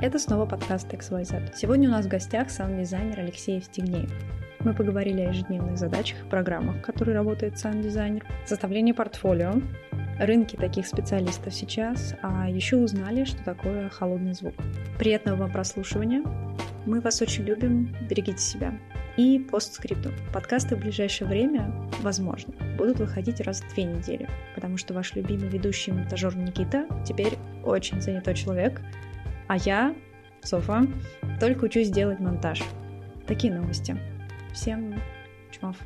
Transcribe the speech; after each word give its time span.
Это 0.00 0.20
снова 0.20 0.46
подкаст 0.46 0.86
XYZ. 0.92 1.56
Сегодня 1.56 1.88
у 1.88 1.90
нас 1.90 2.06
в 2.06 2.08
гостях 2.08 2.50
саунд-дизайнер 2.50 3.18
Алексей 3.18 3.56
Евстигнеев. 3.56 4.08
Мы 4.60 4.72
поговорили 4.72 5.22
о 5.22 5.30
ежедневных 5.30 5.76
задачах 5.76 6.24
и 6.24 6.28
программах, 6.28 6.80
которые 6.82 7.16
работает 7.16 7.58
саунд-дизайнер, 7.58 8.24
составлении 8.46 8.92
портфолио, 8.92 9.54
рынке 10.20 10.56
таких 10.56 10.86
специалистов 10.86 11.52
сейчас, 11.52 12.14
а 12.22 12.48
еще 12.48 12.76
узнали, 12.76 13.24
что 13.24 13.42
такое 13.42 13.88
холодный 13.88 14.34
звук. 14.34 14.54
Приятного 15.00 15.34
вам 15.34 15.52
прослушивания. 15.52 16.22
Мы 16.86 17.00
вас 17.00 17.20
очень 17.20 17.42
любим. 17.42 17.92
Берегите 18.08 18.38
себя. 18.38 18.78
И 19.16 19.40
постскрипту. 19.40 20.12
Подкасты 20.32 20.76
в 20.76 20.78
ближайшее 20.78 21.26
время, 21.26 21.74
возможно, 22.02 22.54
будут 22.76 23.00
выходить 23.00 23.40
раз 23.40 23.62
в 23.62 23.74
две 23.74 23.82
недели, 23.82 24.28
потому 24.54 24.76
что 24.76 24.94
ваш 24.94 25.16
любимый 25.16 25.48
ведущий 25.48 25.90
монтажер 25.90 26.36
Никита 26.36 26.86
теперь 27.04 27.36
очень 27.64 28.00
занятой 28.00 28.36
человек, 28.36 28.80
а 29.48 29.56
я, 29.56 29.94
Софа, 30.42 30.86
только 31.40 31.64
учусь 31.64 31.88
делать 31.88 32.20
монтаж. 32.20 32.62
Такие 33.26 33.52
новости. 33.52 33.96
Всем 34.52 35.00
чмов. 35.50 35.76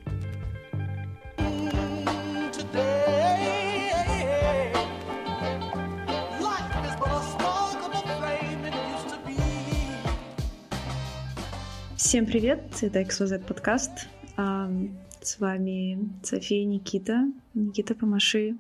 Всем 11.97 12.27
привет, 12.27 12.61
это 12.83 13.01
XYZ 13.01 13.47
подкаст. 13.47 14.09
С 14.37 15.39
вами 15.39 16.11
София 16.23 16.65
Никита. 16.65 17.33
Никита, 17.55 17.95
помаши. 17.95 18.57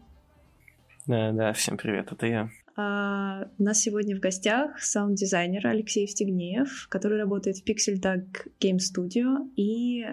Да, 1.06 1.32
да, 1.32 1.52
всем 1.52 1.76
привет, 1.76 2.12
это 2.12 2.26
я. 2.26 2.50
А, 2.76 3.48
у 3.58 3.62
нас 3.62 3.80
сегодня 3.80 4.16
в 4.16 4.20
гостях 4.20 4.80
саунд-дизайнер 4.80 5.66
Алексей 5.66 6.06
Евстигнеев, 6.08 6.86
который 6.88 7.18
работает 7.18 7.58
в 7.58 7.68
Pixel 7.68 8.00
Tag 8.00 8.26
Game 8.60 8.78
Studio 8.78 9.50
и 9.56 10.04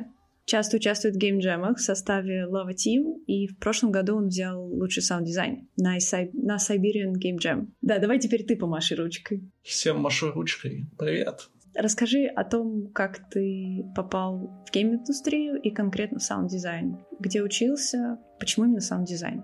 часто 0.46 0.78
участвует 0.78 1.16
в 1.16 1.20
геймджемах 1.20 1.78
в 1.78 1.82
составе 1.82 2.46
Lava 2.46 2.74
Team, 2.74 3.24
и 3.28 3.48
в 3.48 3.58
прошлом 3.60 3.92
году 3.92 4.18
он 4.18 4.28
взял 4.28 4.62
лучший 4.62 5.04
саунд-дизайн 5.04 5.68
на, 5.78 5.98
на 6.34 6.58
Siberian 6.58 7.14
Game 7.14 7.38
Jam. 7.38 7.68
Да, 7.82 8.00
давай 8.00 8.20
теперь 8.20 8.44
ты 8.44 8.56
помаши 8.58 8.96
ручкой. 8.96 9.44
Всем 9.62 10.00
машу 10.00 10.32
ручкой. 10.32 10.88
Привет. 10.98 11.50
Расскажи 11.76 12.26
о 12.26 12.44
том, 12.44 12.92
как 12.94 13.30
ты 13.30 13.86
попал 13.96 14.64
в 14.68 14.72
гейм-индустрию 14.72 15.62
и 15.62 15.70
конкретно 15.70 16.20
в 16.20 16.24
саунд-дизайн. 16.24 17.00
Где 17.20 17.42
учился, 17.42 18.18
почему 18.40 18.66
именно 18.66 18.82
саунд-дизайн? 18.82 19.44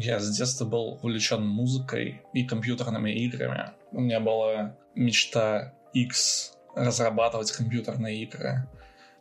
Я 0.00 0.20
с 0.20 0.36
детства 0.36 0.64
был 0.64 0.98
увлечен 1.02 1.46
музыкой 1.46 2.22
и 2.32 2.44
компьютерными 2.44 3.10
играми. 3.10 3.70
У 3.92 4.00
меня 4.00 4.20
была 4.20 4.76
мечта 4.94 5.74
X 5.92 6.56
разрабатывать 6.74 7.52
компьютерные 7.52 8.22
игры. 8.22 8.68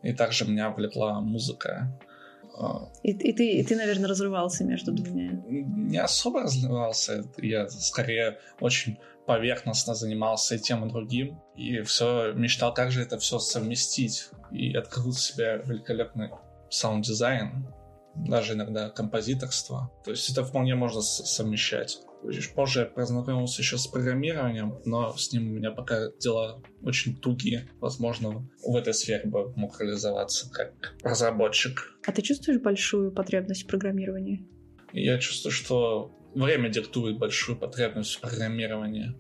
И 0.02 0.14
также 0.14 0.46
меня 0.46 0.70
увлекла 0.72 1.20
музыка. 1.20 1.92
И, 3.04 3.12
и, 3.12 3.34
ты, 3.34 3.52
и 3.52 3.64
ты, 3.64 3.76
наверное, 3.76 4.10
разрывался 4.10 4.64
между 4.66 4.92
двумя? 4.92 5.32
Не 5.48 5.98
особо 5.98 6.44
разрывался. 6.44 7.24
Я 7.38 7.70
скорее 7.70 8.38
очень 8.60 8.98
поверхностно 9.30 9.94
занимался 9.94 10.56
и 10.56 10.58
тем, 10.58 10.84
и 10.84 10.90
другим. 10.90 11.40
И 11.56 11.84
все 11.84 12.34
мечтал, 12.34 12.74
как 12.74 12.90
же 12.90 13.04
это 13.04 13.20
все 13.20 13.38
совместить. 13.38 14.30
И 14.52 14.76
открыл 14.76 15.14
себе 15.14 15.62
великолепный 15.68 16.32
саунд-дизайн, 16.72 17.68
даже 18.16 18.54
иногда 18.54 18.90
композиторство. 18.90 19.92
То 20.04 20.10
есть 20.10 20.32
это 20.32 20.44
вполне 20.44 20.74
можно 20.74 21.02
совмещать. 21.02 22.00
Позже 22.56 22.80
я 22.80 22.86
познакомился 22.88 23.62
еще 23.62 23.78
с 23.78 23.86
программированием, 23.86 24.80
но 24.86 25.16
с 25.16 25.32
ним 25.32 25.52
у 25.52 25.54
меня 25.54 25.70
пока 25.70 26.10
дела 26.20 26.60
очень 26.82 27.16
тугие. 27.16 27.70
Возможно, 27.80 28.50
в 28.66 28.76
этой 28.76 28.96
сфере 28.96 29.30
бы 29.30 29.54
мог 29.56 29.80
реализоваться 29.80 30.52
как 30.52 30.96
разработчик. 31.04 32.00
А 32.08 32.12
ты 32.12 32.24
чувствуешь 32.24 32.60
большую 32.60 33.12
потребность 33.12 33.66
в 33.66 33.68
программировании? 33.68 34.44
Я 34.92 35.20
чувствую, 35.20 35.52
что 35.52 36.12
время 36.34 36.70
диктует 36.70 37.18
большую 37.18 37.58
потребность 37.58 38.16
в 38.16 38.22
программировании. 38.22 39.16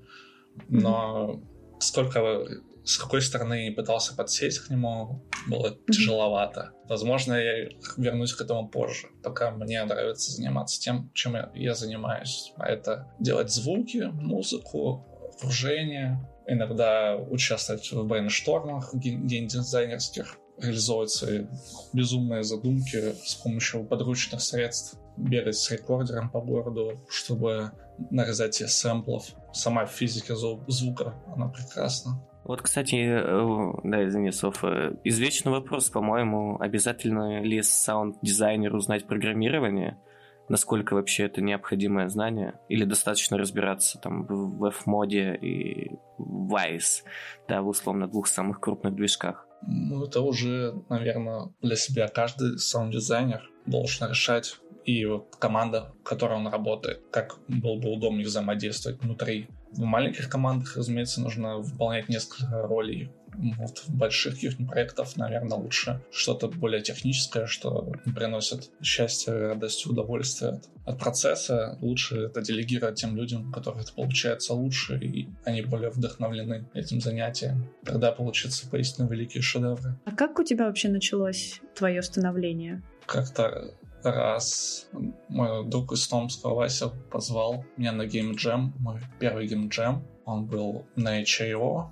Но 0.67 1.31
mm-hmm. 1.31 1.79
сколько 1.79 2.45
с 2.83 2.97
какой 2.97 3.21
стороны 3.21 3.71
пытался 3.71 4.15
подсесть 4.15 4.59
к 4.59 4.69
нему, 4.69 5.23
было 5.47 5.67
mm-hmm. 5.67 5.91
тяжеловато. 5.91 6.71
Возможно, 6.87 7.33
я 7.33 7.69
вернусь 7.97 8.33
к 8.33 8.41
этому 8.41 8.67
позже. 8.67 9.07
Пока 9.23 9.51
мне 9.51 9.83
нравится 9.83 10.31
заниматься 10.31 10.81
тем, 10.81 11.11
чем 11.13 11.35
я, 11.35 11.51
я 11.53 11.75
занимаюсь. 11.75 12.51
А 12.57 12.67
это 12.67 13.13
делать 13.19 13.51
звуки, 13.51 14.09
музыку, 14.11 15.05
окружение, 15.35 16.19
иногда 16.47 17.15
участвовать 17.15 17.91
в 17.91 18.03
брейнштормах 18.05 18.93
геймдизайнерских, 18.95 20.38
реализовывать 20.61 21.09
свои 21.09 21.45
безумные 21.93 22.43
задумки 22.43 23.13
с 23.23 23.35
помощью 23.35 23.85
подручных 23.85 24.41
средств, 24.41 24.97
бегать 25.17 25.55
с 25.55 25.71
рекордером 25.71 26.29
по 26.29 26.41
городу, 26.41 26.99
чтобы 27.09 27.71
нарезать 28.09 28.55
сэмплов. 28.55 29.25
Сама 29.53 29.85
физика 29.85 30.35
звука, 30.35 31.15
она 31.35 31.49
прекрасна. 31.49 32.21
Вот, 32.45 32.61
кстати, 32.61 32.95
э, 32.95 33.73
да, 33.83 34.07
извини, 34.07 34.31
Софа, 34.31 34.97
извечный 35.03 35.51
вопрос, 35.51 35.89
по-моему, 35.89 36.57
обязательно 36.59 37.41
ли 37.43 37.61
саунд-дизайнеру 37.61 38.79
знать 38.79 39.05
программирование? 39.05 39.99
Насколько 40.47 40.95
вообще 40.95 41.25
это 41.25 41.41
необходимое 41.41 42.09
знание? 42.09 42.59
Или 42.67 42.85
достаточно 42.85 43.37
разбираться 43.37 43.99
там 43.99 44.25
в 44.25 44.65
F-моде 44.65 45.35
и 45.35 45.99
Vice, 46.17 47.03
да, 47.47 47.61
в 47.61 47.67
условно 47.67 48.07
двух 48.07 48.25
самых 48.25 48.59
крупных 48.59 48.95
движках? 48.95 49.45
Ну, 49.61 50.05
это 50.05 50.21
уже, 50.21 50.73
наверное, 50.89 51.53
для 51.61 51.75
себя 51.75 52.07
каждый 52.07 52.57
саунд-дизайнер 52.57 53.49
должен 53.65 54.09
решать 54.09 54.59
и 54.85 55.05
команда, 55.37 55.93
в 55.99 56.03
которой 56.03 56.37
он 56.37 56.47
работает, 56.47 57.03
как 57.11 57.37
было 57.47 57.79
бы 57.79 57.91
удобнее 57.91 58.25
взаимодействовать 58.25 59.01
внутри. 59.01 59.47
В 59.71 59.81
маленьких 59.81 60.29
командах, 60.29 60.77
разумеется, 60.77 61.21
нужно 61.21 61.57
выполнять 61.57 62.09
несколько 62.09 62.61
ролей. 62.63 63.11
Вот 63.33 63.79
в 63.79 63.95
больших 63.95 64.35
каких 64.35 64.57
проектах, 64.67 65.15
наверное, 65.15 65.57
лучше 65.57 66.01
что-то 66.11 66.47
более 66.47 66.81
техническое, 66.81 67.45
что 67.45 67.91
приносит 68.15 68.69
счастье, 68.81 69.33
радость, 69.33 69.85
удовольствие 69.85 70.51
от, 70.51 70.69
от 70.85 70.99
процесса. 70.99 71.77
Лучше 71.81 72.17
это 72.25 72.41
делегировать 72.41 72.95
тем 72.95 73.15
людям, 73.15 73.49
у 73.49 73.51
которых 73.51 73.83
это 73.83 73.93
получается 73.93 74.53
лучше, 74.53 74.97
и 74.97 75.29
они 75.45 75.61
более 75.61 75.89
вдохновлены 75.89 76.67
этим 76.73 77.01
занятием. 77.01 77.69
Тогда 77.83 78.11
получится 78.11 78.69
поистине 78.69 79.07
великие 79.09 79.41
шедевры. 79.41 79.99
А 80.05 80.11
как 80.11 80.39
у 80.39 80.43
тебя 80.43 80.65
вообще 80.65 80.89
началось 80.89 81.61
твое 81.75 82.01
становление? 82.01 82.81
Как-то 83.05 83.73
раз 84.03 84.87
мой 85.27 85.67
друг 85.67 85.91
из 85.93 86.07
Томска, 86.07 86.49
Вася, 86.49 86.89
позвал 87.11 87.65
меня 87.77 87.91
на 87.91 88.03
Jam, 88.03 88.71
мой 88.79 88.99
первый 89.19 89.47
Jam. 89.47 90.01
Он 90.25 90.45
был 90.45 90.85
на 90.95 91.23
HIO, 91.23 91.87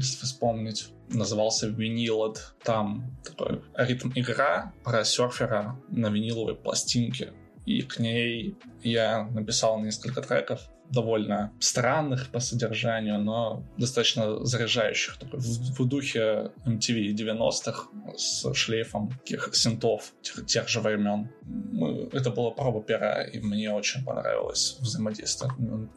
вспомнить. 0.00 0.92
Назывался 1.08 1.68
Винилот. 1.68 2.54
Там 2.62 3.16
такой 3.24 3.62
ритм 3.74 4.10
игра 4.14 4.72
про 4.84 5.04
серфера 5.04 5.80
на 5.88 6.08
виниловой 6.08 6.54
пластинке. 6.54 7.32
И 7.66 7.82
к 7.82 7.98
ней 7.98 8.56
я 8.82 9.24
написал 9.24 9.80
несколько 9.80 10.22
треков 10.22 10.60
довольно 10.90 11.52
странных 11.60 12.28
по 12.28 12.40
содержанию, 12.40 13.18
но 13.18 13.62
достаточно 13.76 14.44
заряжающих. 14.44 15.18
Такой, 15.18 15.40
в, 15.40 15.78
в 15.78 15.88
духе 15.88 16.50
MTV 16.66 17.14
90-х 17.14 17.88
с 18.16 18.52
шлейфом 18.54 19.10
таких 19.10 19.54
синтов 19.54 20.12
тех, 20.22 20.46
тех 20.46 20.68
же 20.68 20.80
времен. 20.80 21.28
Мы, 21.44 22.08
это 22.12 22.30
была 22.30 22.50
проба 22.50 22.82
пера, 22.82 23.22
и 23.22 23.40
мне 23.40 23.72
очень 23.72 24.04
понравилось 24.04 24.78
взаимодействие 24.80 25.50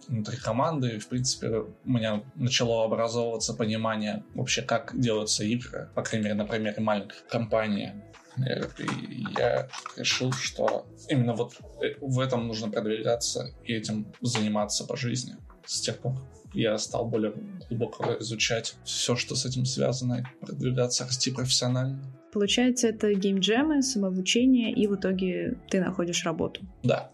внутри 0.08 0.38
команды. 0.38 0.96
И, 0.96 1.00
в 1.00 1.08
принципе, 1.08 1.50
у 1.50 1.90
меня 1.90 2.24
начало 2.36 2.86
образовываться 2.86 3.54
понимание 3.54 4.24
вообще, 4.36 4.62
как 4.62 5.00
делаются 5.00 5.44
игры, 5.44 5.90
по 5.96 6.02
крайней 6.02 6.26
мере, 6.26 6.36
на 6.36 6.46
примере 6.46 6.82
маленькой 6.82 7.18
компании 7.30 7.94
и 8.38 9.26
я 9.38 9.68
решил, 9.98 10.32
что 10.32 10.86
именно 11.10 11.34
вот 11.34 11.54
э, 11.82 11.96
в 12.02 12.20
этом 12.20 12.48
нужно 12.48 12.70
продвигаться 12.70 13.54
и 13.64 13.74
этим 13.74 14.14
заниматься 14.22 14.86
по 14.86 14.96
жизни. 14.96 15.36
С 15.66 15.82
тех 15.82 16.00
пор 16.00 16.14
я 16.54 16.78
стал 16.78 17.06
более 17.06 17.34
глубоко 17.70 18.18
изучать 18.20 18.76
все, 18.84 19.16
что 19.16 19.36
с 19.36 19.46
этим 19.46 19.66
связано, 19.66 20.22
и 20.22 20.46
продвигаться, 20.46 21.06
расти 21.06 21.32
профессионально. 21.32 22.02
Получается, 22.34 22.88
это 22.88 23.14
геймджемы, 23.14 23.82
самообучение, 23.82 24.72
и 24.74 24.88
в 24.88 24.96
итоге 24.96 25.58
ты 25.70 25.82
находишь 25.82 26.24
работу. 26.26 26.62
Да. 26.84 27.12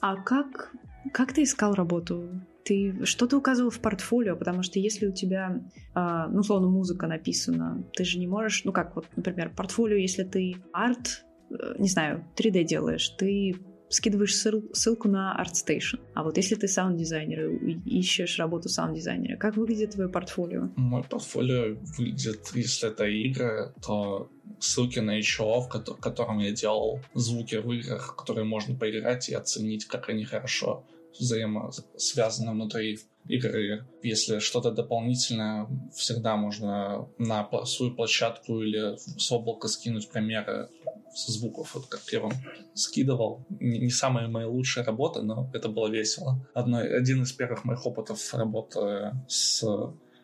А 0.00 0.16
как, 0.16 0.72
как 1.12 1.32
ты 1.32 1.42
искал 1.42 1.74
работу? 1.74 2.30
Ты 2.64 3.04
что 3.04 3.26
ты 3.26 3.36
указывал 3.36 3.70
в 3.70 3.80
портфолио, 3.80 4.36
потому 4.36 4.62
что 4.62 4.78
если 4.78 5.06
у 5.06 5.12
тебя, 5.12 5.62
э, 5.94 6.26
ну, 6.30 6.40
условно, 6.40 6.68
музыка 6.68 7.06
написана, 7.06 7.84
ты 7.94 8.04
же 8.04 8.18
не 8.18 8.26
можешь, 8.26 8.64
ну, 8.64 8.72
как 8.72 8.96
вот, 8.96 9.06
например, 9.16 9.52
портфолио, 9.54 9.96
если 9.96 10.24
ты 10.24 10.56
арт, 10.72 11.24
э, 11.50 11.74
не 11.78 11.88
знаю, 11.88 12.24
3D 12.36 12.64
делаешь, 12.64 13.08
ты 13.10 13.56
скидываешь 13.90 14.36
ссылку 14.36 15.08
на 15.08 15.36
ArtStation. 15.42 15.98
А 16.14 16.22
вот 16.22 16.36
если 16.36 16.54
ты 16.54 16.68
саунд-дизайнер 16.68 17.48
и 17.48 17.98
ищешь 17.98 18.38
работу 18.38 18.68
саунд-дизайнера, 18.68 19.36
как 19.36 19.56
выглядит 19.56 19.92
твое 19.92 20.08
портфолио? 20.08 20.70
Мой 20.76 21.02
портфолио 21.02 21.76
выглядит, 21.98 22.48
если 22.54 22.88
это 22.88 23.04
игры, 23.06 23.74
то 23.84 24.30
ссылки 24.60 25.00
на 25.00 25.18
HO, 25.18 25.62
в 25.62 26.00
котором 26.00 26.38
я 26.38 26.52
делал 26.52 27.00
звуки 27.14 27.56
в 27.56 27.72
играх, 27.72 28.14
которые 28.16 28.44
можно 28.44 28.76
поиграть 28.76 29.28
и 29.28 29.34
оценить, 29.34 29.86
как 29.86 30.08
они 30.08 30.24
хорошо 30.24 30.84
взаимосвязаны 31.18 32.52
внутри 32.52 32.98
игры. 33.28 33.86
Если 34.02 34.38
что-то 34.38 34.70
дополнительное, 34.70 35.66
всегда 35.94 36.36
можно 36.36 37.08
на 37.18 37.48
свою 37.64 37.94
площадку 37.94 38.62
или 38.62 38.96
с 38.96 39.30
облака 39.32 39.68
скинуть 39.68 40.08
примеры 40.10 40.68
звуков, 41.14 41.74
вот 41.74 41.86
как 41.86 42.00
я 42.12 42.20
вам 42.20 42.32
скидывал. 42.74 43.44
Не, 43.48 43.90
самая 43.90 44.28
моя 44.28 44.48
лучшая 44.48 44.84
работа, 44.84 45.22
но 45.22 45.50
это 45.52 45.68
было 45.68 45.88
весело. 45.88 46.46
Одно, 46.54 46.78
один 46.78 47.22
из 47.22 47.32
первых 47.32 47.64
моих 47.64 47.84
опытов 47.84 48.32
работы 48.34 49.12
с 49.28 49.64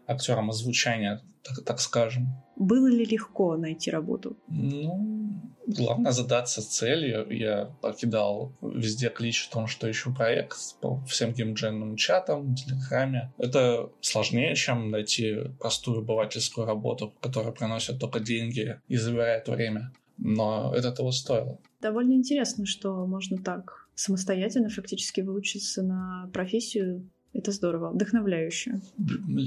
актером 0.06 0.50
озвучания, 0.50 1.22
так, 1.42 1.64
так 1.64 1.80
скажем. 1.80 2.28
Было 2.56 2.86
ли 2.88 3.04
легко 3.04 3.56
найти 3.56 3.90
работу? 3.90 4.36
Ну, 4.48 5.54
главное 5.66 6.12
задаться 6.12 6.62
целью. 6.68 7.26
Я 7.30 7.66
покидал 7.82 8.52
везде 8.62 9.10
клич 9.10 9.48
о 9.48 9.52
том, 9.52 9.66
что 9.66 9.90
ищу 9.90 10.14
проект 10.14 10.56
по 10.80 11.04
всем 11.04 11.32
геймдженным 11.32 11.96
чатам, 11.96 12.54
телеграме. 12.54 13.32
Это 13.38 13.90
сложнее, 14.00 14.54
чем 14.54 14.90
найти 14.90 15.36
простую 15.60 15.98
обывательскую 15.98 16.66
работу, 16.66 17.14
которая 17.20 17.52
приносит 17.52 17.98
только 17.98 18.20
деньги 18.20 18.80
и 18.88 18.96
забирает 18.96 19.48
время. 19.48 19.92
Но 20.18 20.72
это 20.74 20.92
того 20.92 21.12
стоило. 21.12 21.58
Довольно 21.82 22.14
интересно, 22.14 22.64
что 22.64 23.06
можно 23.06 23.36
так 23.36 23.88
самостоятельно 23.94 24.70
фактически 24.70 25.20
выучиться 25.20 25.82
на 25.82 26.30
профессию. 26.32 27.10
Это 27.34 27.52
здорово, 27.52 27.90
вдохновляюще. 27.90 28.80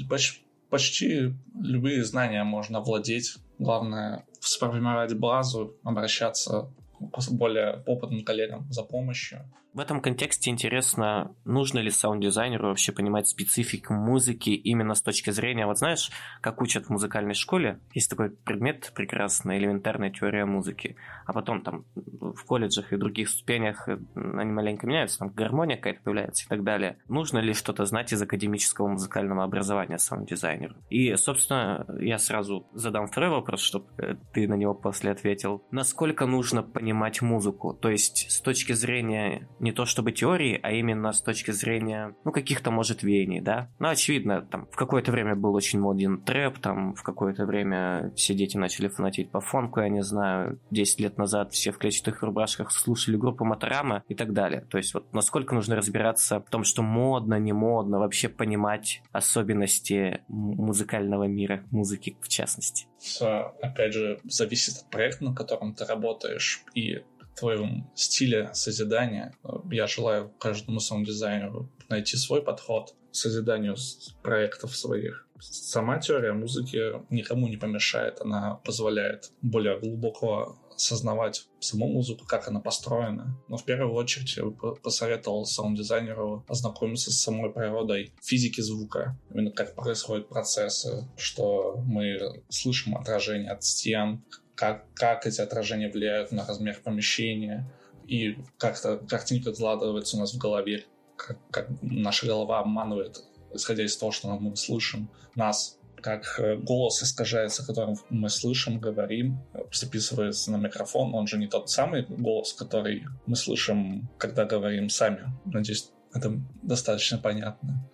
Почти 0.07 0.43
почти 0.69 1.33
любые 1.59 2.03
знания 2.03 2.43
можно 2.43 2.81
владеть. 2.81 3.35
Главное 3.57 4.25
сформировать 4.39 5.17
базу, 5.17 5.77
обращаться 5.83 6.71
к 6.99 7.31
более 7.31 7.83
опытным 7.85 8.23
коллегам 8.23 8.71
за 8.71 8.83
помощью. 8.83 9.39
В 9.73 9.79
этом 9.79 10.01
контексте 10.01 10.49
интересно, 10.49 11.35
нужно 11.45 11.77
ли 11.79 11.91
саунд-дизайнеру 11.91 12.69
вообще 12.69 12.91
понимать 12.91 13.27
специфику 13.27 13.93
музыки 13.93 14.49
именно 14.49 14.95
с 14.95 15.01
точки 15.01 15.29
зрения, 15.29 15.67
вот 15.67 15.77
знаешь, 15.77 16.09
как 16.41 16.59
учат 16.61 16.87
в 16.87 16.89
музыкальной 16.89 17.35
школе, 17.35 17.79
есть 17.93 18.09
такой 18.09 18.31
предмет 18.31 18.91
прекрасный, 18.95 19.59
элементарная 19.59 20.09
теория 20.09 20.45
музыки, 20.45 20.95
а 21.25 21.33
потом 21.33 21.61
там 21.61 21.85
в 21.95 22.43
колледжах 22.45 22.91
и 22.93 22.97
других 22.97 23.29
ступенях 23.29 23.87
э, 23.87 23.99
они 24.15 24.51
маленько 24.51 24.87
меняются, 24.87 25.19
там 25.19 25.29
гармония 25.29 25.77
какая-то 25.77 26.01
появляется 26.01 26.45
и 26.45 26.47
так 26.47 26.63
далее. 26.63 26.97
Нужно 27.07 27.37
ли 27.37 27.53
что-то 27.53 27.85
знать 27.85 28.11
из 28.11 28.21
академического 28.21 28.87
музыкального 28.87 29.43
образования 29.43 29.99
саунд-дизайнеру? 29.99 30.75
И, 30.89 31.15
собственно, 31.15 31.85
я 31.99 32.17
сразу 32.17 32.67
задам 32.73 33.05
второй 33.05 33.29
вопрос, 33.29 33.61
чтобы 33.61 33.85
э, 33.99 34.15
ты 34.33 34.47
на 34.47 34.55
него 34.55 34.73
после 34.73 35.11
ответил. 35.11 35.63
Насколько 35.69 36.25
нужно 36.25 36.63
понимать 36.63 37.21
музыку? 37.21 37.75
То 37.75 37.89
есть 37.89 38.31
с 38.31 38.41
точки 38.41 38.73
зрения 38.73 39.47
не 39.59 39.71
то 39.71 39.85
чтобы 39.85 40.11
теории, 40.11 40.59
а 40.61 40.71
именно 40.71 41.11
с 41.11 41.21
точки 41.21 41.51
зрения, 41.51 42.15
ну, 42.23 42.31
каких-то, 42.31 42.71
может, 42.71 43.03
веяний, 43.03 43.41
да. 43.41 43.69
Ну, 43.79 43.89
очевидно, 43.89 44.41
там, 44.41 44.67
в 44.71 44.75
какое-то 44.75 45.11
время 45.11 45.35
был 45.35 45.53
очень 45.53 45.79
моден 45.79 46.21
трэп, 46.21 46.59
там, 46.59 46.93
в 46.95 47.03
какое-то 47.03 47.45
время 47.45 48.11
все 48.15 48.33
дети 48.33 48.57
начали 48.57 48.87
фанатить 48.87 49.31
по 49.31 49.41
фонку, 49.41 49.79
я 49.81 49.89
не 49.89 50.03
знаю, 50.03 50.59
10 50.71 50.99
лет 50.99 51.17
назад 51.17 51.53
все 51.53 51.71
в 51.71 51.77
клетчатых 51.77 52.21
рубашках 52.23 52.71
слушали 52.71 53.17
группу 53.17 53.45
Моторама 53.45 54.03
и 54.07 54.15
так 54.15 54.33
далее. 54.33 54.61
То 54.61 54.77
есть 54.77 54.93
вот 54.93 55.13
насколько 55.13 55.55
нужно 55.55 55.75
разбираться 55.75 56.39
в 56.39 56.49
том, 56.49 56.63
что 56.63 56.81
модно, 56.81 57.39
не 57.39 57.53
модно, 57.53 57.99
вообще 57.99 58.29
понимать 58.29 59.01
особенности 59.11 60.21
музыкального 60.27 61.25
мира, 61.25 61.63
музыки 61.71 62.17
в 62.21 62.27
частности. 62.27 62.87
Все, 62.99 63.55
опять 63.61 63.93
же, 63.93 64.19
зависит 64.23 64.77
от 64.77 64.89
проекта, 64.89 65.25
на 65.25 65.33
котором 65.33 65.73
ты 65.73 65.85
работаешь, 65.85 66.63
и 66.73 67.03
твоем 67.39 67.89
стиле 67.95 68.49
созидания. 68.53 69.33
Я 69.71 69.87
желаю 69.87 70.29
каждому 70.39 70.79
самому 70.79 71.05
дизайнеру 71.05 71.69
найти 71.89 72.17
свой 72.17 72.41
подход 72.41 72.95
к 73.11 73.15
созиданию 73.15 73.75
проектов 74.21 74.75
своих. 74.75 75.27
Сама 75.39 75.99
теория 75.99 76.33
музыки 76.33 76.79
никому 77.09 77.47
не 77.47 77.57
помешает, 77.57 78.19
она 78.21 78.55
позволяет 78.65 79.31
более 79.41 79.79
глубоко 79.79 80.57
осознавать 80.75 81.47
саму 81.59 81.87
музыку, 81.87 82.25
как 82.25 82.47
она 82.47 82.61
построена. 82.61 83.37
Но 83.47 83.57
в 83.57 83.65
первую 83.65 83.93
очередь 83.93 84.35
я 84.37 84.45
бы 84.45 84.75
посоветовал 84.75 85.45
саунд-дизайнеру 85.45 86.45
ознакомиться 86.47 87.11
с 87.11 87.21
самой 87.21 87.51
природой 87.51 88.13
физики 88.21 88.61
звука, 88.61 89.17
именно 89.33 89.51
как 89.51 89.75
происходят 89.75 90.29
процессы, 90.29 91.07
что 91.17 91.81
мы 91.85 92.43
слышим 92.49 92.95
отражение 92.95 93.51
от 93.51 93.63
стен, 93.63 94.23
как, 94.59 94.83
как 94.93 95.25
эти 95.25 95.39
отражения 95.39 95.89
влияют 95.89 96.33
на 96.33 96.45
размер 96.45 96.81
помещения, 96.83 97.71
и 98.07 98.37
как-то 98.57 98.97
картинка 98.97 99.53
складывается 99.53 100.17
у 100.17 100.19
нас 100.19 100.33
в 100.33 100.37
голове, 100.37 100.83
как, 101.15 101.37
как 101.49 101.69
наша 101.81 102.25
голова 102.25 102.59
обманывает, 102.59 103.23
исходя 103.53 103.85
из 103.85 103.95
того, 103.95 104.11
что 104.11 104.27
мы 104.37 104.57
слышим 104.57 105.09
нас, 105.35 105.79
как 106.01 106.37
э, 106.39 106.57
голос 106.57 107.01
искажается, 107.01 107.65
которым 107.65 107.95
мы 108.09 108.27
слышим, 108.27 108.81
говорим, 108.81 109.39
записывается 109.71 110.51
на 110.51 110.57
микрофон. 110.57 111.15
Он 111.15 111.25
же 111.25 111.37
не 111.37 111.47
тот 111.47 111.69
самый 111.69 112.05
голос, 112.05 112.51
который 112.51 113.05
мы 113.27 113.37
слышим, 113.37 114.09
когда 114.17 114.43
говорим 114.43 114.89
сами. 114.89 115.31
Надеюсь, 115.45 115.89
это 116.13 116.33
достаточно 116.63 117.17
понятно. 117.17 117.89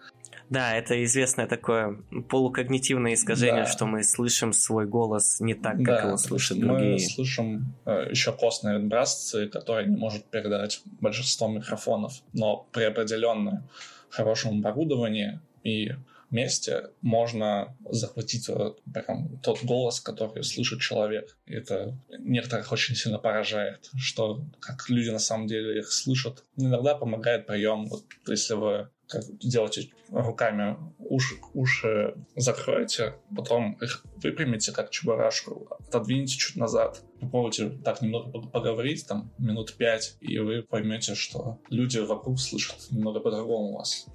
Да, 0.49 0.75
это 0.75 1.03
известное 1.03 1.47
такое 1.47 1.97
полукогнитивное 2.29 3.13
искажение, 3.13 3.63
да. 3.63 3.69
что 3.69 3.85
мы 3.85 4.03
слышим 4.03 4.53
свой 4.53 4.85
голос 4.85 5.39
не 5.39 5.53
так, 5.53 5.77
как 5.77 5.85
да, 5.85 6.01
его 6.07 6.17
слышат 6.17 6.59
другие. 6.59 6.93
Мы 6.93 6.99
слышим 6.99 7.75
э, 7.85 8.07
еще 8.09 8.31
костные 8.31 8.79
вибрации, 8.79 9.47
которые 9.47 9.87
не 9.87 9.97
может 9.97 10.25
передать 10.25 10.81
большинство 11.01 11.47
микрофонов, 11.47 12.21
но 12.33 12.67
при 12.71 12.83
определенном 12.83 13.67
хорошем 14.09 14.59
оборудовании 14.59 15.39
и 15.63 15.91
месте 16.31 16.89
можно 17.01 17.75
захватить 17.89 18.49
прям 18.93 19.39
тот 19.39 19.63
голос, 19.63 19.99
который 19.99 20.43
слышит 20.43 20.81
человек. 20.81 21.37
И 21.45 21.53
это 21.53 21.97
некоторых 22.19 22.71
очень 22.71 22.95
сильно 22.95 23.19
поражает, 23.19 23.89
что 23.97 24.43
как 24.59 24.89
люди 24.89 25.09
на 25.09 25.19
самом 25.19 25.47
деле 25.47 25.79
их 25.79 25.91
слышат. 25.91 26.43
Иногда 26.57 26.95
помогает 26.95 27.47
прием, 27.47 27.87
вот 27.87 28.03
если 28.27 28.53
вы 28.53 28.89
как 29.07 29.23
делаете 29.37 29.91
руками 30.09 30.77
уши, 30.99 31.35
уши 31.53 32.15
закроете, 32.35 33.15
потом 33.35 33.73
их 33.81 34.03
выпрямите, 34.23 34.71
как 34.71 34.89
чебурашку, 34.89 35.67
отодвинете 35.87 36.35
чуть 36.35 36.55
назад, 36.55 37.03
попробуйте 37.19 37.69
так 37.69 38.01
немного 38.01 38.41
поговорить, 38.41 39.07
там, 39.07 39.31
минут 39.37 39.73
пять, 39.73 40.17
и 40.21 40.39
вы 40.39 40.63
поймете, 40.63 41.15
что 41.15 41.59
люди 41.69 41.99
вокруг 41.99 42.39
слышат 42.39 42.77
немного 42.91 43.19
по-другому 43.19 43.77
вас. 43.77 44.07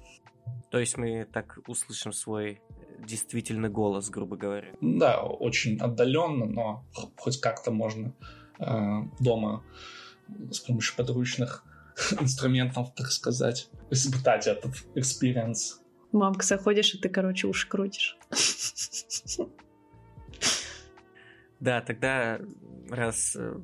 То 0.69 0.79
есть 0.79 0.97
мы 0.97 1.27
так 1.31 1.59
услышим 1.67 2.13
свой 2.13 2.61
действительный 3.05 3.69
голос, 3.69 4.09
грубо 4.09 4.37
говоря. 4.37 4.69
Да, 4.81 5.21
очень 5.21 5.77
отдаленно, 5.79 6.45
но 6.45 6.85
хоть 7.17 7.39
как-то 7.39 7.71
можно 7.71 8.13
э, 8.59 8.65
дома 9.19 9.63
с 10.51 10.59
помощью 10.59 10.95
подручных 10.95 11.65
инструментов, 12.19 12.93
так 12.95 13.11
сказать, 13.11 13.69
испытать 13.89 14.47
этот 14.47 14.73
experience. 14.95 15.81
Мамка, 16.11 16.45
заходишь, 16.45 16.93
и 16.93 16.97
ты, 16.97 17.09
короче, 17.09 17.47
уши 17.47 17.67
крутишь. 17.67 18.17
Да, 21.61 21.79
тогда 21.79 22.39
раз 22.89 23.35
э, 23.35 23.55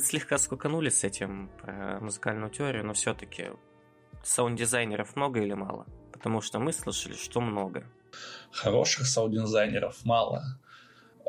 слегка 0.00 0.38
скуканули 0.38 0.88
с 0.88 1.02
этим 1.02 1.50
про 1.60 1.98
музыкальную 2.00 2.48
теорию, 2.48 2.86
но 2.86 2.92
все-таки 2.92 3.46
саунд-дизайнеров 4.22 5.16
много 5.16 5.40
или 5.40 5.52
мало? 5.52 5.86
Потому 6.12 6.40
что 6.40 6.60
мы 6.60 6.72
слышали, 6.72 7.14
что 7.14 7.40
много. 7.40 7.84
Хороших 8.52 9.06
саунд-дизайнеров 9.08 10.04
мало. 10.04 10.44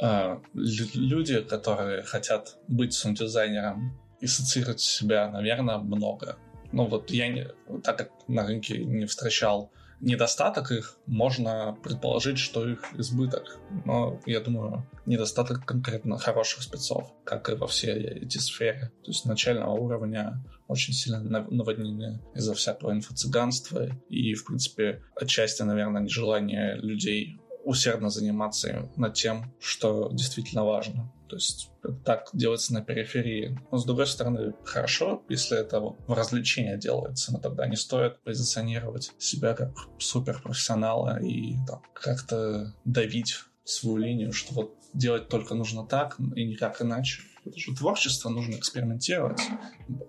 А, 0.01 0.41
люди, 0.53 1.41
которые 1.41 2.03
хотят 2.03 2.57
быть 2.67 2.93
саунд-дизайнером, 2.93 3.97
ассоциировать 4.25 4.81
себя, 4.81 5.29
наверное, 5.29 5.77
много. 5.77 6.37
Ну 6.71 6.85
вот 6.85 7.11
я, 7.11 7.27
не, 7.27 7.47
так 7.83 7.97
как 7.97 8.11
на 8.27 8.45
рынке 8.45 8.77
не 8.77 9.05
встречал 9.05 9.71
недостаток 10.01 10.71
их, 10.71 10.97
можно 11.07 11.77
предположить, 11.83 12.37
что 12.37 12.67
их 12.67 12.83
избыток. 12.97 13.59
Но 13.85 14.19
я 14.25 14.39
думаю, 14.39 14.87
недостаток 15.05 15.65
конкретно 15.65 16.17
хороших 16.17 16.63
спецов, 16.63 17.11
как 17.25 17.49
и 17.49 17.55
во 17.55 17.67
всей 17.67 17.95
эти 17.95 18.37
сфере. 18.37 18.91
То 19.03 19.11
есть 19.11 19.25
начального 19.25 19.73
уровня 19.73 20.43
очень 20.67 20.93
сильно 20.93 21.19
наводнены 21.21 22.21
из-за 22.35 22.53
всякого 22.53 22.91
инфо-цыганства 22.91 23.89
и, 24.09 24.33
в 24.35 24.45
принципе, 24.45 25.03
отчасти, 25.15 25.63
наверное, 25.63 26.01
нежелание 26.01 26.75
людей 26.75 27.41
усердно 27.63 28.09
заниматься 28.09 28.89
над 28.95 29.13
тем, 29.15 29.53
что 29.59 30.09
действительно 30.11 30.63
важно. 30.63 31.11
То 31.29 31.35
есть 31.35 31.71
так 32.03 32.29
делается 32.33 32.73
на 32.73 32.81
периферии. 32.81 33.57
Но 33.71 33.77
с 33.77 33.85
другой 33.85 34.07
стороны, 34.07 34.53
хорошо, 34.63 35.23
если 35.29 35.57
это 35.57 35.79
в 35.79 35.95
развлечение 36.07 36.77
делается, 36.77 37.31
но 37.31 37.39
тогда 37.39 37.67
не 37.67 37.75
стоит 37.75 38.19
позиционировать 38.21 39.13
себя 39.19 39.53
как 39.53 39.71
суперпрофессионала 39.99 41.21
и 41.21 41.55
там, 41.67 41.83
как-то 41.93 42.73
давить 42.83 43.37
свою 43.63 43.97
линию, 43.97 44.33
что 44.33 44.53
вот 44.55 44.75
делать 44.93 45.29
только 45.29 45.53
нужно 45.53 45.85
так 45.85 46.17
и 46.35 46.45
никак 46.45 46.81
иначе. 46.81 47.21
Это 47.45 47.57
же 47.57 47.75
творчество, 47.75 48.29
нужно 48.29 48.55
экспериментировать, 48.55 49.41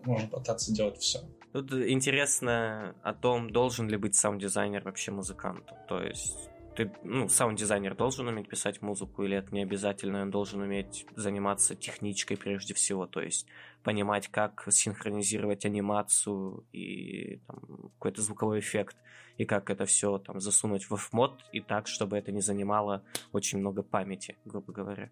можно 0.04 0.28
пытаться 0.28 0.72
делать 0.72 0.98
все. 0.98 1.20
Тут 1.52 1.72
интересно 1.72 2.94
о 3.02 3.12
том, 3.12 3.50
должен 3.50 3.88
ли 3.88 3.96
быть 3.96 4.14
саунд-дизайнер 4.14 4.82
вообще 4.84 5.10
музыкантом. 5.10 5.76
То 5.88 6.02
есть 6.02 6.48
ты, 6.80 6.90
ну, 7.04 7.28
саунд-дизайнер 7.28 7.94
должен 7.94 8.26
уметь 8.28 8.48
писать 8.48 8.80
музыку, 8.80 9.22
или 9.22 9.36
это 9.36 9.54
не 9.54 9.62
обязательно, 9.62 10.22
он 10.22 10.30
должен 10.30 10.60
уметь 10.60 11.04
заниматься 11.14 11.74
техничкой 11.74 12.38
прежде 12.38 12.72
всего, 12.72 13.06
то 13.06 13.20
есть 13.20 13.46
понимать, 13.82 14.28
как 14.28 14.66
синхронизировать 14.70 15.66
анимацию 15.66 16.66
и 16.72 17.36
там, 17.46 17.90
какой-то 17.98 18.22
звуковой 18.22 18.60
эффект, 18.60 18.96
и 19.36 19.44
как 19.44 19.68
это 19.68 19.84
все 19.84 20.18
там 20.18 20.40
засунуть 20.40 20.84
в 20.84 21.12
мод 21.12 21.38
и 21.52 21.60
так, 21.60 21.86
чтобы 21.86 22.16
это 22.16 22.32
не 22.32 22.40
занимало 22.40 23.04
очень 23.32 23.58
много 23.58 23.82
памяти, 23.82 24.38
грубо 24.46 24.72
говоря. 24.72 25.10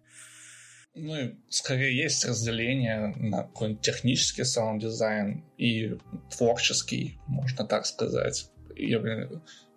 Ну, 0.95 1.15
и 1.15 1.35
скорее 1.49 1.95
есть 1.95 2.25
разделение 2.25 3.13
на 3.17 3.43
какой-нибудь 3.43 3.83
технический 3.83 4.43
саунд-дизайн 4.43 5.45
и 5.57 5.97
творческий, 6.35 7.19
можно 7.27 7.63
так 7.67 7.85
сказать. 7.85 8.49
Я 8.75 8.99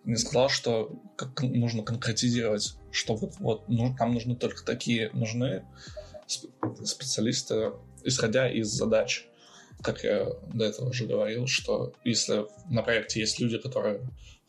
не 0.05 0.17
сказал, 0.17 0.49
что 0.49 0.91
как 1.17 1.43
нужно 1.43 1.83
конкретизировать, 1.83 2.77
что 2.91 3.15
вот, 3.15 3.35
вот 3.39 3.69
ну, 3.69 3.95
нам 3.99 4.15
нужны 4.15 4.37
только 4.37 4.65
такие, 4.65 5.11
нужны 5.13 5.65
специалисты, 6.85 7.73
исходя 8.05 8.51
из 8.51 8.69
задач. 8.69 9.27
Как 9.83 10.05
я 10.05 10.29
до 10.53 10.65
этого 10.65 10.91
уже 10.91 11.07
говорил, 11.07 11.47
что 11.47 11.93
если 12.05 12.47
на 12.69 12.83
проекте 12.83 13.21
есть 13.21 13.41
люди, 13.41 13.59
которые 13.59 14.01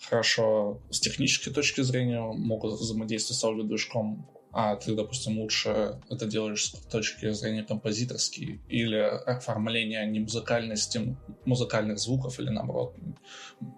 хорошо 0.02 0.82
с 0.92 1.00
технической 1.00 1.54
точки 1.54 1.82
зрения 1.82 2.22
могут 2.22 2.80
взаимодействовать 2.80 3.40
с 3.40 3.44
аудиодвижком, 3.44 4.28
а 4.54 4.76
ты, 4.76 4.96
допустим, 4.96 5.40
лучше 5.40 6.00
это 6.10 6.28
делаешь 6.28 6.66
с 6.66 6.72
точки 6.72 7.32
зрения 7.32 7.64
композиторской 7.64 8.62
или 8.70 8.98
оформления 8.98 10.06
не 10.06 10.20
музыкальности 10.20 11.18
музыкальных 11.46 11.98
звуков 11.98 12.40
или, 12.40 12.50
наоборот, 12.50 12.96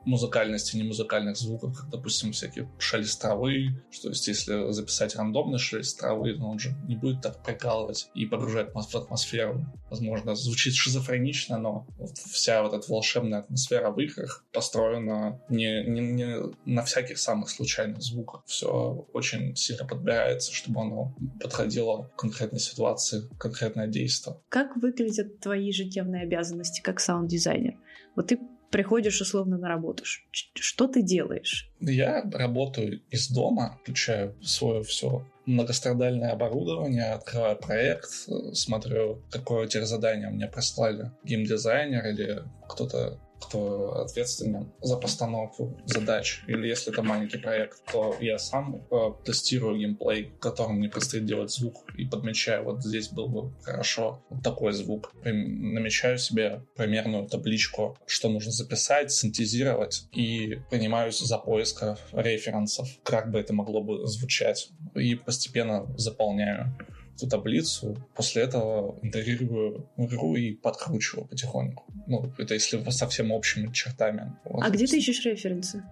музыкальности 0.05 0.75
не 0.75 0.84
музыкальных 0.84 1.38
звуков, 1.38 1.77
как, 1.77 1.89
допустим, 1.89 2.34
всякие 2.34 2.70
шелест 2.77 3.22
травы, 3.22 3.82
что 3.89 4.10
есть, 4.10 4.27
если 4.27 4.72
записать 4.72 5.15
рандомный 5.15 5.60
шелест 5.60 6.00
травы, 6.00 6.36
но 6.36 6.51
он 6.51 6.60
же 6.60 6.75
не 6.88 6.96
будет 6.96 7.22
так 7.22 7.41
прикалывать 7.41 8.10
и 8.13 8.25
погружать 8.25 8.74
в 8.74 8.96
атмосферу. 8.96 9.65
Возможно, 9.89 10.36
звучит 10.36 10.74
шизофренично, 10.74 11.58
но 11.58 11.88
вот 11.98 12.17
вся 12.17 12.62
вот 12.62 12.74
эта 12.74 12.91
волшебная 12.91 13.39
атмосфера 13.39 13.91
в 13.91 14.00
играх 14.00 14.44
построена 14.51 15.39
не, 15.48 15.84
не, 15.86 16.01
не 16.01 16.36
на 16.65 16.84
всяких 16.84 17.17
самых 17.17 17.50
случайных 17.50 18.01
звуках. 18.01 18.44
Все 18.46 19.05
очень 19.13 19.55
сильно 19.55 19.86
подбирается, 19.86 20.51
чтобы 20.65 20.81
оно 20.81 21.15
подходило 21.39 22.10
к 22.15 22.19
конкретной 22.19 22.60
ситуации, 22.60 23.29
конкретное 23.38 23.88
действие. 23.88 24.38
Как 24.50 24.75
выглядят 24.77 25.39
твои 25.39 25.67
ежедневные 25.67 26.24
обязанности 26.24 26.81
как 26.81 27.00
саунд-дизайнер? 27.00 27.75
Вот 28.15 28.27
ты 28.27 28.39
приходишь 28.72 29.22
условно 29.22 29.57
на 29.57 29.67
работу. 29.67 30.03
Что 30.31 30.88
ты 30.88 31.01
делаешь? 31.01 31.72
Я 31.79 32.24
работаю 32.34 33.01
из 33.10 33.29
дома, 33.29 33.79
включаю 33.81 34.36
свое 34.41 34.84
все 34.84 35.25
многострадальное 35.45 36.31
оборудование, 36.31 37.12
открываю 37.12 37.55
проект, 37.57 38.10
смотрю, 38.53 39.22
какое 39.29 39.67
теперь 39.67 39.86
задание 39.86 40.29
мне 40.29 40.48
прислали 40.48 41.12
геймдизайнер 41.24 42.07
или 42.07 42.43
кто-то 42.67 43.19
кто 43.42 44.01
ответственен 44.01 44.72
за 44.82 44.98
постановку 44.98 45.77
задач. 45.86 46.44
Или 46.48 46.68
если 46.68 46.92
это 46.92 47.04
маленький 47.04 47.38
проект, 47.38 47.84
то 47.92 48.15
я 48.20 48.38
сам 48.38 48.86
э, 48.89 48.98
тестирую 49.24 49.77
геймплей, 49.77 50.32
в 50.38 50.39
котором 50.39 50.77
мне 50.77 50.89
предстоит 50.89 51.25
делать 51.25 51.51
звук, 51.51 51.84
и 51.98 52.06
подмечаю, 52.06 52.63
вот 52.63 52.84
здесь 52.84 53.10
был 53.10 53.27
бы 53.27 53.54
хорошо 53.62 54.24
вот 54.30 54.44
такой 54.44 54.74
звук. 54.74 55.12
Намечаю 55.24 56.18
себе 56.18 56.63
примерную 56.75 57.27
табличку, 57.27 57.98
что 58.06 58.30
нужно 58.30 58.51
записать, 58.51 59.12
синтезировать, 59.12 60.08
и 60.12 60.60
принимаюсь 60.70 61.20
за 61.20 61.38
поиск 61.38 61.84
референсов, 62.13 62.88
как 63.04 63.32
бы 63.32 63.39
это 63.39 63.54
могло 63.54 63.82
бы 63.82 64.08
звучать, 64.08 64.70
и 64.96 65.15
постепенно 65.15 65.86
заполняю 65.98 66.75
эту 67.15 67.27
таблицу, 67.27 67.98
после 68.15 68.43
этого 68.43 69.00
интегрирую 69.01 69.88
в 69.98 70.05
игру 70.05 70.36
и 70.36 70.53
подкручиваю 70.53 71.27
потихоньку. 71.27 71.84
Ну, 72.07 72.31
это 72.38 72.53
если 72.53 72.89
совсем 72.89 73.31
общими 73.31 73.72
чертами. 73.72 74.36
Вот. 74.43 74.63
А 74.63 74.69
где 74.69 74.86
ты 74.86 74.98
ищешь 74.98 75.25
референсы? 75.25 75.84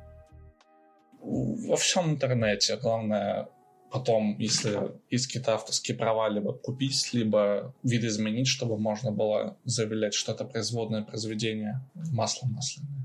Во 1.21 1.75
всем 1.77 2.11
интернете. 2.11 2.77
Главное 2.77 3.47
потом, 3.91 4.35
если 4.39 4.91
из 5.09 5.27
какие-то 5.27 5.53
авторские 5.53 5.95
права, 5.95 6.27
либо 6.27 6.53
купить, 6.53 7.13
либо 7.13 7.73
видоизменить, 7.83 8.47
чтобы 8.47 8.77
можно 8.77 9.11
было 9.11 9.55
заявлять, 9.65 10.15
что 10.15 10.31
это 10.31 10.45
производное 10.45 11.03
произведение 11.03 11.79
масло 12.11 12.47
масляное. 12.47 13.02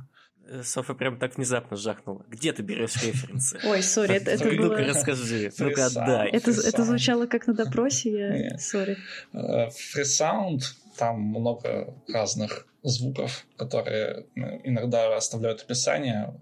Э, 0.48 0.62
Софа 0.62 0.94
прям 0.94 1.18
так 1.18 1.36
внезапно 1.36 1.76
жахнула. 1.76 2.24
Где 2.28 2.52
ты 2.52 2.62
берешь 2.62 2.96
референсы? 3.02 3.58
Ой, 3.64 3.82
sorry, 3.82 4.14
это, 4.14 4.30
это 4.30 4.44
было... 4.44 4.76
Ну-ка 4.76 4.84
расскажи, 4.84 5.52
ну-ка 5.58 5.86
отдай. 5.86 6.30
Это, 6.30 6.50
это 6.50 6.84
звучало 6.84 7.26
как 7.26 7.46
на 7.46 7.54
допросе, 7.54 8.10
я... 8.10 8.58
Sorry. 8.58 8.96
Freesound, 9.32 10.62
э, 10.62 10.66
там 10.96 11.20
много 11.20 11.94
разных 12.12 12.66
звуков, 12.82 13.46
которые 13.56 14.26
э, 14.36 14.40
иногда 14.64 15.14
оставляют 15.14 15.62
описание, 15.62 16.34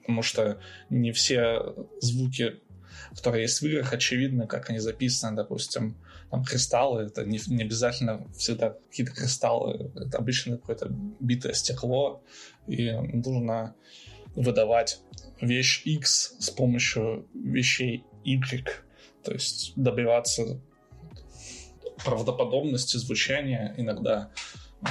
потому 0.00 0.22
что 0.22 0.60
не 0.88 1.10
все 1.12 1.74
звуки, 2.00 2.60
которые 3.16 3.42
есть 3.42 3.60
в 3.60 3.66
играх, 3.66 3.92
очевидны, 3.92 4.46
как 4.46 4.70
они 4.70 4.78
записаны, 4.78 5.34
допустим, 5.36 5.96
там 6.30 6.44
кристаллы, 6.44 7.02
это 7.02 7.24
не, 7.24 7.40
не 7.46 7.62
обязательно 7.62 8.26
всегда 8.36 8.70
какие-то 8.70 9.12
кристаллы, 9.12 9.90
это 9.94 10.18
обычно 10.18 10.58
какое-то 10.58 10.88
битое 11.20 11.54
стекло, 11.54 12.22
и 12.66 12.90
нужно 12.92 13.74
выдавать 14.34 15.00
вещь 15.40 15.82
X 15.84 16.36
с 16.38 16.50
помощью 16.50 17.26
вещей 17.34 18.04
Y, 18.24 18.66
то 19.22 19.32
есть 19.32 19.72
добиваться 19.76 20.60
правдоподобности 22.04 22.96
звучания 22.96 23.74
иногда 23.76 24.30
э, 24.82 24.86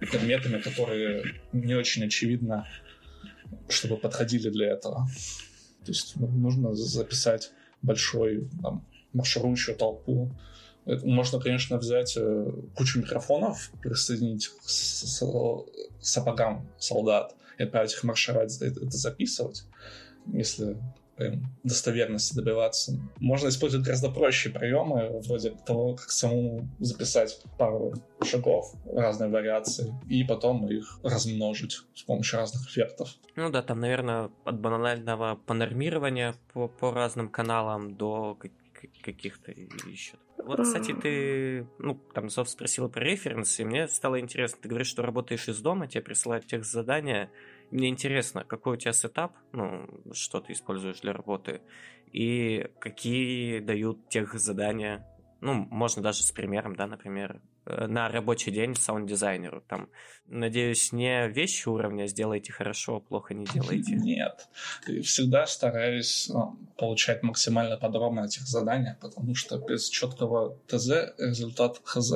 предметами, 0.00 0.60
которые 0.60 1.40
не 1.52 1.74
очень 1.74 2.04
очевидно, 2.04 2.66
чтобы 3.68 3.96
подходили 3.96 4.50
для 4.50 4.72
этого. 4.72 5.08
То 5.84 5.92
есть 5.92 6.16
нужно 6.16 6.74
записать 6.74 7.50
большой 7.80 8.48
там, 8.62 8.86
марширующую 9.12 9.76
толпу 9.76 10.30
можно, 10.86 11.40
конечно, 11.40 11.76
взять 11.78 12.16
э, 12.16 12.52
кучу 12.74 13.00
микрофонов, 13.00 13.70
присоединить 13.80 14.48
к 14.48 14.68
сапогам 16.00 16.68
солдат 16.78 17.34
и 17.58 17.62
отправить 17.62 17.92
их 17.92 18.04
маршировать, 18.04 18.56
это, 18.60 18.86
это 18.86 18.96
записывать, 18.96 19.64
если 20.26 20.76
прям 21.20 21.42
достоверности 21.64 22.34
добиваться. 22.34 22.98
Можно 23.18 23.48
использовать 23.48 23.84
гораздо 23.84 24.10
проще 24.10 24.48
приемы, 24.48 25.20
вроде 25.20 25.50
того, 25.50 25.94
как 25.94 26.10
самому 26.10 26.66
записать 26.78 27.42
пару 27.58 27.92
шагов, 28.24 28.74
разные 28.90 29.28
вариации, 29.28 29.94
и 30.08 30.24
потом 30.24 30.66
их 30.66 30.98
размножить 31.02 31.82
с 31.94 32.02
помощью 32.04 32.38
разных 32.38 32.66
эффектов. 32.66 33.16
Ну 33.36 33.50
да, 33.50 33.60
там, 33.60 33.80
наверное, 33.80 34.30
от 34.44 34.60
банального 34.60 35.38
панормирования 35.46 36.34
по, 36.54 36.68
по 36.68 36.90
разным 36.90 37.28
каналам 37.28 37.94
до 37.96 38.38
каких-то 39.02 39.52
еще. 39.52 40.16
Вот, 40.44 40.60
кстати, 40.62 40.92
ты, 40.92 41.66
ну, 41.78 42.00
там, 42.14 42.28
Зов 42.28 42.48
спросила 42.48 42.88
про 42.88 43.04
референсы, 43.04 43.62
и 43.62 43.64
мне 43.64 43.88
стало 43.88 44.20
интересно. 44.20 44.58
Ты 44.62 44.68
говоришь, 44.68 44.88
что 44.88 45.02
работаешь 45.02 45.48
из 45.48 45.60
дома, 45.60 45.86
тебе 45.86 46.02
присылают 46.02 46.46
тех 46.46 46.64
задания. 46.64 47.30
Мне 47.70 47.88
интересно, 47.88 48.44
какой 48.44 48.74
у 48.74 48.76
тебя 48.76 48.92
сетап, 48.92 49.36
ну, 49.52 49.88
что 50.12 50.40
ты 50.40 50.52
используешь 50.52 51.00
для 51.00 51.12
работы, 51.12 51.60
и 52.12 52.68
какие 52.80 53.60
дают 53.60 54.08
тех 54.08 54.34
задания. 54.34 55.06
Ну, 55.40 55.54
можно 55.54 56.02
даже 56.02 56.22
с 56.22 56.32
примером, 56.32 56.74
да, 56.76 56.86
например, 56.86 57.40
на 57.88 58.08
рабочий 58.08 58.50
день 58.50 58.74
саунд-дизайнеру. 58.74 59.62
Там, 59.68 59.88
надеюсь, 60.26 60.92
не 60.92 61.28
вещи 61.28 61.68
уровня 61.68 62.06
сделайте 62.06 62.52
хорошо, 62.52 63.00
плохо 63.00 63.34
не 63.34 63.46
делайте. 63.46 63.92
Нет. 63.96 64.48
Всегда 65.02 65.46
стараюсь 65.46 66.28
ну, 66.28 66.58
получать 66.76 67.22
максимально 67.22 67.76
подробно 67.76 68.24
этих 68.24 68.42
заданий, 68.42 68.94
потому 69.00 69.34
что 69.34 69.58
без 69.58 69.88
четкого 69.88 70.58
ТЗ 70.66 71.14
результат 71.18 71.80
ХЗ. 71.84 72.12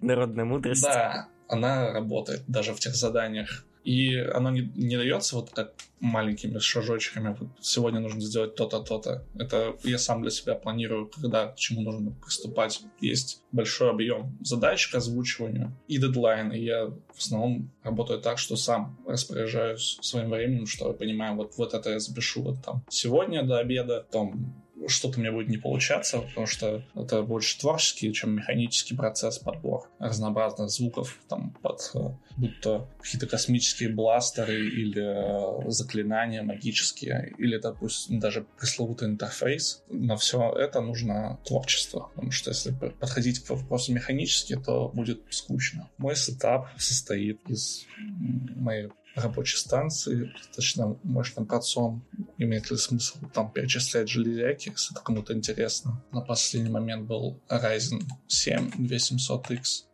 Народная 0.00 0.44
мудрость. 0.44 0.82
Да, 0.82 1.28
она 1.48 1.92
работает 1.92 2.42
даже 2.46 2.74
в 2.74 2.80
тех 2.80 2.94
заданиях, 2.94 3.64
И 3.84 4.16
оно 4.16 4.50
не, 4.50 4.70
не 4.74 4.96
дается 4.96 5.36
вот 5.36 5.50
как 5.50 5.72
маленькими 6.00 6.58
шажочками. 6.58 7.36
Вот 7.38 7.48
сегодня 7.60 8.00
нужно 8.00 8.20
сделать 8.20 8.54
то-то, 8.54 8.80
то-то. 8.80 9.24
Это 9.38 9.76
я 9.84 9.98
сам 9.98 10.22
для 10.22 10.30
себя 10.30 10.54
планирую, 10.54 11.06
когда 11.08 11.48
к 11.48 11.56
чему 11.56 11.82
нужно 11.82 12.10
приступать. 12.10 12.82
Есть 13.00 13.42
большой 13.52 13.90
объем 13.90 14.36
задач 14.40 14.88
к 14.88 14.94
озвучиванию 14.94 15.72
и 15.88 15.98
дедлайн. 15.98 16.52
И 16.52 16.60
я 16.62 16.86
в 16.86 17.18
основном 17.18 17.70
работаю 17.82 18.20
так, 18.20 18.38
что 18.38 18.56
сам 18.56 18.98
распоряжаюсь 19.06 19.98
своим 20.00 20.30
временем, 20.30 20.66
что 20.66 20.88
я 20.88 20.94
понимаю, 20.94 21.36
вот, 21.36 21.54
вот 21.56 21.74
это 21.74 21.90
я 21.90 22.00
запишу 22.00 22.42
вот 22.42 22.64
там 22.64 22.82
сегодня 22.88 23.42
до 23.42 23.58
обеда, 23.58 24.06
там 24.10 24.54
что-то 24.86 25.20
меня 25.20 25.32
будет 25.32 25.48
не 25.48 25.58
получаться, 25.58 26.20
потому 26.20 26.46
что 26.46 26.82
это 26.94 27.22
больше 27.22 27.58
творческий, 27.58 28.12
чем 28.12 28.36
механический 28.36 28.94
процесс 28.94 29.38
подбор 29.38 29.88
разнообразных 29.98 30.70
звуков, 30.70 31.18
там, 31.28 31.50
под 31.62 31.90
э, 31.94 31.98
будь 32.36 32.60
то 32.60 32.88
какие-то 33.00 33.26
космические 33.26 33.90
бластеры 33.90 34.54
или 34.54 35.66
э, 35.66 35.70
заклинания 35.70 36.42
магические, 36.42 37.34
или, 37.38 37.58
допустим, 37.58 38.20
даже 38.20 38.46
пресловутый 38.58 39.08
интерфейс. 39.08 39.82
На 39.88 40.16
все 40.16 40.52
это 40.52 40.80
нужно 40.80 41.38
творчество, 41.44 42.10
потому 42.14 42.30
что 42.30 42.50
если 42.50 42.72
подходить 42.72 43.40
к 43.40 43.50
вопросу 43.50 43.92
механически, 43.92 44.56
то 44.56 44.88
будет 44.88 45.22
скучно. 45.30 45.88
Мой 45.98 46.16
сетап 46.16 46.68
состоит 46.78 47.40
из 47.48 47.86
моей 48.56 48.90
рабочей 49.14 49.56
станции, 49.56 50.32
достаточно 50.36 50.96
мощным 51.02 51.46
процом. 51.46 52.04
Имеет 52.38 52.70
ли 52.70 52.76
смысл 52.76 53.18
там 53.32 53.52
перечислять 53.52 54.08
железяки, 54.08 54.70
если 54.70 54.94
это 54.94 55.04
кому-то 55.04 55.34
интересно. 55.34 56.02
На 56.12 56.20
последний 56.20 56.70
момент 56.70 57.06
был 57.06 57.40
Ryzen 57.48 58.02
7 58.28 58.86
2700X, 58.88 59.84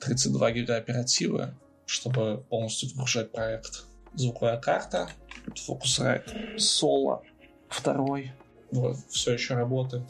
32 0.00 0.52
гига 0.52 0.76
оперативы, 0.76 1.54
чтобы 1.86 2.44
полностью 2.48 2.88
загружать 2.88 3.32
проект. 3.32 3.84
Звуковая 4.14 4.58
карта, 4.58 5.10
Focusrite 5.68 6.56
Solo 6.56 7.20
второй, 7.68 8.32
вот, 8.70 8.96
все 9.08 9.32
еще 9.32 9.54
работает. 9.54 10.04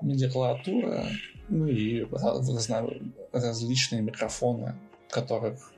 Медиаклавиатура, 0.00 1.06
ну 1.48 1.66
и 1.66 2.04
разно, 2.10 2.90
различные 3.32 4.02
микрофоны, 4.02 4.74
которых 5.08 5.72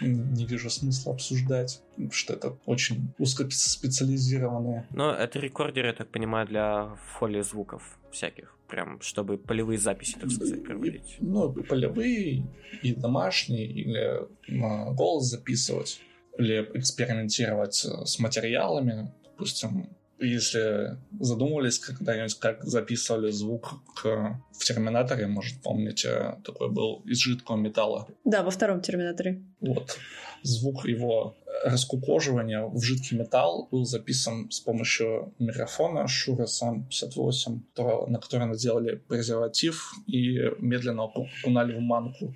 не 0.00 0.46
вижу 0.46 0.70
смысла 0.70 1.12
обсуждать, 1.14 1.82
что 2.10 2.34
это 2.34 2.56
очень 2.66 3.12
узкоспециализированные. 3.18 4.86
Но 4.90 5.12
это 5.12 5.38
рекордеры, 5.38 5.88
я 5.88 5.94
так 5.94 6.08
понимаю, 6.08 6.46
для 6.46 6.96
фоли 7.18 7.40
звуков 7.42 7.98
всяких, 8.10 8.56
прям, 8.68 9.00
чтобы 9.00 9.38
полевые 9.38 9.78
записи, 9.78 10.16
так 10.20 10.30
сказать, 10.30 10.64
проводить. 10.64 11.16
Ну, 11.20 11.52
и 11.52 11.62
полевые, 11.62 12.46
и 12.82 12.94
домашние, 12.94 13.66
или 13.66 14.28
на 14.48 14.90
голос 14.92 15.26
записывать, 15.26 16.00
или 16.38 16.68
экспериментировать 16.74 17.74
с 17.74 18.18
материалами, 18.18 19.12
допустим, 19.24 19.88
если 20.20 20.98
задумывались 21.18 21.78
когда-нибудь, 21.78 22.34
как 22.34 22.64
записывали 22.64 23.30
звук 23.30 23.82
к... 23.94 24.40
в 24.52 24.64
Терминаторе, 24.64 25.26
может, 25.26 25.62
помните, 25.62 26.36
такой 26.44 26.70
был 26.70 27.02
из 27.06 27.18
жидкого 27.18 27.56
металла. 27.56 28.06
Да, 28.24 28.42
во 28.42 28.50
втором 28.50 28.80
Терминаторе. 28.80 29.42
Вот. 29.60 29.98
Звук 30.42 30.86
его 30.86 31.36
раскукоживания 31.64 32.62
в 32.62 32.80
жидкий 32.82 33.18
металл 33.18 33.68
был 33.70 33.84
записан 33.84 34.50
с 34.50 34.60
помощью 34.60 35.34
микрофона 35.38 36.06
Shure 36.06 36.44
SM58, 36.44 38.08
на 38.08 38.18
который 38.18 38.46
наделали 38.46 38.96
презерватив 38.96 39.92
и 40.06 40.38
медленно 40.58 41.04
окунули 41.04 41.76
в 41.76 41.80
манку. 41.80 42.34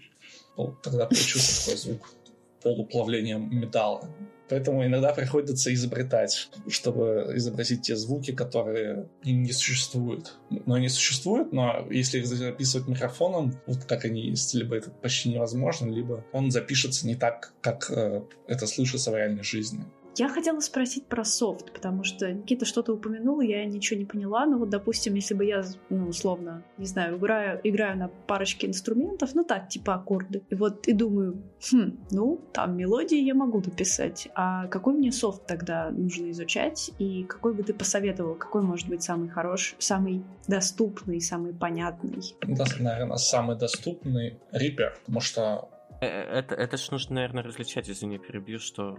Тогда 0.82 1.06
получился 1.06 1.64
такой 1.64 1.78
звук 1.78 2.14
полуплавления 2.62 3.38
металла. 3.38 4.08
Поэтому 4.48 4.84
иногда 4.84 5.12
приходится 5.12 5.72
изобретать, 5.72 6.50
чтобы 6.68 7.32
изобразить 7.34 7.82
те 7.82 7.96
звуки, 7.96 8.32
которые 8.32 9.08
не 9.24 9.52
существуют. 9.52 10.38
Но 10.50 10.74
они 10.74 10.88
существуют, 10.88 11.52
но 11.52 11.86
если 11.90 12.18
их 12.18 12.26
записывать 12.26 12.88
микрофоном, 12.88 13.58
вот 13.66 13.84
как 13.84 14.04
они 14.04 14.28
есть, 14.28 14.54
либо 14.54 14.76
это 14.76 14.90
почти 14.90 15.30
невозможно, 15.30 15.90
либо 15.90 16.24
он 16.32 16.50
запишется 16.50 17.06
не 17.06 17.14
так, 17.14 17.54
как 17.60 17.90
э, 17.90 18.22
это 18.46 18.66
слышится 18.66 19.10
в 19.10 19.16
реальной 19.16 19.44
жизни. 19.44 19.84
Я 20.16 20.28
хотела 20.28 20.60
спросить 20.60 21.06
про 21.06 21.24
софт, 21.24 21.72
потому 21.72 22.04
что 22.04 22.30
Никита 22.32 22.64
что-то 22.64 22.92
упомянул, 22.92 23.40
я 23.40 23.64
ничего 23.64 23.98
не 23.98 24.04
поняла. 24.04 24.46
Но 24.46 24.58
вот, 24.58 24.70
допустим, 24.70 25.14
если 25.14 25.34
бы 25.34 25.44
я, 25.44 25.64
ну, 25.90 26.08
условно, 26.08 26.62
не 26.78 26.86
знаю, 26.86 27.18
играю, 27.18 27.60
играю 27.64 27.98
на 27.98 28.08
парочке 28.08 28.68
инструментов, 28.68 29.34
ну 29.34 29.44
так, 29.44 29.68
типа 29.68 29.94
аккорды, 29.94 30.42
и 30.50 30.54
вот 30.54 30.86
и 30.86 30.92
думаю, 30.92 31.42
хм, 31.70 31.98
ну, 32.10 32.40
там 32.52 32.76
мелодии 32.76 33.18
я 33.18 33.34
могу 33.34 33.58
написать, 33.58 34.28
а 34.34 34.68
какой 34.68 34.94
мне 34.94 35.10
софт 35.10 35.46
тогда 35.46 35.90
нужно 35.90 36.30
изучать, 36.30 36.92
и 36.98 37.24
какой 37.24 37.54
бы 37.54 37.62
ты 37.64 37.74
посоветовал, 37.74 38.34
какой 38.34 38.62
может 38.62 38.88
быть 38.88 39.02
самый 39.02 39.28
хороший, 39.28 39.74
самый 39.78 40.22
доступный, 40.46 41.20
самый 41.20 41.52
понятный? 41.52 42.22
Да, 42.46 42.64
наверное, 42.78 43.16
самый 43.16 43.56
доступный 43.56 44.38
Reaper, 44.52 44.92
потому 45.00 45.20
что 45.20 45.68
э, 46.00 46.06
э, 46.06 46.38
это, 46.38 46.54
это 46.54 46.76
ж 46.76 46.90
нужно, 46.92 47.16
наверное, 47.16 47.42
различать, 47.42 47.90
извини, 47.90 48.18
перебью, 48.18 48.58
что 48.60 48.98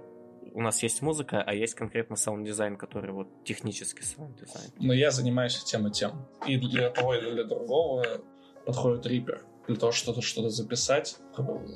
у 0.53 0.61
нас 0.61 0.83
есть 0.83 1.01
музыка, 1.01 1.41
а 1.41 1.53
есть 1.53 1.75
конкретно 1.75 2.15
саунд-дизайн, 2.15 2.77
который 2.77 3.11
вот 3.11 3.27
технический 3.43 4.03
саунд-дизайн. 4.03 4.71
Но 4.79 4.93
я 4.93 5.11
занимаюсь 5.11 5.63
тем 5.63 5.87
и 5.87 5.91
тем. 5.91 6.27
И 6.47 6.57
для 6.57 6.89
того, 6.89 7.15
и 7.15 7.21
для 7.31 7.43
другого 7.43 8.21
подходит 8.65 9.05
Reaper. 9.05 9.41
Для 9.67 9.75
того, 9.77 9.91
чтобы 9.91 10.21
что-то 10.21 10.49
записать, 10.49 11.17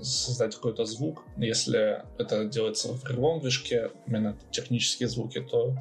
создать 0.01 0.55
какой-то 0.55 0.85
звук. 0.85 1.23
Если 1.37 2.03
это 2.19 2.45
делается 2.45 2.93
в 2.93 3.03
рядовом 3.09 3.39
движке, 3.39 3.91
именно 4.05 4.37
технические 4.51 5.09
звуки, 5.09 5.41
то 5.41 5.75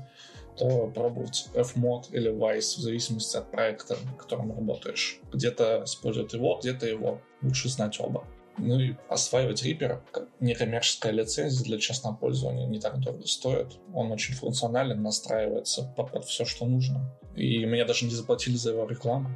то 0.59 0.88
пробовать 0.88 1.48
FMOD 1.54 2.11
или 2.11 2.33
Wwise 2.32 2.78
в 2.79 2.81
зависимости 2.81 3.37
от 3.37 3.51
проекта, 3.51 3.96
на 4.05 4.12
котором 4.14 4.51
работаешь. 4.51 5.20
Где-то 5.33 5.83
используют 5.85 6.35
его, 6.35 6.59
где-то 6.59 6.87
его. 6.87 7.20
Лучше 7.42 7.68
знать 7.68 7.98
оба. 8.01 8.27
Ну 8.59 8.79
и 8.81 8.96
осваивать 9.09 9.64
Reaper, 9.64 10.01
некоммерческая 10.40 11.12
лицензия 11.12 11.64
для 11.64 11.79
частного 11.79 12.14
пользования, 12.14 12.66
не 12.66 12.81
так 12.81 12.98
дорого 13.01 13.27
стоит. 13.27 13.79
Он 13.92 14.12
очень 14.12 14.35
функционален, 14.35 15.03
настраивается 15.03 15.92
под, 15.96 16.12
под 16.12 16.24
все, 16.24 16.44
что 16.44 16.66
нужно. 16.66 17.11
И 17.37 17.64
меня 17.64 17.85
даже 17.85 18.05
не 18.05 18.12
заплатили 18.12 18.57
за 18.57 18.70
его 18.70 18.87
рекламу. 18.87 19.29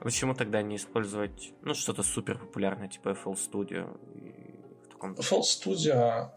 Почему 0.00 0.34
тогда 0.34 0.62
не 0.62 0.76
использовать 0.76 1.52
ну, 1.62 1.74
что-то 1.74 2.02
супер 2.02 2.38
популярное, 2.38 2.88
типа 2.88 3.16
FL 3.24 3.34
Studio? 3.34 3.98
FL 5.00 5.40
Studio 5.40 6.30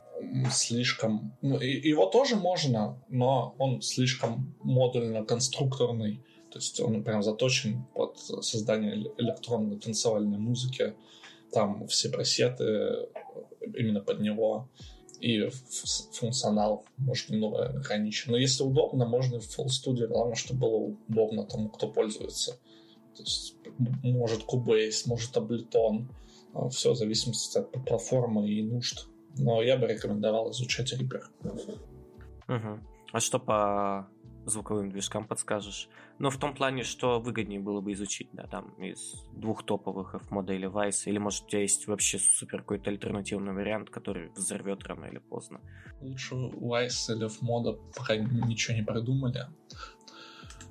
слишком... 0.51 1.33
Ну, 1.41 1.59
его 1.59 2.05
тоже 2.05 2.35
можно, 2.35 3.01
но 3.09 3.55
он 3.57 3.81
слишком 3.81 4.55
модульно-конструкторный. 4.63 6.23
То 6.51 6.57
есть 6.57 6.79
он 6.79 7.03
прям 7.03 7.21
заточен 7.21 7.85
под 7.93 8.17
создание 8.17 8.95
электронной 9.17 9.79
танцевальной 9.79 10.39
музыки. 10.39 10.95
Там 11.51 11.87
все 11.87 12.09
пресеты 12.09 13.07
именно 13.61 14.01
под 14.01 14.19
него. 14.19 14.69
И 15.19 15.49
функционал, 16.13 16.85
может, 16.97 17.29
немного 17.29 17.65
ограничен. 17.65 18.31
Но 18.31 18.37
если 18.37 18.63
удобно, 18.63 19.05
можно 19.05 19.39
в 19.39 19.59
Full 19.59 19.67
Studio. 19.67 20.07
Главное, 20.07 20.35
чтобы 20.35 20.59
было 20.61 20.95
удобно 21.07 21.45
тому, 21.45 21.69
кто 21.69 21.89
пользуется. 21.89 22.57
То 23.15 23.23
есть 23.23 23.55
может 24.03 24.43
Cubase, 24.47 25.07
может 25.07 25.35
Ableton. 25.35 26.07
Все 26.71 26.93
в 26.93 26.95
зависимости 26.95 27.57
от 27.57 27.71
платформы 27.85 28.49
и 28.49 28.63
нужд. 28.63 29.07
Но 29.37 29.61
я 29.61 29.77
бы 29.77 29.87
рекомендовал 29.87 30.51
изучать 30.51 30.93
Reaper. 30.93 31.23
Угу. 32.47 32.79
А 33.11 33.19
что 33.19 33.39
по 33.39 34.07
звуковым 34.49 34.89
движкам 34.89 35.27
подскажешь. 35.27 35.89
Но 36.17 36.29
в 36.29 36.37
том 36.37 36.53
плане, 36.53 36.83
что 36.83 37.19
выгоднее 37.19 37.59
было 37.59 37.81
бы 37.81 37.93
изучить, 37.93 38.29
да, 38.33 38.47
там, 38.47 38.69
из 38.81 39.25
двух 39.31 39.63
топовых 39.65 40.15
F-мода 40.15 40.53
или 40.53 40.67
Vice, 40.67 41.03
или, 41.05 41.17
может, 41.17 41.45
у 41.45 41.47
тебя 41.49 41.61
есть 41.61 41.87
вообще 41.87 42.19
супер 42.19 42.59
какой-то 42.59 42.89
альтернативный 42.89 43.53
вариант, 43.53 43.89
который 43.89 44.29
взорвет 44.29 44.83
рано 44.83 45.05
или 45.05 45.19
поздно. 45.19 45.61
Лучше 46.01 46.35
Vice 46.35 47.15
или 47.15 47.25
F-мода 47.25 47.73
пока 47.95 48.15
ничего 48.15 48.75
не 48.75 48.83
придумали. 48.83 49.45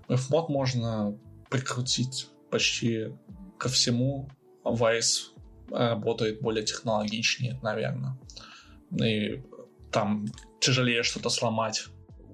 F-мод 0.08 0.48
можно 0.48 1.18
прикрутить 1.50 2.30
почти 2.50 3.14
ко 3.58 3.68
всему. 3.68 4.28
Vice 4.64 5.34
работает 5.70 6.40
более 6.40 6.64
технологичнее, 6.64 7.58
наверное. 7.62 8.18
И 9.02 9.42
там 9.92 10.26
тяжелее 10.60 11.02
что-то 11.02 11.28
сломать 11.28 11.86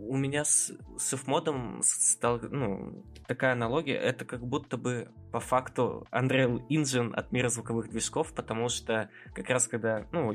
у 0.09 0.17
меня 0.17 0.45
с, 0.45 0.73
с 0.99 1.12
F-модом 1.14 1.81
стал, 1.83 2.40
ну, 2.40 3.05
такая 3.27 3.53
аналогия, 3.53 3.97
это 3.97 4.25
как 4.25 4.47
будто 4.47 4.77
бы 4.77 5.09
по 5.33 5.40
факту 5.40 6.07
Unreal 6.12 6.61
Engine 6.69 7.12
от 7.14 7.33
мира 7.33 7.49
звуковых 7.49 7.88
движков, 7.88 8.33
потому 8.33 8.69
что 8.69 9.11
как 9.35 9.49
раз 9.51 9.69
когда, 9.69 10.07
ну, 10.12 10.33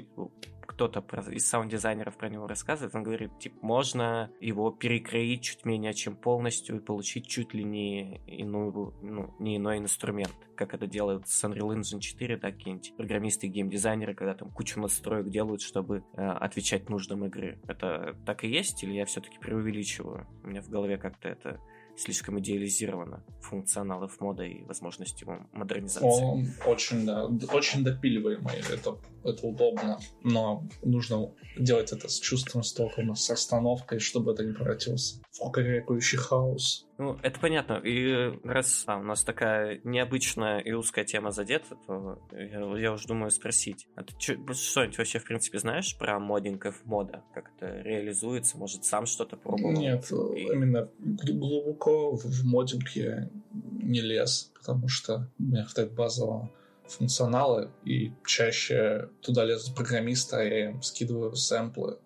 кто-то 0.69 1.03
из 1.31 1.49
саунд-дизайнеров 1.49 2.15
про 2.15 2.29
него 2.29 2.45
рассказывает, 2.45 2.93
он 2.93 3.01
говорит, 3.01 3.31
типа, 3.39 3.57
можно 3.65 4.31
его 4.39 4.69
перекроить 4.69 5.41
чуть 5.41 5.65
менее 5.65 5.95
чем 5.95 6.15
полностью 6.15 6.77
и 6.77 6.79
получить 6.79 7.27
чуть 7.27 7.55
ли 7.55 7.63
не 7.63 8.21
иную, 8.27 8.93
ну, 9.01 9.35
не 9.39 9.57
иной 9.57 9.79
инструмент, 9.79 10.35
как 10.55 10.75
это 10.75 10.85
делают 10.85 11.27
с 11.27 11.43
Unreal 11.43 11.75
Engine 11.75 11.99
4, 11.99 12.37
так 12.37 12.53
какие-нибудь 12.53 12.95
программисты 12.95 13.47
геймдизайнеры, 13.47 14.13
когда 14.13 14.35
там 14.35 14.51
кучу 14.51 14.79
настроек 14.79 15.29
делают, 15.29 15.61
чтобы 15.61 16.03
э, 16.13 16.21
отвечать 16.21 16.87
нуждам 16.87 17.25
игры. 17.25 17.59
Это 17.67 18.15
так 18.27 18.43
и 18.43 18.47
есть, 18.47 18.83
или 18.83 18.93
я 18.93 19.05
все-таки 19.05 19.39
преувеличиваю? 19.39 20.27
У 20.43 20.49
меня 20.49 20.61
в 20.61 20.69
голове 20.69 20.97
как-то 20.97 21.29
это 21.29 21.59
слишком 21.99 22.39
идеализировано 22.39 23.23
функционалов 23.41 24.19
мода 24.19 24.43
и 24.43 24.63
возможности 24.63 25.23
его 25.23 25.39
модернизации. 25.51 26.23
Он 26.23 26.47
очень, 26.65 27.05
да, 27.05 27.25
очень 27.53 27.83
допиливаемый, 27.83 28.55
это, 28.71 28.97
это 29.23 29.47
удобно, 29.47 29.99
но 30.23 30.63
нужно 30.83 31.31
делать 31.57 31.91
это 31.91 32.07
с 32.07 32.19
чувством 32.19 32.63
стока, 32.63 33.01
с 33.15 33.29
расстановкой, 33.29 33.99
чтобы 33.99 34.31
это 34.33 34.43
не 34.43 34.53
превратился 34.53 35.21
в 35.31 35.39
кукарекающий 35.39 36.17
хаос. 36.17 36.88
Ну, 36.99 37.17
это 37.23 37.39
понятно. 37.39 37.75
И 37.75 38.37
раз 38.43 38.83
а, 38.85 38.97
у 38.97 39.03
нас 39.03 39.23
такая 39.23 39.79
необычная 39.85 40.59
и 40.59 40.73
узкая 40.73 41.05
тема 41.05 41.31
задета, 41.31 41.77
то 41.87 42.19
я, 42.33 42.59
я 42.77 42.91
уже 42.91 43.07
думаю 43.07 43.31
спросить. 43.31 43.87
А 43.95 44.03
ты 44.03 44.13
что-нибудь 44.19 44.97
вообще, 44.97 45.19
в 45.19 45.23
принципе, 45.23 45.59
знаешь 45.59 45.97
про 45.97 46.19
моддингов 46.19 46.83
мода? 46.83 47.23
Как 47.33 47.51
это 47.55 47.81
реализуется? 47.83 48.57
Может, 48.57 48.83
сам 48.83 49.05
что-то 49.05 49.37
пробовал? 49.37 49.71
Нет, 49.71 50.11
и... 50.11 50.41
именно 50.41 50.89
глубоко 50.99 52.17
в 52.17 52.43
моддинг 52.43 52.89
я 52.89 53.29
не 53.53 54.01
лез, 54.01 54.51
потому 54.53 54.89
что 54.89 55.31
у 55.39 55.43
меня 55.43 55.63
хватает 55.63 55.93
базового 55.93 56.51
функционала, 56.85 57.71
и 57.85 58.11
чаще 58.25 59.09
туда 59.21 59.45
лезут 59.45 59.73
программисты, 59.73 60.35
а 60.35 60.43
я 60.43 60.69
им 60.71 60.81
скидываю 60.81 61.33
сэмплы, 61.33 61.97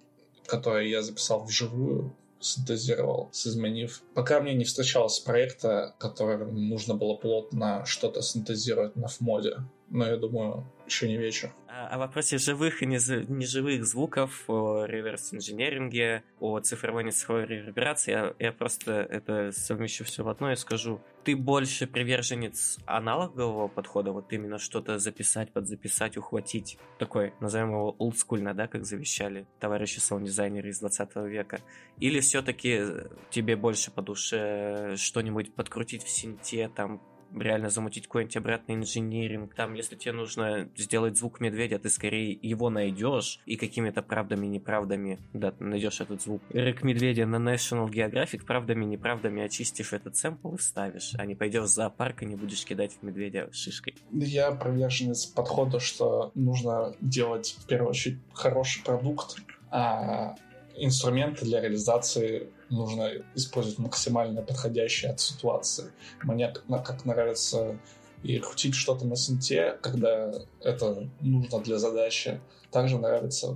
которые 0.45 0.91
я 0.91 1.01
записал 1.01 1.45
вживую, 1.45 2.15
синтезировал, 2.43 3.29
изменив. 3.33 4.03
Пока 4.13 4.41
мне 4.41 4.53
не 4.53 4.65
встречалось 4.65 5.19
проекта, 5.19 5.95
которым 5.99 6.55
нужно 6.69 6.95
было 6.95 7.15
плотно 7.15 7.85
что-то 7.85 8.21
синтезировать 8.21 8.95
на 8.95 9.07
фмоде. 9.07 9.57
Но 9.89 10.07
я 10.07 10.17
думаю, 10.17 10.65
еще 10.85 11.07
не 11.07 11.17
вечер. 11.17 11.53
О 11.89 11.97
вопросе 11.97 12.37
живых 12.37 12.81
и 12.81 12.85
неживых 12.85 13.85
звуков, 13.85 14.43
о 14.47 14.85
реверс-инженеринге, 14.85 16.23
о 16.39 16.59
цифровой 16.59 17.03
нецифровой 17.03 17.45
реверберации, 17.45 18.11
я, 18.11 18.33
я 18.39 18.51
просто 18.53 18.91
это 18.93 19.51
совмещу 19.51 20.05
все 20.05 20.23
в 20.23 20.29
одно 20.29 20.51
и 20.51 20.55
скажу. 20.55 21.01
Ты 21.25 21.35
больше 21.35 21.87
приверженец 21.87 22.79
аналогового 22.85 23.67
подхода, 23.67 24.11
вот 24.11 24.31
именно 24.31 24.59
что-то 24.59 24.97
записать, 24.97 25.51
подзаписать, 25.51 26.15
ухватить, 26.15 26.77
такой, 26.99 27.33
назовем 27.41 27.69
его 27.69 27.95
олдскульно, 27.97 28.53
да, 28.53 28.67
как 28.67 28.85
завещали 28.85 29.45
товарищи 29.59 29.99
саунд-дизайнеры 29.99 30.69
из 30.69 30.79
20 30.79 31.15
века, 31.27 31.59
или 31.99 32.21
все-таки 32.21 32.81
тебе 33.29 33.55
больше 33.55 33.91
по 33.91 34.01
душе 34.01 34.95
что-нибудь 34.97 35.53
подкрутить 35.53 36.03
в 36.03 36.09
синте, 36.09 36.69
там, 36.69 37.01
реально 37.37 37.69
замутить 37.69 38.07
какой-нибудь 38.07 38.37
обратный 38.37 38.75
инжиниринг. 38.75 39.53
Там, 39.55 39.73
если 39.73 39.95
тебе 39.95 40.13
нужно 40.13 40.69
сделать 40.75 41.17
звук 41.17 41.39
медведя, 41.39 41.79
ты 41.79 41.89
скорее 41.89 42.31
его 42.41 42.69
найдешь 42.69 43.39
и 43.45 43.55
какими-то 43.55 44.01
правдами 44.01 44.45
неправдами 44.45 45.19
да, 45.33 45.53
найдешь 45.59 46.01
этот 46.01 46.21
звук. 46.21 46.41
Рык 46.49 46.83
медведя 46.83 47.25
на 47.25 47.37
National 47.37 47.89
Geographic 47.89 48.45
правдами 48.45 48.85
неправдами 48.85 49.43
очистишь 49.43 49.93
этот 49.93 50.15
сэмпл 50.15 50.55
и 50.55 50.59
ставишь, 50.59 51.13
а 51.17 51.25
не 51.25 51.35
пойдешь 51.35 51.63
в 51.63 51.67
зоопарк 51.67 52.23
и 52.23 52.25
не 52.25 52.35
будешь 52.35 52.65
кидать 52.65 52.93
в 52.99 53.03
медведя 53.03 53.49
шишкой. 53.51 53.95
Я 54.11 54.51
приверженец 54.51 55.25
подхода, 55.25 55.79
что 55.79 56.31
нужно 56.35 56.95
делать 57.01 57.55
в 57.59 57.67
первую 57.67 57.89
очередь 57.89 58.19
хороший 58.33 58.83
продукт, 58.83 59.37
а 59.71 60.35
инструменты 60.75 61.45
для 61.45 61.61
реализации 61.61 62.47
нужно 62.73 63.11
использовать 63.35 63.79
максимально 63.79 64.41
подходящие 64.41 65.11
от 65.11 65.19
ситуации. 65.19 65.91
Мне 66.23 66.53
как 66.69 67.05
нравится 67.05 67.79
и 68.23 68.39
крутить 68.39 68.75
что-то 68.75 69.05
на 69.05 69.15
синте, 69.15 69.77
когда 69.81 70.33
это 70.61 71.09
нужно 71.21 71.59
для 71.59 71.77
задачи. 71.77 72.39
Также 72.71 72.97
нравится 72.97 73.55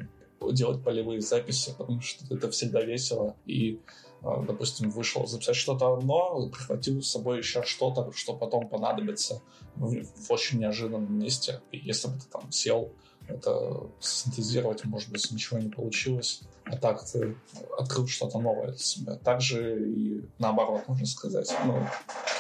делать 0.51 0.83
полевые 0.83 1.21
записи, 1.21 1.73
потому 1.77 2.01
что 2.01 2.25
это 2.33 2.51
всегда 2.51 2.81
весело. 2.81 3.35
И, 3.45 3.79
а, 4.21 4.43
допустим, 4.43 4.89
вышел 4.89 5.25
записать 5.25 5.55
что-то 5.55 5.93
одно, 5.93 6.47
прихватил 6.49 7.01
с 7.01 7.09
собой 7.09 7.39
еще 7.39 7.63
что-то, 7.63 8.11
что 8.13 8.33
потом 8.33 8.67
понадобится 8.67 9.41
в, 9.75 10.03
очень 10.29 10.59
неожиданном 10.59 11.17
месте. 11.17 11.61
И 11.71 11.77
если 11.77 12.09
бы 12.09 12.19
ты 12.19 12.27
там 12.31 12.51
сел 12.51 12.91
это 13.27 13.89
синтезировать, 13.99 14.83
может 14.85 15.11
быть, 15.11 15.31
ничего 15.31 15.59
не 15.59 15.69
получилось. 15.69 16.41
А 16.65 16.77
так 16.77 17.03
ты 17.05 17.35
открыл 17.77 18.07
что-то 18.07 18.39
новое 18.39 18.69
для 18.69 18.77
себя. 18.77 19.15
Также 19.15 19.85
и 19.87 20.25
наоборот, 20.39 20.83
можно 20.87 21.05
сказать. 21.05 21.53
Ну, 21.65 21.85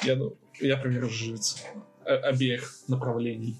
я, 0.03 0.17
я 0.59 0.77
приверженец 0.77 1.63
обеих 2.05 2.73
направлений, 2.87 3.57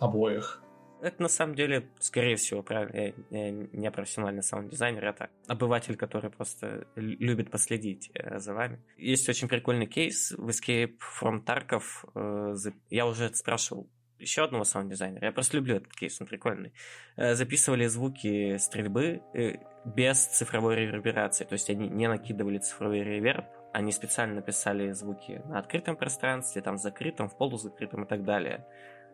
обоих. 0.00 0.62
Это 1.00 1.22
на 1.22 1.28
самом 1.28 1.54
деле, 1.54 1.88
скорее 2.00 2.34
всего, 2.36 2.62
правильно, 2.62 3.14
я 3.30 3.50
не 3.50 3.90
профессиональный 3.90 4.42
саунд-дизайнер, 4.42 5.04
это 5.04 5.30
обыватель, 5.46 5.96
который 5.96 6.30
просто 6.30 6.88
любит 6.96 7.52
последить 7.52 8.10
э, 8.14 8.40
за 8.40 8.52
вами. 8.52 8.82
Есть 8.96 9.28
очень 9.28 9.46
прикольный 9.46 9.86
кейс 9.86 10.32
в 10.32 10.48
Escape 10.48 10.96
from 11.20 11.44
Tarkov. 11.44 11.82
Э, 12.16 12.70
я 12.90 13.06
уже 13.06 13.32
спрашивал 13.32 13.88
еще 14.18 14.44
одного 14.44 14.64
саунд-дизайнера. 14.64 15.26
Я 15.26 15.32
просто 15.32 15.56
люблю 15.56 15.76
этот 15.76 15.92
кейс, 15.92 16.20
он 16.20 16.26
прикольный. 16.26 16.72
Э, 17.16 17.34
записывали 17.34 17.86
звуки 17.86 18.56
стрельбы 18.58 19.22
э, 19.34 19.56
без 19.84 20.24
цифровой 20.26 20.76
реверберации. 20.76 21.44
То 21.44 21.54
есть 21.54 21.70
они 21.70 21.88
не 21.88 22.08
накидывали 22.08 22.58
цифровой 22.58 23.02
реверб, 23.02 23.46
они 23.72 23.92
специально 23.92 24.42
писали 24.42 24.92
звуки 24.92 25.42
на 25.46 25.58
открытом 25.58 25.96
пространстве, 25.96 26.62
там, 26.62 26.78
закрытом, 26.78 27.28
в 27.28 27.36
полузакрытом 27.36 28.04
и 28.04 28.06
так 28.06 28.24
далее. 28.24 28.66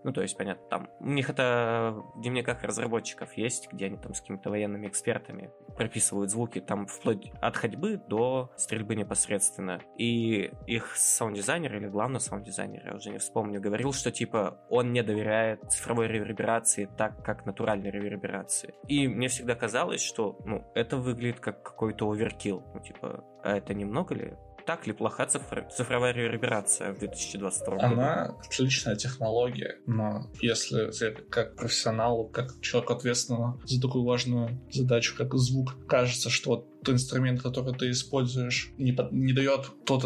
Ну, 0.04 0.12
то 0.12 0.20
есть, 0.20 0.36
понятно, 0.36 0.66
там 0.68 0.90
у 1.00 1.08
них 1.08 1.30
это 1.30 1.94
в 2.14 2.20
дневниках 2.20 2.62
разработчиков 2.62 3.32
есть, 3.34 3.72
где 3.72 3.86
они 3.86 3.96
там 3.96 4.12
с 4.14 4.20
какими-то 4.20 4.50
военными 4.50 4.86
экспертами 4.86 5.50
прописывают 5.76 6.30
звуки, 6.30 6.60
там 6.60 6.86
вплоть 6.86 7.32
от 7.40 7.56
ходьбы 7.56 8.00
до 8.08 8.52
стрельбы 8.56 8.94
непосредственно. 8.96 9.80
И 9.96 10.52
их 10.66 10.94
саунд-дизайнер 10.96 11.74
или 11.76 11.88
главный 11.88 12.20
саунд-дизайнер, 12.20 12.86
я 12.86 12.94
уже 12.94 13.10
не 13.10 13.18
вспомню, 13.18 13.60
говорил, 13.60 13.92
что 13.92 14.12
типа 14.12 14.58
он 14.68 14.92
не 14.92 15.02
доверяет 15.02 15.62
цифровой 15.70 16.06
реверберации 16.06 16.88
так, 16.98 17.24
как 17.24 17.46
натуральной 17.46 17.90
реверберации. 17.90 18.74
И 18.86 19.08
мне 19.08 19.28
всегда 19.28 19.54
казалось, 19.54 20.02
что 20.02 20.38
ну, 20.44 20.64
это 20.74 20.98
выглядит 20.98 21.40
как 21.40 21.62
какой-то 21.62 22.10
overkill. 22.10 22.62
Ну, 22.74 22.80
типа, 22.80 23.24
а 23.42 23.56
это 23.56 23.72
немного 23.72 24.14
ли? 24.14 24.34
Так 24.66 24.86
ли 24.86 24.92
плоха 24.92 25.26
цифр... 25.26 25.66
цифровая 25.74 26.12
реверберация 26.12 26.92
в 26.92 26.98
2022 26.98 27.76
году? 27.76 27.86
Она 27.86 28.36
отличная 28.44 28.96
технология, 28.96 29.78
но 29.86 30.30
если 30.40 30.90
как 31.30 31.56
профессионалу, 31.56 32.28
как 32.28 32.60
человек 32.60 32.90
ответственного 32.90 33.60
за 33.64 33.80
такую 33.80 34.04
важную 34.04 34.60
задачу, 34.70 35.14
как 35.16 35.34
звук, 35.34 35.74
кажется, 35.86 36.30
что 36.30 36.56
тот 36.56 36.94
инструмент, 36.94 37.42
который 37.42 37.74
ты 37.74 37.90
используешь, 37.90 38.70
не, 38.78 38.96
не 39.12 39.32
дает 39.32 39.70
тот, 39.84 40.04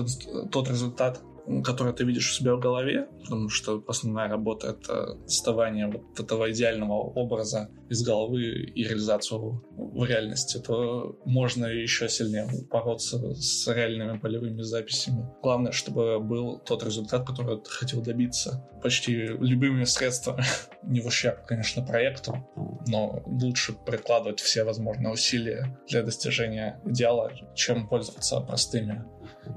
тот 0.51 0.68
результат, 0.68 1.21
который 1.65 1.93
ты 1.93 2.05
видишь 2.05 2.31
у 2.31 2.35
себя 2.35 2.55
в 2.55 2.61
голове, 2.61 3.09
потому 3.23 3.49
что 3.49 3.83
основная 3.87 4.29
работа— 4.29 4.69
это 4.69 5.17
создавание 5.27 5.87
вот 5.89 6.21
этого 6.21 6.51
идеального 6.51 6.95
образа 6.95 7.71
из 7.89 8.03
головы 8.03 8.43
и 8.43 8.85
реализацию 8.85 9.65
в 9.77 10.05
реальности, 10.05 10.59
то 10.59 11.19
можно 11.25 11.67
еще 11.67 12.09
сильнее 12.09 12.47
бороться 12.71 13.35
с 13.35 13.67
реальными 13.67 14.19
полевыми 14.19 14.63
записями. 14.63 15.27
Главное, 15.43 15.73
чтобы 15.73 16.21
был 16.21 16.59
тот 16.59 16.85
результат, 16.85 17.27
который 17.27 17.59
ты 17.61 17.71
хотел 17.71 18.03
добиться 18.03 18.69
почти 18.83 19.13
любыми 19.15 19.85
средствами. 19.85 20.45
Не 20.83 21.01
в 21.01 21.07
ущерб, 21.07 21.47
конечно, 21.47 21.85
проекту, 21.85 22.49
но 22.87 23.23
лучше 23.27 23.73
прикладывать 23.73 24.41
все 24.41 24.65
возможные 24.65 25.13
усилия 25.13 25.79
для 25.89 26.03
достижения 26.03 26.81
идеала, 26.85 27.33
чем 27.55 27.89
пользоваться 27.89 28.41
простыми 28.41 29.05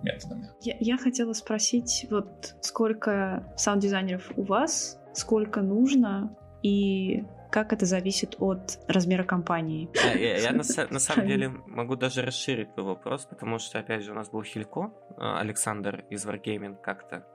методами. 0.03 0.49
Я, 0.61 0.75
я 0.79 0.97
хотела 0.97 1.33
спросить, 1.33 2.07
вот 2.09 2.55
сколько 2.61 3.51
саунд-дизайнеров 3.55 4.31
у 4.35 4.43
вас, 4.43 4.99
сколько 5.13 5.61
нужно 5.61 6.35
и 6.63 7.23
как 7.51 7.73
это 7.73 7.85
зависит 7.85 8.35
от 8.39 8.79
размера 8.87 9.23
компании? 9.23 9.89
А, 10.03 10.17
я, 10.17 10.37
я 10.37 10.51
на, 10.51 10.63
на 10.89 10.99
самом 10.99 11.27
деле 11.27 11.49
могу 11.49 11.95
даже 11.95 12.21
расширить 12.21 12.73
твой 12.73 12.85
вопрос, 12.85 13.25
потому 13.25 13.59
что, 13.59 13.79
опять 13.79 14.03
же, 14.03 14.11
у 14.11 14.15
нас 14.15 14.29
был 14.29 14.41
Хилько, 14.41 14.93
а, 15.17 15.39
Александр 15.39 16.05
из 16.09 16.25
Wargaming 16.25 16.77
как-то 16.81 17.25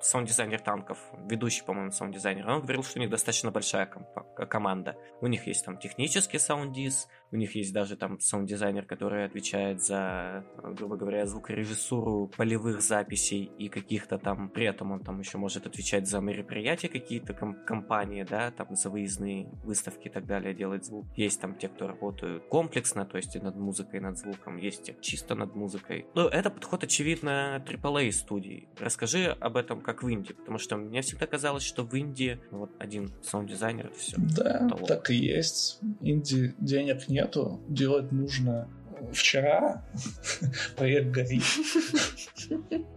саунд-дизайнер 0.00 0.60
танков, 0.60 0.98
ведущий, 1.28 1.62
по-моему, 1.62 1.90
саунд-дизайнер, 1.90 2.48
он 2.48 2.62
говорил, 2.62 2.82
что 2.82 2.98
у 2.98 3.02
них 3.02 3.10
достаточно 3.10 3.50
большая 3.50 3.86
команда. 3.86 4.96
У 5.20 5.26
них 5.26 5.46
есть 5.46 5.64
там 5.64 5.78
технический 5.78 6.38
саунд-диз, 6.38 7.08
у 7.30 7.36
них 7.36 7.54
есть 7.54 7.72
даже 7.72 7.96
там 7.96 8.18
саунд-дизайнер, 8.20 8.84
который 8.84 9.24
отвечает 9.24 9.82
за, 9.82 10.44
грубо 10.56 10.96
говоря, 10.96 11.26
звукорежиссуру 11.26 12.30
полевых 12.36 12.80
записей 12.80 13.50
и 13.58 13.68
каких-то 13.68 14.18
там, 14.18 14.48
при 14.48 14.66
этом 14.66 14.92
он 14.92 15.00
там 15.00 15.20
еще 15.20 15.38
может 15.38 15.66
отвечать 15.66 16.08
за 16.08 16.20
мероприятия 16.20 16.88
какие-то 16.88 17.34
ком- 17.34 17.56
компании, 17.66 18.24
да, 18.28 18.50
там 18.50 18.74
за 18.74 18.90
выездные 18.90 19.48
выставки 19.64 20.08
и 20.08 20.10
так 20.10 20.26
далее, 20.26 20.54
делать 20.54 20.84
звук. 20.84 21.06
Есть 21.16 21.40
там 21.40 21.56
те, 21.56 21.68
кто 21.68 21.86
работают 21.86 22.44
комплексно, 22.48 23.04
то 23.04 23.16
есть 23.16 23.36
и 23.36 23.40
над 23.40 23.56
музыкой, 23.56 24.00
и 24.00 24.02
над 24.02 24.18
звуком, 24.18 24.56
есть 24.56 24.84
те 24.84 24.96
чисто 25.00 25.34
над 25.34 25.54
музыкой. 25.54 26.06
Ну, 26.14 26.26
это 26.28 26.50
подход, 26.50 26.84
очевидно, 26.84 27.62
AAA 27.66 28.12
студий. 28.12 28.68
Расскажи 28.78 29.26
об 29.26 29.56
этом 29.56 29.80
как 29.80 30.02
в 30.02 30.08
инди, 30.08 30.32
потому 30.32 30.58
что 30.58 30.76
мне 30.76 31.02
всегда 31.02 31.26
казалось, 31.26 31.62
что 31.62 31.84
в 31.84 31.94
инди 31.94 32.38
вот 32.50 32.70
один 32.78 33.10
саунд-дизайнер 33.22 33.92
все. 33.96 34.16
Да, 34.18 34.60
потолок. 34.62 34.88
так 34.88 35.10
и 35.10 35.16
есть. 35.16 35.80
Инди 36.00 36.54
денег 36.58 37.08
нету, 37.18 37.60
делать 37.68 38.12
нужно 38.12 38.68
вчера 39.12 39.84
проект 40.76 41.10
горит. 41.10 41.42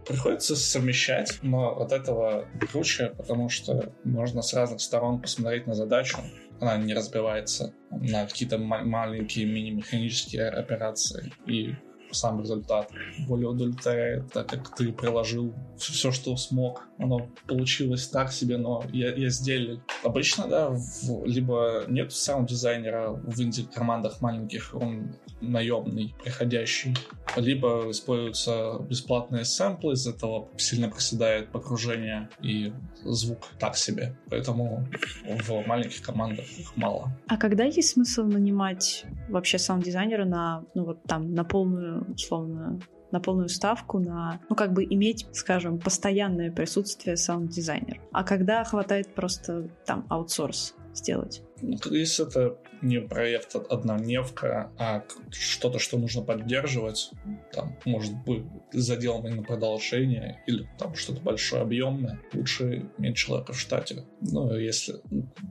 Приходится 0.06 0.56
совмещать, 0.56 1.38
но 1.42 1.80
от 1.80 1.92
этого 1.92 2.46
круче, 2.70 3.12
потому 3.16 3.48
что 3.48 3.92
можно 4.04 4.42
с 4.42 4.54
разных 4.54 4.80
сторон 4.80 5.20
посмотреть 5.20 5.66
на 5.66 5.74
задачу. 5.74 6.18
Она 6.60 6.76
не 6.76 6.94
разбивается 6.94 7.74
на 7.90 8.26
какие-то 8.26 8.58
маленькие 8.58 9.46
мини-механические 9.46 10.48
операции. 10.48 11.32
И 11.46 11.74
сам 12.12 12.40
результат 12.40 12.90
более 13.26 13.48
удовлетворяет, 13.48 14.32
так 14.32 14.48
как 14.48 14.74
ты 14.74 14.92
приложил 14.92 15.54
все, 15.76 16.10
что 16.12 16.36
смог. 16.36 16.84
Оно 16.98 17.28
получилось 17.46 18.08
так 18.08 18.32
себе, 18.32 18.56
но 18.56 18.84
я, 18.92 19.14
я 19.14 19.30
сделал. 19.30 19.80
Обычно, 20.02 20.46
да, 20.46 20.70
в, 20.70 21.24
либо 21.24 21.84
нет 21.88 22.12
саунд-дизайнера 22.12 23.10
в 23.10 23.40
инди-командах 23.40 24.20
маленьких, 24.20 24.74
он 24.74 25.14
наемный, 25.42 26.14
приходящий, 26.22 26.96
либо 27.36 27.90
используются 27.90 28.78
бесплатные 28.88 29.44
сэмплы, 29.44 29.94
из 29.94 30.06
этого 30.06 30.48
сильно 30.56 30.88
проседает 30.88 31.50
покружение 31.50 32.30
и 32.40 32.72
звук 33.04 33.48
так 33.58 33.76
себе. 33.76 34.16
Поэтому 34.30 34.86
в 35.24 35.66
маленьких 35.66 36.02
командах 36.02 36.46
их 36.58 36.76
мало. 36.76 37.12
А 37.26 37.36
когда 37.36 37.64
есть 37.64 37.90
смысл 37.90 38.24
нанимать 38.24 39.04
вообще 39.28 39.58
саунд-дизайнера 39.58 40.24
на, 40.24 40.64
ну 40.74 40.84
вот 40.84 41.02
там, 41.04 41.34
на 41.34 41.44
полную, 41.44 42.06
условно, 42.12 42.80
на 43.10 43.20
полную 43.20 43.48
ставку, 43.48 43.98
на, 43.98 44.40
ну, 44.48 44.56
как 44.56 44.72
бы 44.72 44.84
иметь, 44.84 45.26
скажем, 45.32 45.78
постоянное 45.78 46.50
присутствие 46.50 47.16
саунд-дизайнера. 47.16 48.00
А 48.12 48.24
когда 48.24 48.64
хватает 48.64 49.14
просто 49.14 49.68
там 49.84 50.06
аутсорс 50.08 50.74
сделать? 50.94 51.42
Ну, 51.60 51.76
если 51.90 52.26
это 52.26 52.56
не 52.82 53.00
проект 53.00 53.54
однодневка, 53.54 54.70
а 54.78 55.04
что-то, 55.30 55.78
что 55.78 55.98
нужно 55.98 56.22
поддерживать, 56.22 57.10
там, 57.52 57.78
может 57.84 58.12
быть, 58.24 58.44
заделано 58.72 59.36
на 59.36 59.42
продолжение 59.42 60.42
или 60.46 60.68
там 60.78 60.94
что-то 60.94 61.20
большое, 61.20 61.62
объемное, 61.62 62.20
лучше 62.32 62.86
иметь 62.98 63.16
человека 63.16 63.52
в 63.52 63.60
штате. 63.60 64.04
Ну, 64.20 64.54
если 64.56 64.96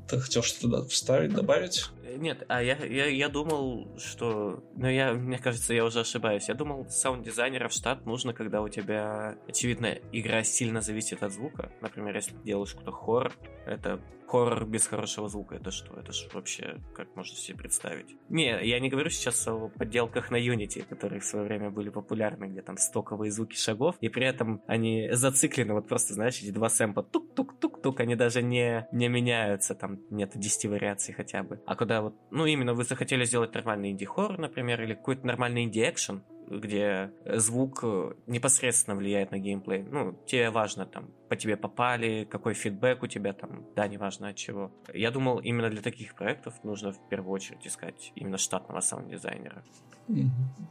ты 0.10 0.20
хотел 0.20 0.44
что-то 0.44 0.86
вставить, 0.88 1.34
добавить, 1.34 1.86
нет, 2.18 2.46
а 2.48 2.62
я, 2.62 2.76
я, 2.78 3.08
я 3.08 3.30
думал, 3.30 3.98
что... 3.98 4.64
Ну, 4.76 4.88
я, 4.88 5.14
мне 5.14 5.38
кажется, 5.38 5.74
я 5.74 5.86
уже 5.86 6.02
ошибаюсь. 6.02 6.48
Я 6.50 6.56
думал, 6.56 6.88
саунд-дизайнера 6.90 7.68
в 7.68 7.74
штат 7.74 8.06
нужно, 8.06 8.34
когда 8.34 8.62
у 8.62 8.70
тебя, 8.70 9.38
очевидно, 9.48 9.98
игра 10.12 10.44
сильно 10.44 10.82
зависит 10.82 11.24
от 11.24 11.32
звука. 11.32 11.72
Например, 11.82 12.16
если 12.16 12.36
делаешь 12.44 12.72
какой-то 12.72 12.92
хоррор, 12.92 13.34
это 13.66 14.02
хоррор 14.32 14.66
без 14.66 14.88
хорошего 14.88 15.28
звука. 15.28 15.56
Это 15.56 15.72
что? 15.72 16.00
Это 16.00 16.14
же 16.14 16.30
вообще, 16.34 16.80
как 16.96 17.14
можно 17.16 17.36
себе 17.36 17.58
представить? 17.58 18.16
Не, 18.30 18.66
я 18.66 18.80
не 18.80 18.90
говорю 18.90 19.10
сейчас 19.10 19.46
о 19.48 19.68
подделках 19.68 20.32
на 20.32 20.38
Unity, 20.38 20.84
которые 20.88 21.20
в 21.20 21.26
свое 21.26 21.46
время 21.46 21.70
были 21.70 21.90
популярны, 21.90 22.46
где 22.46 22.62
там 22.62 22.78
стоковые 22.78 23.32
звуки 23.32 23.58
шагов, 23.58 23.96
и 24.00 24.08
при 24.08 24.26
этом 24.26 24.62
они 24.68 25.10
зациклены, 25.12 25.74
вот 25.74 25.90
просто, 25.90 26.14
знаешь, 26.14 26.40
эти 26.42 26.52
два 26.52 26.70
сэмпа 26.70 27.04
тук-тук-тук-тук, 27.04 28.00
они 28.00 28.16
даже 28.16 28.42
не, 28.42 28.88
не 28.94 29.10
меняются, 29.10 29.76
там 29.76 30.00
нет 30.10 30.32
10 30.34 30.66
вариаций 30.68 31.14
хотя 31.14 31.44
бы. 31.44 31.62
А 31.66 31.76
вот, 32.02 32.16
ну 32.32 32.46
именно 32.46 32.74
вы 32.74 32.84
захотели 32.84 33.26
сделать 33.26 33.54
нормальный 33.54 33.92
инди-хоррор, 33.92 34.40
например, 34.40 34.82
или 34.82 34.94
какой-то 34.94 35.26
нормальный 35.26 35.64
инди-экшен, 35.64 36.24
где 36.48 37.12
звук 37.26 37.84
непосредственно 38.28 38.98
влияет 38.98 39.32
на 39.32 39.40
геймплей. 39.40 39.84
Ну, 39.84 40.20
тебе 40.26 40.50
важно 40.50 40.86
там, 40.86 41.12
по 41.30 41.36
тебе 41.36 41.56
попали, 41.56 42.28
какой 42.30 42.54
фидбэк 42.54 43.04
у 43.04 43.08
тебя 43.08 43.34
там, 43.34 43.66
да, 43.76 43.88
неважно 43.88 44.30
от 44.30 44.36
чего. 44.36 44.72
Я 44.94 45.12
думал, 45.12 45.40
именно 45.40 45.70
для 45.70 45.82
таких 45.82 46.16
проектов 46.16 46.56
нужно 46.64 46.92
в 46.92 47.10
первую 47.10 47.32
очередь 47.32 47.66
искать 47.66 48.12
именно 48.16 48.38
штатного 48.38 48.82
саунд-дизайнера. 48.82 49.64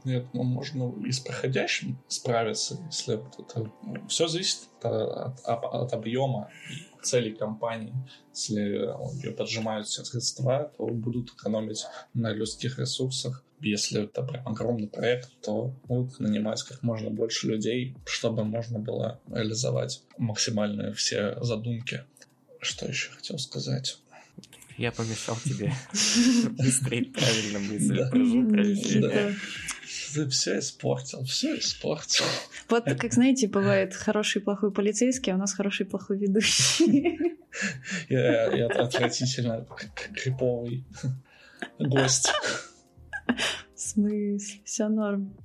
Нет, 0.04 0.26
ну, 0.34 0.42
можно 0.42 0.92
и 1.06 1.12
с 1.12 1.20
проходящим 1.20 1.98
справиться, 2.08 2.76
если 2.86 3.14
это, 3.14 3.70
ну, 3.82 4.06
все 4.08 4.26
зависит 4.28 4.68
от, 4.82 5.40
от, 5.40 5.64
от 5.64 5.92
объема 5.94 6.50
целей 7.02 7.34
компании. 7.34 7.94
Если 8.32 8.60
ее 8.60 9.32
поджимают 9.32 9.86
все 9.86 10.04
средства, 10.04 10.72
то 10.76 10.86
будут 10.86 11.30
экономить 11.30 11.84
на 12.14 12.32
людских 12.32 12.78
ресурсах. 12.78 13.44
Если 13.60 14.04
это 14.04 14.22
прям 14.22 14.48
огромный 14.48 14.88
проект, 14.88 15.30
то 15.42 15.74
будут 15.84 16.18
нанимать 16.18 16.62
как 16.62 16.82
можно 16.82 17.10
больше 17.10 17.48
людей, 17.48 17.94
чтобы 18.06 18.44
можно 18.44 18.78
было 18.78 19.20
реализовать 19.30 20.02
максимально 20.16 20.92
все 20.94 21.36
задумки. 21.42 22.04
Что 22.60 22.86
еще 22.86 23.10
хотел 23.10 23.38
сказать? 23.38 23.98
Я 24.78 24.92
помешал 24.92 25.36
тебе 25.44 25.72
выстроить 26.58 27.12
правильно 27.12 27.58
мысль 27.58 28.00
Да. 29.00 29.32
Ты 30.14 30.28
все 30.28 30.58
испортил, 30.58 31.24
все 31.24 31.58
испортил. 31.58 32.24
Вот 32.68 32.84
как, 32.84 33.12
знаете, 33.12 33.48
бывает 33.48 33.94
хороший 33.94 34.40
и 34.40 34.44
плохой 34.44 34.72
полицейский, 34.72 35.32
а 35.32 35.36
у 35.36 35.38
нас 35.38 35.52
хороший 35.52 35.86
и 35.86 35.88
плохой 35.88 36.18
ведущий. 36.18 37.18
Я, 38.08 38.46
я 38.54 38.66
отвратительно 38.68 39.66
криповый 40.14 40.84
гость. 41.80 42.30
В 43.74 43.80
смысле? 43.80 44.60
Все 44.64 44.88
норм. 44.88 45.36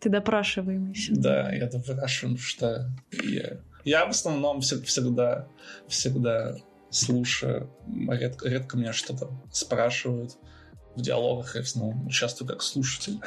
Ты 0.00 0.10
допрашиваемый 0.10 0.90
еще. 0.90 1.14
Да, 1.14 1.50
я 1.50 1.66
допрашиваем, 1.66 2.36
что 2.36 2.90
я, 3.10 3.58
я 3.84 4.04
в 4.04 4.10
основном 4.10 4.60
всегда, 4.60 5.48
всегда 5.88 6.56
слушаю. 6.90 7.70
Редко, 7.88 8.48
редко 8.48 8.76
меня 8.76 8.92
что-то 8.92 9.30
спрашивают 9.50 10.36
в 10.94 11.00
диалогах, 11.00 11.56
я 11.56 11.62
в 11.62 11.64
основном 11.64 12.06
участвую 12.06 12.48
как 12.48 12.62
слушатель. 12.62 13.18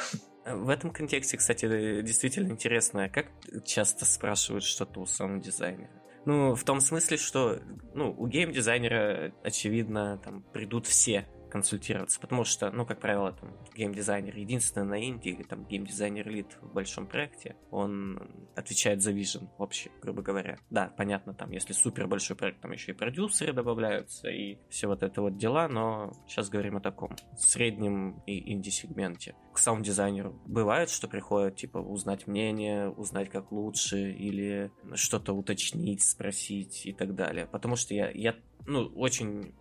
В 0.50 0.70
этом 0.70 0.92
контексте, 0.92 1.38
кстати, 1.38 2.02
действительно 2.02 2.52
интересно, 2.52 3.10
как 3.10 3.28
часто 3.66 4.06
спрашивают 4.06 4.64
что-то 4.64 5.02
у 5.02 5.06
саунд-дизайнера? 5.06 5.90
Ну, 6.26 6.56
в 6.56 6.64
том 6.64 6.80
смысле, 6.80 7.18
что 7.18 7.60
ну, 7.94 8.14
у 8.18 8.28
гейм-дизайнера, 8.28 9.34
очевидно, 9.44 10.18
там 10.24 10.44
придут 10.54 10.86
все 10.86 11.28
консультироваться, 11.58 12.20
потому 12.20 12.44
что, 12.44 12.70
ну, 12.72 12.86
как 12.86 13.00
правило, 13.00 13.32
там, 13.32 13.50
геймдизайнер 13.76 14.38
единственный 14.38 14.86
на 14.86 15.02
Индии, 15.02 15.44
там, 15.50 15.66
геймдизайнер 15.66 16.30
лид 16.30 16.56
в 16.62 16.72
большом 16.72 17.08
проекте, 17.08 17.56
он 17.72 18.20
отвечает 18.56 19.02
за 19.02 19.12
вижен 19.12 19.50
вообще, 19.58 19.90
грубо 20.02 20.22
говоря. 20.22 20.60
Да, 20.70 20.94
понятно, 20.96 21.34
там, 21.34 21.50
если 21.50 21.74
супер 21.74 22.08
большой 22.08 22.36
проект, 22.36 22.62
там 22.62 22.74
еще 22.74 22.92
и 22.92 22.96
продюсеры 22.96 23.54
добавляются, 23.54 24.30
и 24.30 24.60
все 24.70 24.88
вот 24.88 25.02
это 25.02 25.22
вот 25.24 25.38
дела, 25.38 25.68
но 25.68 26.14
сейчас 26.28 26.50
говорим 26.50 26.78
о 26.78 26.80
таком 26.80 27.16
среднем 27.38 28.22
и 28.28 28.54
инди-сегменте. 28.54 29.36
К 29.52 29.58
саунд-дизайнеру 29.58 30.40
бывает, 30.46 30.92
что 30.92 31.08
приходят, 31.08 31.56
типа, 31.56 31.80
узнать 31.80 32.28
мнение, 32.28 32.90
узнать, 32.90 33.30
как 33.30 33.52
лучше, 33.52 34.12
или 34.12 34.72
что-то 34.94 35.34
уточнить, 35.34 36.04
спросить 36.04 36.86
и 36.86 36.94
так 36.94 37.16
далее. 37.16 37.48
Потому 37.48 37.76
что 37.76 37.96
я, 37.96 38.12
я 38.12 38.36
ну, 38.68 38.92
очень 38.96 39.56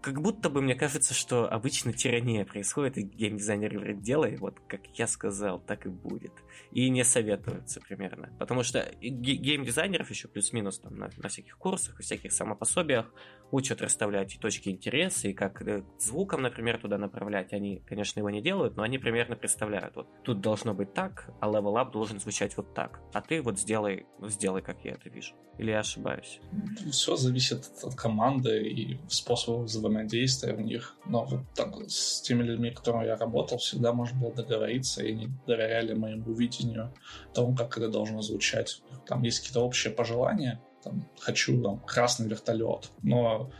как 0.00 0.20
будто 0.20 0.50
бы 0.50 0.60
мне 0.60 0.74
кажется, 0.74 1.14
что 1.14 1.48
обычно 1.48 1.92
тирания 1.92 2.44
происходит, 2.44 2.98
и 2.98 3.02
геймдизайнер 3.02 3.74
говорит, 3.74 4.02
делай, 4.02 4.36
вот 4.36 4.60
как 4.66 4.80
я 4.94 5.06
сказал, 5.06 5.60
так 5.60 5.86
и 5.86 5.88
будет. 5.88 6.32
И 6.72 6.88
не 6.90 7.04
советуются 7.04 7.80
примерно. 7.80 8.30
Потому 8.38 8.62
что 8.62 8.90
геймдизайнеров 9.00 10.10
еще 10.10 10.28
плюс-минус 10.28 10.78
там 10.80 10.96
на, 10.96 11.10
на 11.16 11.28
всяких 11.28 11.56
курсах 11.56 11.98
всяких 12.00 12.32
самопособиях 12.32 13.12
учат 13.50 13.80
расставлять 13.80 14.38
точки 14.40 14.68
интереса, 14.68 15.28
и 15.28 15.32
как 15.32 15.62
э, 15.62 15.82
звуком, 15.98 16.42
например, 16.42 16.78
туда 16.78 16.98
направлять. 16.98 17.52
Они, 17.52 17.82
конечно, 17.86 18.20
его 18.20 18.30
не 18.30 18.42
делают, 18.42 18.76
но 18.76 18.82
они 18.82 18.98
примерно 18.98 19.36
представляют. 19.36 19.96
Вот 19.96 20.08
тут 20.22 20.40
должно 20.40 20.74
быть 20.74 20.92
так, 20.92 21.30
а 21.40 21.48
level 21.48 21.74
up 21.74 21.92
должен 21.92 22.20
звучать 22.20 22.56
вот 22.56 22.74
так. 22.74 23.00
А 23.12 23.20
ты 23.20 23.42
вот 23.42 23.58
сделай, 23.58 24.06
сделай, 24.22 24.62
как 24.62 24.84
я 24.84 24.92
это 24.92 25.08
вижу. 25.08 25.34
Или 25.58 25.70
я 25.70 25.80
ошибаюсь? 25.80 26.40
Все 26.90 27.16
зависит 27.16 27.70
от 27.82 27.94
команды 27.94 28.62
и 28.62 28.98
способа 29.08 29.62
взаимодействия 29.62 30.54
в 30.54 30.60
них. 30.60 30.96
Но 31.06 31.24
вот 31.24 31.40
так, 31.54 31.74
с 31.88 32.20
теми 32.20 32.42
людьми, 32.42 32.70
которыми 32.70 33.06
я 33.06 33.16
работал, 33.16 33.58
всегда 33.58 33.92
можно 33.92 34.20
было 34.20 34.32
договориться, 34.32 35.02
и 35.02 35.12
они 35.12 35.28
доверяли 35.46 35.94
моему 35.94 36.32
видению 36.32 36.94
того, 37.34 37.54
как 37.54 37.76
это 37.76 37.88
должно 37.88 38.22
звучать. 38.22 38.82
Там 39.06 39.22
есть 39.22 39.40
какие-то 39.40 39.60
общие 39.60 39.92
пожелания, 39.92 40.60
там, 40.88 41.08
хочу 41.18 41.62
там, 41.62 41.80
красный 41.80 42.28
вертолет, 42.28 42.90
но 43.02 43.50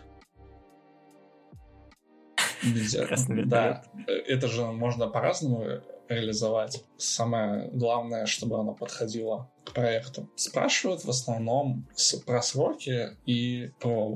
нельзя. 2.63 3.07
Красный 3.07 3.45
Да, 3.45 3.85
это 4.07 4.49
же 4.49 4.65
можно 4.65 5.09
по-разному 5.09 5.83
реализовать. 6.09 6.83
Самое 6.97 7.69
главное, 7.73 8.27
чтобы 8.27 8.59
оно 8.59 8.75
подходило 8.75 9.51
к 9.65 9.73
проекту. 9.73 10.31
Спрашивают 10.37 11.05
в 11.05 11.11
основном 11.11 11.87
про 12.27 12.41
сроки 12.41 13.17
и 13.27 13.73
про 13.79 14.09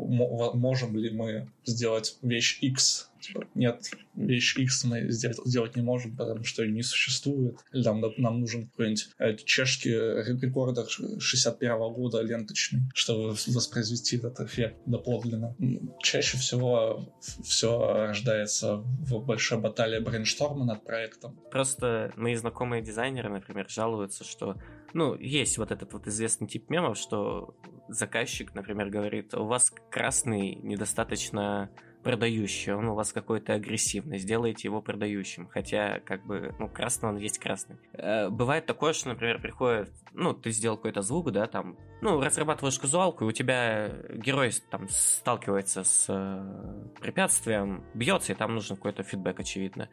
можем 0.54 0.96
ли 0.96 1.10
мы 1.10 1.52
сделать 1.64 2.18
вещь 2.22 2.58
X 2.62 3.11
Нет, 3.54 3.90
вещь 4.14 4.56
X 4.56 4.84
мы 4.84 5.10
сделать, 5.10 5.38
сделать 5.44 5.76
не 5.76 5.82
можем, 5.82 6.16
потому 6.16 6.44
что 6.44 6.66
не 6.66 6.82
существует. 6.82 7.56
Или 7.72 7.82
там 7.82 8.02
нам 8.18 8.40
нужен 8.40 8.68
какой-нибудь 8.68 9.08
э, 9.18 9.36
чешский 9.36 9.90
рекордер 9.90 10.86
61 10.88 11.70
-го 11.72 11.94
года 11.94 12.22
ленточный, 12.22 12.80
чтобы 12.94 13.34
воспроизвести 13.46 14.16
этот 14.16 14.40
эффект 14.40 14.76
доподлинно. 14.86 15.56
Чаще 16.02 16.38
всего 16.38 17.12
все 17.42 17.92
рождается 17.92 18.76
в 18.76 19.24
большой 19.24 19.58
баталии 19.58 19.98
брейншторма 19.98 20.64
над 20.64 20.84
проектом. 20.84 21.38
Просто 21.50 22.12
мои 22.16 22.34
знакомые 22.34 22.82
дизайнеры, 22.82 23.28
например, 23.28 23.68
жалуются, 23.68 24.24
что 24.24 24.56
ну, 24.92 25.14
есть 25.14 25.58
вот 25.58 25.70
этот 25.70 25.92
вот 25.92 26.06
известный 26.06 26.46
тип 26.48 26.70
мемов, 26.70 26.96
что 26.96 27.54
заказчик, 27.88 28.54
например, 28.54 28.90
говорит, 28.90 29.34
у 29.34 29.44
вас 29.44 29.72
красный 29.90 30.54
недостаточно 30.56 31.70
продающий, 32.02 32.72
он 32.72 32.88
у 32.88 32.94
вас 32.94 33.12
какой-то 33.12 33.54
агрессивный, 33.54 34.18
сделайте 34.18 34.68
его 34.68 34.82
продающим, 34.82 35.48
хотя, 35.48 36.00
как 36.00 36.26
бы, 36.26 36.54
ну, 36.58 36.68
красный 36.68 37.08
он 37.08 37.16
есть 37.16 37.38
красный. 37.38 37.76
Э, 37.92 38.28
бывает 38.28 38.66
такое, 38.66 38.92
что, 38.92 39.08
например, 39.08 39.40
приходит, 39.40 39.90
ну, 40.12 40.34
ты 40.34 40.50
сделал 40.50 40.76
какой-то 40.76 41.02
звук, 41.02 41.30
да, 41.30 41.46
там, 41.46 41.78
ну, 42.00 42.20
разрабатываешь 42.20 42.78
казуалку, 42.78 43.24
и 43.24 43.28
у 43.28 43.32
тебя 43.32 43.88
герой 44.14 44.52
там 44.70 44.88
сталкивается 44.88 45.84
с 45.84 46.06
э, 46.08 47.00
препятствием, 47.00 47.84
бьется, 47.94 48.32
и 48.32 48.34
там 48.34 48.54
нужен 48.54 48.76
какой-то 48.76 49.02
фидбэк, 49.04 49.38
очевидно. 49.38 49.88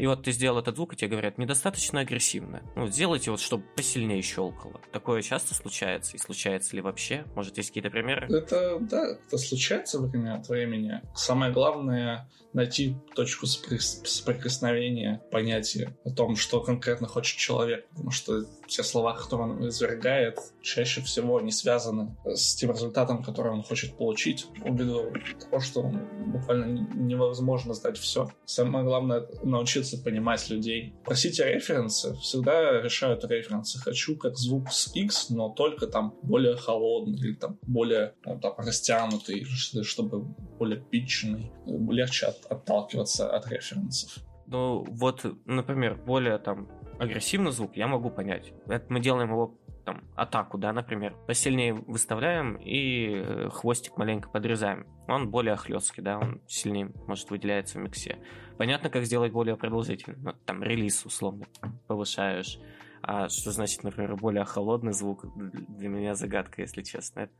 И 0.00 0.06
вот 0.06 0.22
ты 0.22 0.32
сделал 0.32 0.58
этот 0.58 0.76
звук, 0.76 0.94
и 0.94 0.96
тебе 0.96 1.10
говорят, 1.10 1.36
недостаточно 1.36 2.00
агрессивно. 2.00 2.62
Ну, 2.74 2.86
сделайте 2.86 3.30
вот, 3.30 3.38
чтобы 3.38 3.64
посильнее 3.76 4.22
щелкало. 4.22 4.80
Такое 4.92 5.20
часто 5.20 5.54
случается? 5.54 6.16
И 6.16 6.18
случается 6.18 6.74
ли 6.74 6.80
вообще? 6.80 7.26
Может, 7.34 7.58
есть 7.58 7.68
какие-то 7.68 7.90
примеры? 7.90 8.26
Это, 8.34 8.78
да, 8.80 9.10
это 9.10 9.36
случается 9.36 10.00
время 10.00 10.36
от 10.36 10.48
времени. 10.48 11.02
Самое 11.14 11.52
главное 11.52 12.30
найти 12.52 12.96
точку 13.14 13.46
соприкосновения, 13.46 15.22
понятие 15.30 15.96
о 16.04 16.10
том, 16.10 16.36
что 16.36 16.60
конкретно 16.60 17.06
хочет 17.06 17.38
человек. 17.38 17.88
Потому 17.90 18.10
что 18.10 18.44
те 18.66 18.82
слова, 18.82 19.14
которые 19.14 19.50
он 19.50 19.68
извергает, 19.68 20.38
чаще 20.62 21.00
всего 21.02 21.40
не 21.40 21.52
связаны 21.52 22.16
с 22.24 22.54
тем 22.54 22.70
результатом, 22.70 23.22
который 23.22 23.52
он 23.52 23.62
хочет 23.62 23.96
получить, 23.96 24.46
ввиду 24.64 25.12
того, 25.40 25.60
что 25.60 25.82
буквально 25.82 26.86
невозможно 26.94 27.74
знать 27.74 27.98
все. 27.98 28.30
Самое 28.44 28.84
главное— 28.84 29.26
научиться 29.42 29.98
понимать 29.98 30.48
людей. 30.50 30.94
Просите 31.04 31.44
референсы, 31.52 32.14
всегда 32.16 32.80
решают 32.80 33.24
референсы. 33.24 33.78
Хочу 33.78 34.16
как 34.16 34.36
звук 34.36 34.70
с 34.70 34.94
X, 34.94 35.30
но 35.30 35.50
только 35.50 35.86
там 35.86 36.14
более 36.22 36.56
холодный 36.56 37.18
или 37.18 37.34
там 37.34 37.58
более 37.62 38.14
там, 38.22 38.54
растянутый, 38.56 39.44
чтобы 39.44 40.34
более 40.60 40.78
питчный, 40.78 41.50
легче 41.66 42.26
от, 42.26 42.44
отталкиваться 42.52 43.34
от 43.34 43.48
референсов. 43.48 44.22
Ну, 44.46 44.84
вот, 44.84 45.24
например, 45.46 45.96
более 45.96 46.38
там 46.38 46.68
агрессивный 46.98 47.50
звук 47.50 47.76
я 47.76 47.88
могу 47.88 48.10
понять. 48.10 48.52
Это 48.66 48.84
мы 48.92 49.00
делаем 49.00 49.30
его 49.30 49.58
там, 49.86 50.04
атаку, 50.16 50.58
да, 50.58 50.74
например, 50.74 51.16
посильнее 51.26 51.72
выставляем 51.72 52.56
и 52.56 53.22
э, 53.24 53.48
хвостик 53.50 53.96
маленько 53.96 54.28
подрезаем. 54.28 54.86
Он 55.08 55.30
более 55.30 55.56
хлесткий, 55.56 56.02
да, 56.02 56.18
он 56.18 56.42
сильнее, 56.46 56.92
может, 57.06 57.30
выделяется 57.30 57.78
в 57.78 57.82
миксе. 57.82 58.18
Понятно, 58.58 58.90
как 58.90 59.04
сделать 59.04 59.32
более 59.32 59.56
продолжительный. 59.56 60.18
Ну, 60.18 60.34
там 60.44 60.62
релиз 60.62 61.06
условно 61.06 61.46
повышаешь. 61.86 62.58
А 63.02 63.30
что 63.30 63.50
значит, 63.50 63.82
например, 63.82 64.14
более 64.16 64.44
холодный 64.44 64.92
звук? 64.92 65.24
Для 65.34 65.88
меня 65.88 66.14
загадка, 66.14 66.60
если 66.60 66.82
честно 66.82 67.30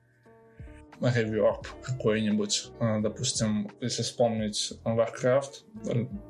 реверб 1.01 1.67
какой-нибудь. 1.83 2.69
А, 2.79 3.01
допустим, 3.01 3.71
если 3.81 4.03
вспомнить 4.03 4.73
Warcraft, 4.85 5.65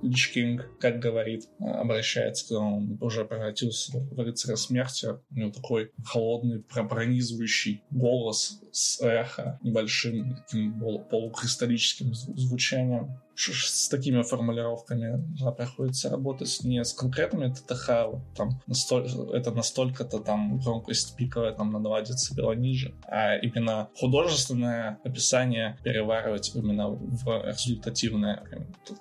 Lich 0.02 0.34
King, 0.34 0.60
как 0.78 0.98
говорит, 0.98 1.48
обращается, 1.58 2.48
когда 2.48 2.64
он 2.64 2.98
уже 3.00 3.24
превратился 3.24 3.98
в 3.98 4.18
рыцаря 4.18 4.56
смерти, 4.56 5.08
у 5.30 5.34
него 5.34 5.50
такой 5.50 5.92
холодный, 6.04 6.62
пронизывающий 6.62 7.82
голос 7.90 8.60
с 8.72 9.00
эхо, 9.00 9.58
небольшим 9.62 10.36
таким 10.36 10.80
полукристаллическим 11.10 12.14
звучанием 12.14 13.20
с 13.48 13.88
такими 13.88 14.22
формулировками 14.22 15.24
приходится 15.56 16.10
работать? 16.10 16.60
Не 16.64 16.84
с 16.84 16.92
конкретными 16.92 17.52
ТТХ, 17.52 17.88
вот, 18.06 18.34
там, 18.36 18.60
настоль, 18.66 19.08
это 19.32 19.50
настолько-то 19.52 20.18
там 20.20 20.58
громкость 20.58 21.16
пиковая 21.16 21.52
там 21.52 21.72
на 21.72 21.82
2 21.82 22.02
дБ 22.02 22.56
ниже, 22.56 22.94
а 23.04 23.36
именно 23.36 23.88
художественное 23.96 24.98
описание 25.04 25.78
переваривать 25.82 26.52
именно 26.54 26.90
в 26.90 27.46
результативное, 27.46 28.42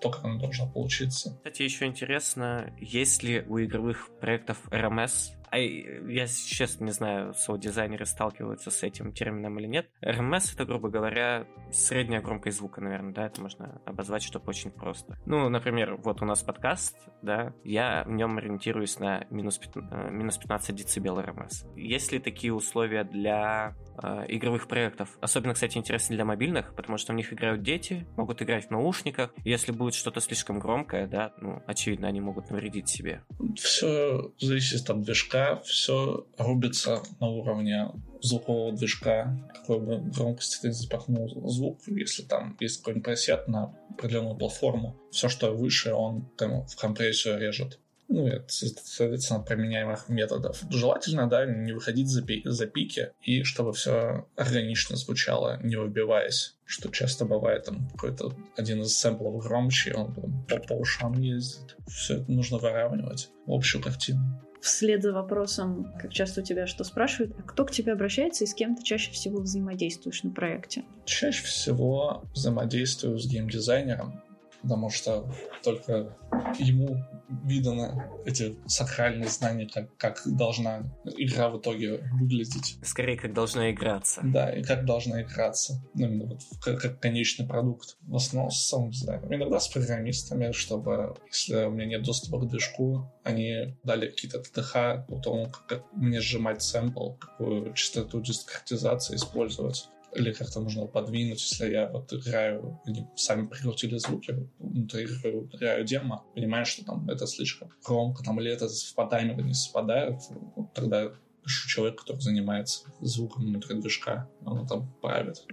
то, 0.01 0.09
как 0.09 0.25
оно 0.25 0.39
должно 0.39 0.67
получиться. 0.67 1.35
Кстати, 1.37 1.63
еще 1.63 1.85
интересно, 1.85 2.73
есть 2.79 3.23
ли 3.23 3.43
у 3.47 3.59
игровых 3.59 4.09
проектов 4.19 4.57
RMS 4.71 5.38
а 5.51 5.57
я 5.57 6.27
честно 6.27 6.85
не 6.85 6.91
знаю, 6.91 7.33
соу-дизайнеры 7.33 8.05
сталкиваются 8.05 8.71
с 8.71 8.83
этим 8.83 9.11
термином 9.13 9.59
или 9.59 9.67
нет. 9.67 9.89
RMS 10.01 10.53
это, 10.53 10.65
грубо 10.65 10.89
говоря, 10.89 11.47
средняя 11.71 12.21
громкость 12.21 12.57
звука, 12.57 12.81
наверное, 12.81 13.13
да, 13.13 13.25
это 13.25 13.41
можно 13.41 13.81
обозвать, 13.85 14.23
чтобы 14.23 14.45
очень 14.47 14.71
просто. 14.71 15.17
Ну, 15.25 15.49
например, 15.49 15.95
вот 15.95 16.21
у 16.21 16.25
нас 16.25 16.43
подкаст, 16.43 16.97
да, 17.21 17.53
я 17.63 18.03
в 18.05 18.11
нем 18.11 18.37
ориентируюсь 18.37 18.99
на 18.99 19.25
минус, 19.29 19.57
15, 19.57 19.91
э, 19.91 20.11
минус 20.11 20.37
15 20.37 20.75
децибел 20.75 21.19
RMS. 21.19 21.73
Есть 21.75 22.11
ли 22.11 22.19
такие 22.19 22.53
условия 22.53 23.03
для 23.03 23.75
э, 24.01 24.25
игровых 24.27 24.67
проектов? 24.67 25.17
Особенно, 25.21 25.53
кстати, 25.53 25.77
интересно 25.77 26.15
для 26.15 26.25
мобильных, 26.25 26.75
потому 26.75 26.97
что 26.97 27.13
в 27.13 27.15
них 27.15 27.33
играют 27.33 27.63
дети, 27.63 28.07
могут 28.17 28.41
играть 28.41 28.67
в 28.67 28.71
наушниках. 28.71 29.33
Если 29.43 29.71
будет 29.71 29.95
что-то 29.95 30.21
слишком 30.21 30.59
громкое, 30.59 31.07
да, 31.07 31.33
ну, 31.41 31.61
очевидно, 31.65 32.07
они 32.07 32.21
могут 32.21 32.49
навредить 32.49 32.89
себе. 32.89 33.23
Все 33.55 34.31
зависит 34.39 34.89
от 34.89 35.01
движка 35.01 35.38
движка 35.39 35.61
все 35.63 36.27
рубится 36.37 37.01
на 37.19 37.27
уровне 37.27 37.89
звукового 38.21 38.75
движка, 38.75 39.37
какой 39.53 39.79
бы 39.79 39.99
громкости 39.99 40.61
ты 40.61 40.71
запахнул 40.71 41.29
звук, 41.49 41.79
если 41.87 42.23
там 42.23 42.57
есть 42.59 42.79
какой-нибудь 42.79 43.05
пресет 43.05 43.47
на 43.47 43.73
определенную 43.91 44.35
платформу, 44.35 44.97
все, 45.11 45.29
что 45.29 45.51
выше, 45.51 45.93
он 45.93 46.29
там 46.37 46.65
в 46.65 46.75
компрессию 46.75 47.39
режет. 47.39 47.79
Ну, 48.11 48.25
это, 48.25 48.45
соответственно, 48.49 49.41
применяемых 49.41 50.09
методов. 50.09 50.63
Желательно, 50.71 51.29
да, 51.29 51.45
не 51.45 51.73
выходить 51.73 52.07
за, 52.07 52.23
пи- 52.23 52.41
за 52.43 52.65
пики, 52.65 53.11
и 53.21 53.43
чтобы 53.43 53.71
все 53.71 54.25
органично 54.35 54.95
звучало, 54.95 55.59
не 55.61 55.75
выбиваясь, 55.75 56.55
что 56.65 56.89
часто 56.89 57.25
бывает, 57.25 57.65
там, 57.65 57.87
какой-то 57.89 58.33
один 58.57 58.81
из 58.81 58.97
сэмплов 58.97 59.43
громче, 59.43 59.93
он 59.93 60.15
там, 60.15 60.59
по, 60.67 60.73
ушам 60.73 61.19
ездит. 61.19 61.77
Все 61.87 62.15
это 62.15 62.31
нужно 62.31 62.57
выравнивать 62.57 63.29
общую 63.45 63.83
картину 63.83 64.41
вслед 64.61 65.01
за 65.01 65.13
вопросом, 65.13 65.93
как 65.99 66.11
часто 66.11 66.41
у 66.41 66.43
тебя 66.43 66.67
что 66.67 66.83
спрашивают, 66.83 67.35
а 67.37 67.43
кто 67.43 67.65
к 67.65 67.71
тебе 67.71 67.93
обращается 67.93 68.43
и 68.43 68.47
с 68.47 68.53
кем 68.53 68.75
ты 68.75 68.83
чаще 68.83 69.11
всего 69.11 69.39
взаимодействуешь 69.41 70.23
на 70.23 70.31
проекте? 70.31 70.83
Чаще 71.05 71.43
всего 71.43 72.23
взаимодействую 72.33 73.17
с 73.17 73.27
геймдизайнером, 73.27 74.21
потому 74.61 74.89
что 74.89 75.31
только 75.63 76.15
ему 76.57 77.03
виданы 77.45 78.03
эти 78.25 78.57
сакральные 78.67 79.29
знания, 79.29 79.67
как, 79.71 79.95
как 79.97 80.21
должна 80.25 80.83
игра 81.17 81.49
в 81.49 81.59
итоге 81.59 81.97
выглядеть. 82.13 82.77
Скорее, 82.83 83.17
как 83.17 83.33
должна 83.33 83.71
играться. 83.71 84.21
Да, 84.23 84.49
и 84.49 84.63
как 84.63 84.85
должна 84.85 85.21
играться. 85.21 85.81
Ну, 85.93 86.07
именно 86.07 86.25
вот 86.25 86.41
как, 86.61 86.81
как 86.81 86.99
конечный 86.99 87.47
продукт. 87.47 87.97
В 88.01 88.15
основном 88.15 88.51
с 88.51 88.67
самым 88.67 88.91
дизайнером. 88.91 89.33
Иногда 89.33 89.59
с 89.59 89.67
программистами, 89.67 90.51
чтобы, 90.51 91.15
если 91.27 91.65
у 91.65 91.71
меня 91.71 91.85
нет 91.85 92.03
доступа 92.03 92.39
к 92.39 92.47
движку, 92.47 93.11
они 93.23 93.77
дали 93.83 94.09
какие-то 94.09 94.39
ТТХ 94.39 95.07
по 95.07 95.19
тому, 95.21 95.49
как, 95.49 95.65
как 95.67 95.93
мне 95.93 96.19
сжимать 96.19 96.61
сэмпл, 96.61 97.13
какую 97.13 97.73
частоту 97.73 98.21
дискретизации 98.21 99.15
использовать 99.15 99.89
или 100.15 100.31
как-то 100.33 100.59
нужно 100.61 100.85
подвинуть, 100.85 101.41
если 101.41 101.71
я 101.71 101.89
вот 101.89 102.11
играю, 102.13 102.79
они 102.85 103.07
сами 103.15 103.47
прикрутили 103.47 103.97
звуки, 103.97 104.47
внутри 104.59 105.03
игры 105.03 105.47
играю 105.53 105.85
демо, 105.85 106.25
понимаю, 106.35 106.65
что 106.65 106.85
там 106.85 107.09
это 107.09 107.27
слишком 107.27 107.69
громко, 107.85 108.23
там, 108.23 108.39
или 108.39 108.51
это 108.51 108.67
в 108.67 108.95
по 108.95 109.05
таймеру 109.05 109.41
не 109.41 109.53
совпадает, 109.53 110.21
вот 110.55 110.73
тогда 110.73 111.11
пишу 111.43 111.67
человек, 111.69 111.99
который 111.99 112.21
занимается 112.21 112.91
звуком 113.01 113.45
внутри 113.45 113.79
движка, 113.79 114.29
он 114.45 114.67
там 114.67 114.93
правит. 115.01 115.45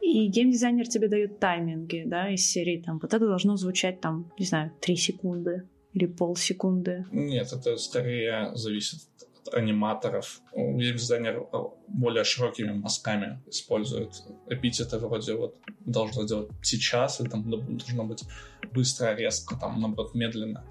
И 0.00 0.26
геймдизайнер 0.28 0.88
тебе 0.88 1.08
дает 1.08 1.38
тайминги, 1.38 2.04
да, 2.06 2.30
из 2.32 2.46
серии, 2.46 2.82
там, 2.82 2.98
вот 2.98 3.12
это 3.12 3.26
должно 3.26 3.56
звучать, 3.56 4.00
там, 4.00 4.32
не 4.38 4.46
знаю, 4.46 4.72
3 4.80 4.96
секунды 4.96 5.68
или 5.92 6.06
полсекунды. 6.06 7.04
Нет, 7.12 7.52
это 7.52 7.76
скорее 7.76 8.50
зависит 8.54 9.00
аниматоров. 9.54 10.40
Геймдизайнер 10.54 11.46
более 11.88 12.24
широкими 12.24 12.72
мазками 12.72 13.42
использует 13.46 14.12
эпитеты 14.48 14.98
вроде 14.98 15.34
вот 15.34 15.56
должно 15.80 16.24
делать 16.24 16.50
сейчас, 16.62 17.20
или 17.20 17.28
там 17.28 17.50
должно 17.50 18.04
быть 18.04 18.24
быстро, 18.72 19.14
резко, 19.14 19.56
там, 19.56 19.80
наоборот, 19.80 20.14
медленно. 20.14 20.64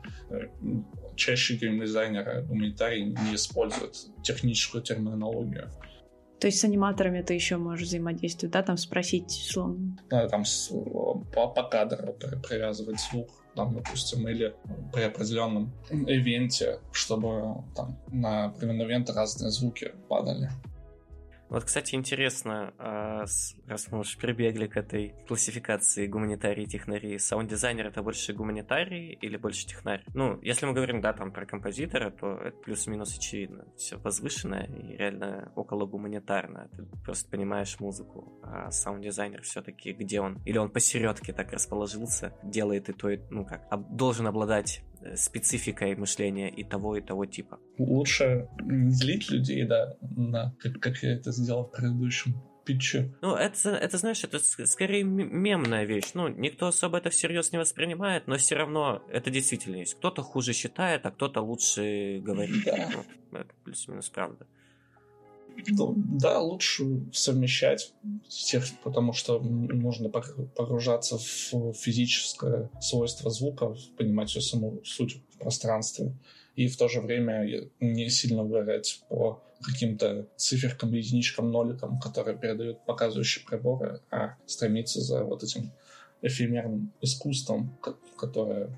Чаще 1.15 1.55
геймдизайнеры, 1.55 2.43
гуманитарии 2.43 3.03
не 3.03 3.36
используют 3.36 3.95
техническую 4.23 4.84
терминологию. 4.84 5.69
То 6.39 6.47
есть 6.47 6.59
с 6.59 6.63
аниматорами 6.63 7.21
ты 7.21 7.34
еще 7.34 7.57
можешь 7.57 7.88
взаимодействовать, 7.88 8.53
да, 8.53 8.63
там 8.63 8.77
спросить 8.77 9.30
словно. 9.30 9.97
Да, 10.09 10.27
там 10.30 10.45
с, 10.45 10.69
по, 10.69 11.47
по 11.47 11.63
кадру 11.63 12.13
привязывать 12.47 12.99
звук, 13.01 13.30
там, 13.56 13.76
допустим, 13.76 14.28
или 14.28 14.56
при 14.93 15.04
определенном 15.04 15.72
ивенте, 15.89 16.80
чтобы 16.91 17.64
там 17.76 17.97
на 18.08 18.45
определенный 18.45 18.86
ивент 18.86 19.10
разные 19.10 19.52
звуки 19.52 19.93
падали. 20.08 20.50
Вот, 21.50 21.64
кстати, 21.64 21.95
интересно, 21.95 22.74
а, 22.78 23.26
раз 23.68 23.91
мы 23.91 24.00
уж 24.00 24.18
прибегли 24.18 24.68
к 24.68 24.78
этой 24.78 25.16
классификации 25.28 26.06
гуманитарии 26.06 26.64
и 26.64 26.68
технари, 26.68 27.18
саунд-дизайнер 27.18 27.88
это 27.88 28.04
больше 28.04 28.34
гуманитарий 28.34 29.14
или 29.14 29.36
больше 29.36 29.66
технарь? 29.66 30.04
Ну, 30.14 30.39
если 30.41 30.68
мы 30.68 30.74
говорим, 30.74 31.02
да, 31.02 31.12
там 31.14 31.32
про 31.32 31.47
композитора, 31.47 32.12
то 32.12 32.38
это 32.38 32.58
плюс-минус 32.58 33.18
очевидно. 33.18 33.66
Все 33.76 33.97
возвышенное 33.97 34.66
и 34.66 34.95
реально 34.95 35.52
около 35.56 35.88
гуманитарное. 35.88 36.68
Ты 36.68 36.86
просто 37.04 37.30
понимаешь 37.32 37.80
музыку. 37.80 38.39
А 38.43 38.70
саунд-дизайнер 38.70 39.41
все-таки 39.41 39.91
где 39.91 40.22
он? 40.22 40.39
Или 40.45 40.60
он 40.60 40.70
посередке 40.70 41.34
так 41.34 41.52
расположился, 41.52 42.34
делает 42.43 42.89
и 42.89 42.93
то, 42.93 43.10
и, 43.10 43.20
ну 43.32 43.43
как, 43.43 43.68
должен 43.89 44.28
обладать 44.28 44.84
спецификой 45.16 45.95
мышления 45.95 46.50
и 46.50 46.64
того, 46.64 46.97
и 46.97 47.02
того 47.02 47.26
типа. 47.26 47.60
Лучше 47.78 48.47
не 48.62 48.91
злить 48.91 49.30
людей, 49.30 49.66
да, 49.66 49.95
на, 50.02 50.56
как, 50.60 50.80
как 50.80 51.04
я 51.04 51.14
это 51.14 51.32
сделал 51.32 51.66
в 51.66 51.72
предыдущем 51.72 52.36
питче. 52.66 53.12
Ну, 53.22 53.36
это, 53.36 53.70
это, 53.70 53.97
знаешь, 53.97 54.24
это 54.24 54.39
скорее 54.39 55.04
мемная 55.04 55.86
вещь. 55.86 56.12
Ну, 56.14 56.28
никто 56.28 56.68
особо 56.68 57.00
это 57.00 57.10
всерьез 57.10 57.52
не 57.52 57.58
воспринимает, 57.58 58.28
но 58.28 58.38
все 58.38 58.56
равно 58.56 59.04
это 59.10 59.32
действительно 59.32 59.78
есть. 59.78 59.95
Кто-то 59.95 60.22
хуже 60.22 60.54
считает, 60.54 61.06
а 61.06 61.12
кто-то 61.12 61.41
лучше 61.41 62.20
говорит. 62.22 62.64
Да. 62.66 62.89
Ну, 63.32 63.39
это 63.39 63.54
плюс-минус 63.64 64.10
правда. 64.10 64.45
Да, 65.95 66.39
лучше 66.39 66.84
совмещать 67.12 67.93
всех, 68.28 68.66
потому 68.84 69.14
что 69.14 69.39
можно 69.39 70.10
погружаться 70.10 71.18
в 71.18 71.74
физическое 71.74 72.70
свойство 72.82 73.30
звука, 73.30 73.76
понимать 73.97 74.30
всю 74.30 74.41
саму 74.41 74.82
суть 74.84 75.22
в 75.34 75.38
пространстве, 75.38 76.14
и 76.55 76.68
в 76.68 76.78
то 76.78 76.88
же 76.88 77.01
время 77.01 77.70
не 77.80 78.10
сильно 78.10 78.43
угорать 78.43 79.01
по 79.10 79.41
каким-то 79.62 80.28
циферкам, 80.36 80.93
единичкам, 80.93 81.51
ноликам, 81.51 81.99
которые 81.99 82.38
передают 82.38 82.86
показывающие 82.86 83.45
приборы, 83.45 84.01
а 84.10 84.36
стремиться 84.45 85.01
за 85.01 85.24
вот 85.24 85.43
этим 85.43 85.72
эфемерным 86.22 86.91
искусством, 87.01 87.78
которое 88.18 88.70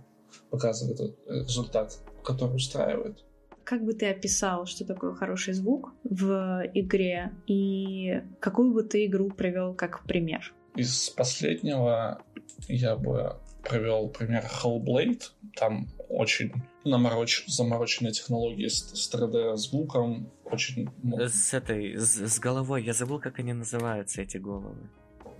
показывает 0.50 1.16
результат, 1.28 1.98
который 2.24 2.56
устраивает. 2.56 3.24
Как 3.72 3.86
бы 3.86 3.94
ты 3.94 4.10
описал, 4.10 4.66
что 4.66 4.84
такое 4.84 5.14
хороший 5.14 5.54
звук 5.54 5.94
в 6.04 6.62
игре, 6.74 7.32
и 7.48 8.22
какую 8.42 8.74
бы 8.74 8.84
ты 8.84 9.06
игру 9.06 9.30
привел 9.30 9.74
как 9.74 10.04
пример? 10.04 10.54
Из 10.76 11.10
последнего 11.10 12.22
я 12.68 12.98
бы 12.98 13.38
привел 13.64 14.10
пример 14.10 14.44
Hellblade. 14.44 15.22
Там 15.56 15.88
очень 16.10 16.52
намороч... 16.84 17.46
замороченные 17.48 18.12
технологии 18.12 18.68
с, 18.68 18.90
с 18.94 19.16
3D-звуком. 19.16 20.30
Очень... 20.44 20.90
С 21.18 21.54
этой, 21.54 21.96
с, 21.96 22.28
с 22.28 22.40
головой. 22.40 22.84
Я 22.84 22.92
забыл, 22.92 23.22
как 23.22 23.40
они 23.40 23.54
называются, 23.54 24.22
эти 24.22 24.36
головы 24.36 24.76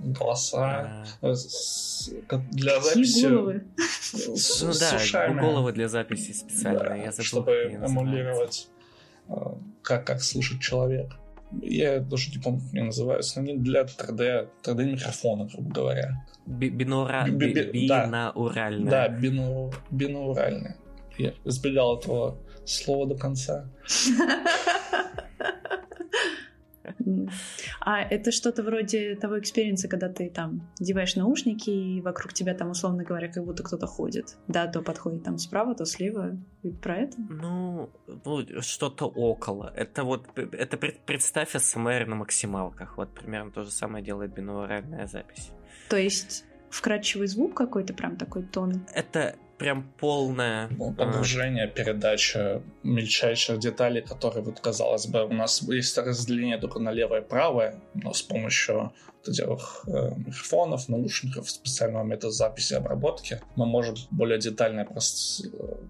голоса 0.04 1.06
а... 1.22 1.34
для 2.52 2.80
записи. 2.82 3.26
головы? 3.28 3.64
С, 3.78 4.62
ну 4.62 4.74
да, 4.80 4.96
ушами, 4.96 5.40
головы 5.40 5.74
для 5.74 5.88
записи 5.88 6.32
специальные. 6.32 6.90
Да, 6.90 6.96
я 6.96 7.12
забыл, 7.12 7.26
чтобы 7.26 7.52
эмулировать, 7.52 8.68
как, 9.82 10.06
как 10.06 10.22
слышит 10.22 10.62
человек. 10.62 11.12
Я 11.62 12.00
даже 12.00 12.32
не 12.32 12.38
помню, 12.38 12.62
как 12.62 12.74
они 12.74 12.84
называются. 12.84 13.40
Они 13.42 13.58
для 13.58 13.82
3D, 13.82 14.50
3D 14.64 14.86
микрофона, 14.86 15.50
грубо 15.52 15.74
говоря. 15.74 16.26
Бинура... 16.46 17.28
Бинауральные. 17.28 18.90
Да, 18.90 19.10
бину... 19.10 19.72
бинауральные. 19.92 20.78
Я 21.18 21.34
избегал 21.44 22.00
этого 22.00 22.38
слова 22.66 23.06
до 23.08 23.16
конца. 23.16 23.70
А 27.80 28.02
это 28.02 28.32
что-то 28.32 28.64
вроде 28.64 29.16
того 29.16 29.40
experience 29.40 29.80
а, 29.80 29.88
когда 29.88 30.10
ты 30.10 30.30
там 30.30 30.70
одеваешь 30.80 31.16
наушники, 31.16 31.70
и 31.70 32.02
вокруг 32.02 32.34
тебя 32.34 32.54
там, 32.54 32.70
условно 32.70 33.04
говоря, 33.04 33.32
как 33.32 33.46
будто 33.46 33.64
кто-то 33.64 33.88
ходит. 33.88 34.38
Да, 34.48 34.68
то 34.68 34.82
подходит 34.82 35.24
там 35.24 35.38
справа, 35.38 35.76
то 35.76 35.86
слева. 35.86 36.38
И 36.64 36.72
про 36.72 36.98
это? 36.98 37.18
Ну, 37.30 37.90
ну 38.26 38.62
что-то 38.62 39.06
около. 39.08 39.72
Это 39.76 40.04
вот, 40.04 40.28
это 40.36 40.78
представь 40.78 41.56
АСМР 41.56 42.06
на 42.08 42.16
максималках. 42.16 42.98
Вот 42.98 43.14
примерно 43.14 43.52
то 43.52 43.64
же 43.64 43.72
самое 43.72 44.04
делает 44.04 44.34
бинуральная 44.34 45.08
запись. 45.08 45.52
То 45.90 45.98
есть 45.98 46.46
вкрадчивый 46.70 47.28
звук 47.28 47.56
какой-то, 47.56 47.94
прям 47.94 48.18
такой 48.18 48.44
тон? 48.44 48.86
Это 48.94 49.36
прям 49.62 49.84
полное... 50.00 50.70
Ну, 50.78 50.92
погружение, 50.92 51.68
передача 51.68 52.64
мельчайших 52.84 53.60
деталей, 53.60 54.02
которые, 54.02 54.44
вот, 54.44 54.60
казалось 54.60 55.06
бы, 55.06 55.24
у 55.24 55.34
нас 55.34 55.62
есть 55.62 55.98
разделение 55.98 56.58
только 56.58 56.80
на 56.80 56.92
левое 56.92 57.22
и 57.22 57.24
правое, 57.24 57.76
но 57.94 58.12
с 58.12 58.24
помощью 58.24 58.92
этих 59.28 59.84
э, 59.88 60.12
микрофонов, 60.16 60.90
наушников, 60.90 61.50
специального 61.50 62.04
метода 62.04 62.32
записи 62.32 62.74
и 62.74 62.78
обработки, 62.78 63.42
мы 63.56 63.66
можем 63.66 63.96
более 64.12 64.40
детально 64.40 64.86
прос 64.86 65.44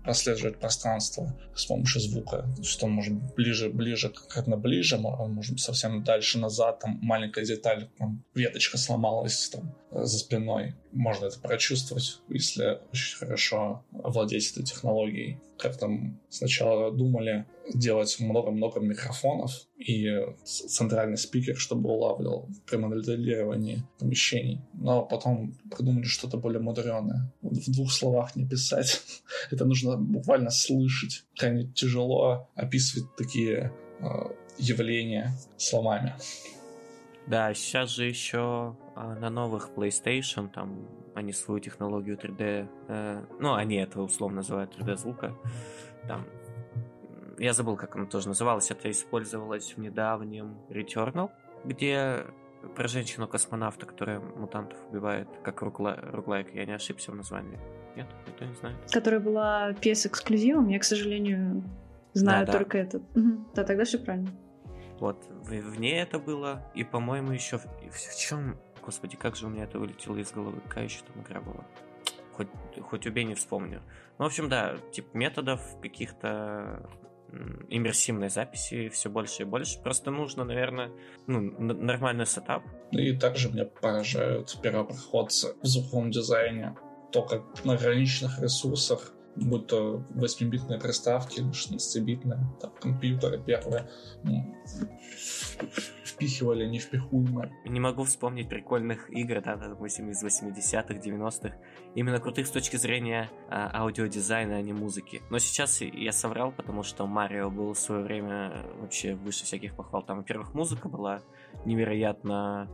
прослеживать 0.04 0.58
пространство 0.58 1.36
с 1.56 1.66
помощью 1.66 2.02
звука, 2.02 2.48
что 2.64 2.88
может 2.88 3.14
ближе, 3.36 3.70
ближе, 3.70 4.10
конкретно 4.10 4.58
ближе, 4.58 4.98
может 4.98 5.54
быть 5.54 5.62
совсем 5.62 6.04
дальше 6.04 6.40
назад, 6.40 6.80
там 6.80 7.00
маленькая 7.02 7.46
деталь, 7.46 7.90
там, 7.98 8.24
веточка 8.34 8.78
сломалась 8.78 9.50
там, 9.50 9.76
за 9.92 10.18
спиной. 10.18 10.76
Можно 10.92 11.26
это 11.26 11.40
прочувствовать, 11.40 12.20
если 12.30 12.80
очень 12.92 13.18
хорошо 13.18 13.84
овладеть 14.04 14.52
этой 14.52 14.64
технологией. 14.64 15.40
Как 15.62 15.78
там 15.78 16.20
сначала 16.30 16.92
думали, 16.92 17.46
делать 17.72 18.20
много-много 18.20 18.80
микрофонов 18.80 19.52
и 19.78 20.10
центральный 20.44 21.18
спикер, 21.18 21.56
чтобы 21.56 21.90
улавливал 21.90 22.50
при 22.66 22.78
моделировании 22.78 23.84
помещений. 24.00 24.60
Но 24.74 25.06
потом 25.06 25.54
придумали 25.70 26.06
что-то 26.06 26.38
более 26.38 26.62
мудреное. 26.62 27.32
В 27.44 27.72
двух 27.72 27.92
словах 27.92 28.36
не 28.36 28.48
писать. 28.48 29.04
Это 29.52 29.66
нужно 29.66 29.98
буквально 29.98 30.50
слышать. 30.50 31.26
Крайне 31.38 31.68
тяжело 31.68 32.50
описывать 32.56 33.16
такие 33.16 33.72
э, 34.00 34.06
явления 34.58 35.32
словами. 35.58 36.16
Да, 37.28 37.54
сейчас 37.54 37.90
же 37.90 38.06
еще 38.06 38.76
а, 38.96 39.16
на 39.16 39.30
новых 39.30 39.70
PlayStation 39.76 40.50
там 40.50 40.88
они 41.14 41.34
свою 41.34 41.60
технологию 41.60 42.18
3D, 42.18 42.68
э, 42.88 43.26
ну 43.40 43.54
они 43.54 43.76
это 43.76 44.02
условно 44.02 44.38
называют 44.38 44.76
3D 44.78 44.96
звука, 44.98 45.36
там 46.08 46.26
я 47.38 47.54
забыл, 47.54 47.76
как 47.76 47.96
оно 47.96 48.06
тоже 48.06 48.28
называлось, 48.28 48.72
это 48.72 48.90
использовалось 48.90 49.74
в 49.76 49.80
недавнем 49.80 50.58
Returnal, 50.70 51.32
где 51.66 52.26
про 52.76 52.88
женщину-космонавта, 52.88 53.86
которая 53.86 54.20
мутантов 54.20 54.78
убивает, 54.90 55.28
как 55.44 55.62
ругла... 55.62 55.98
руглайк, 56.02 56.54
я 56.54 56.66
не 56.66 56.74
ошибся 56.74 57.12
в 57.12 57.16
названии. 57.16 57.60
Нет, 57.96 58.08
никто 58.28 58.46
не 58.46 58.54
знает. 58.54 58.78
Которая 58.92 59.20
была 59.20 59.72
PS-эксклюзивом, 59.72 60.70
я, 60.70 60.80
к 60.80 60.84
сожалению, 60.84 61.64
знаю 62.14 62.46
да, 62.46 62.52
только 62.52 62.78
да. 62.78 62.84
этот. 62.84 63.04
Угу. 63.16 63.46
Да, 63.56 63.64
тогда 63.64 63.84
все 63.86 63.98
правильно. 63.98 64.30
Вот, 65.02 65.26
в, 65.32 65.80
ней 65.80 66.00
это 66.00 66.20
было, 66.20 66.62
и, 66.76 66.84
по-моему, 66.84 67.32
еще 67.32 67.58
в, 67.58 67.66
в 67.66 68.20
чем... 68.20 68.60
Господи, 68.86 69.18
как 69.18 69.36
же 69.36 69.48
у 69.48 69.50
меня 69.50 69.64
это 69.64 69.80
вылетело 69.80 70.16
из 70.18 70.32
головы, 70.32 70.62
какая 70.62 70.84
еще 70.84 71.00
там 71.02 71.24
игра 71.24 71.42
была? 71.42 71.66
Хоть, 72.34 72.48
хоть 72.84 73.08
убей, 73.08 73.24
не 73.24 73.34
вспомню. 73.34 73.82
Ну, 74.20 74.26
в 74.26 74.28
общем, 74.28 74.48
да, 74.48 74.78
тип 74.92 75.16
методов 75.16 75.60
каких-то 75.82 76.88
иммерсивной 77.70 78.30
записи 78.30 78.90
все 78.90 79.10
больше 79.10 79.42
и 79.42 79.46
больше. 79.46 79.82
Просто 79.82 80.12
нужно, 80.12 80.44
наверное, 80.44 80.92
ну, 81.26 81.40
нормальный 81.42 82.28
сетап. 82.28 82.62
И 82.92 83.18
также 83.18 83.50
меня 83.50 83.66
поражают 83.66 84.56
первопроходцы 84.62 85.56
в 85.64 85.66
звуковом 85.66 86.12
дизайне. 86.12 86.76
То, 87.12 87.24
как 87.24 87.66
на 87.66 87.74
ограниченных 87.74 88.40
ресурсах 88.40 89.14
будь 89.36 89.68
то 89.68 90.04
8-битные 90.16 90.80
приставки, 90.80 91.40
16-битные, 91.40 92.40
там, 92.60 92.72
компьютеры 92.80 93.40
первые, 93.40 93.90
впихивали 96.04 96.66
невпихуемое. 96.66 97.52
Не 97.66 97.80
могу 97.80 98.04
вспомнить 98.04 98.50
прикольных 98.50 99.10
игр, 99.10 99.42
да, 99.42 99.56
допустим, 99.56 100.10
из 100.10 100.24
80-х, 100.24 100.94
90-х, 100.94 101.56
именно 101.96 102.20
крутых 102.20 102.48
с 102.48 102.52
точки 102.52 102.76
зрения 102.76 103.30
а, 103.50 103.82
аудиодизайна, 103.82 104.58
а 104.58 104.62
не 104.62 104.74
музыки. 104.74 105.22
Но 105.30 105.40
сейчас 105.40 105.82
я 105.82 106.12
соврал, 106.12 106.52
потому 106.52 106.84
что 106.84 107.08
Марио 107.08 107.50
был 107.50 107.74
в 107.74 107.80
свое 107.80 108.04
время 108.04 108.66
вообще 108.80 109.16
выше 109.16 109.46
всяких 109.46 109.76
похвал. 109.76 110.04
Там, 110.04 110.18
во-первых, 110.18 110.54
музыка 110.54 110.90
была 110.90 111.22
невероятно 111.66 112.70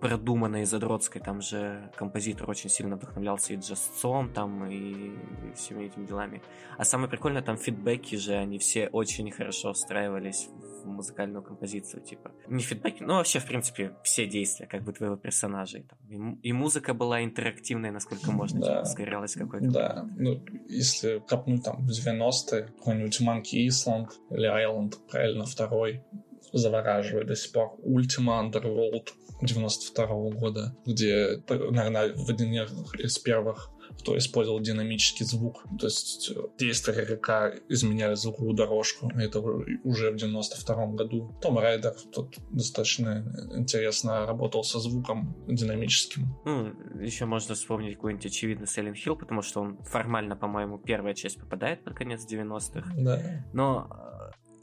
продуманной 0.00 0.64
задротской, 0.64 1.20
там 1.20 1.40
же 1.40 1.90
композитор 1.96 2.48
очень 2.48 2.70
сильно 2.70 2.96
вдохновлялся 2.96 3.54
и 3.54 3.56
джазцом, 3.56 4.32
там, 4.32 4.66
и 4.66 5.16
всеми 5.54 5.84
этими 5.84 6.06
делами. 6.06 6.42
А 6.76 6.84
самое 6.84 7.10
прикольное, 7.10 7.42
там 7.42 7.56
фидбэки 7.56 8.16
же, 8.16 8.34
они 8.34 8.58
все 8.58 8.88
очень 8.88 9.30
хорошо 9.30 9.72
встраивались 9.72 10.48
в 10.84 10.86
музыкальную 10.86 11.42
композицию, 11.42 12.02
типа. 12.02 12.30
Не 12.46 12.62
фидбэки, 12.62 13.02
ну 13.02 13.14
вообще, 13.14 13.40
в 13.40 13.46
принципе, 13.46 13.96
все 14.04 14.26
действия, 14.26 14.66
как 14.66 14.84
бы, 14.84 14.92
твоего 14.92 15.16
персонажа. 15.16 15.78
И, 15.78 15.82
там, 15.82 15.98
и, 16.08 16.48
и 16.48 16.52
музыка 16.52 16.94
была 16.94 17.24
интерактивной, 17.24 17.90
насколько 17.90 18.30
можно, 18.30 18.60
да. 18.60 18.66
типа, 18.66 18.84
сгорелась 18.84 19.34
какой-то. 19.34 19.70
Да, 19.70 20.08
ну, 20.16 20.44
если 20.68 21.18
копнуть 21.26 21.64
там 21.64 21.86
в 21.86 21.90
90-е, 21.90 22.64
какой-нибудь 22.78 23.20
Monkey 23.20 23.66
Island 23.66 24.08
или 24.30 24.48
Island, 24.48 24.94
правильно, 25.10 25.44
второй, 25.44 26.04
завораживает 26.52 27.26
до 27.26 27.36
сих 27.36 27.52
пор. 27.52 27.76
Ultima 27.84 28.42
Underworld 28.42 29.08
92 29.42 30.04
-го 30.04 30.30
года, 30.30 30.76
где, 30.86 31.42
наверное, 31.48 32.12
в 32.14 32.28
один 32.28 32.52
из 32.98 33.18
первых 33.18 33.70
кто 33.98 34.16
использовал 34.16 34.60
динамический 34.60 35.26
звук. 35.26 35.64
То 35.78 35.86
есть 35.86 36.30
э, 36.30 36.40
действия 36.58 37.04
река 37.04 37.52
изменяли 37.68 38.14
звуковую 38.14 38.54
дорожку. 38.54 39.10
Это 39.16 39.40
уже 39.40 40.10
в 40.10 40.16
92 40.16 40.86
году. 40.88 41.36
Том 41.40 41.58
Райдер 41.58 41.94
тут 42.12 42.36
достаточно 42.50 43.24
интересно 43.56 44.26
работал 44.26 44.62
со 44.62 44.78
звуком 44.78 45.36
динамическим. 45.48 46.28
Ну, 46.44 46.72
еще 47.00 47.24
можно 47.24 47.54
вспомнить 47.54 47.94
какой-нибудь 47.94 48.26
очевидный 48.26 48.66
Silent 48.66 48.94
Hill, 48.94 49.16
потому 49.16 49.42
что 49.42 49.60
он 49.60 49.78
формально, 49.82 50.36
по-моему, 50.36 50.78
первая 50.78 51.14
часть 51.14 51.40
попадает 51.40 51.82
под 51.84 51.94
конец 51.94 52.24
90-х. 52.30 52.92
Да. 52.96 53.46
Но 53.52 53.88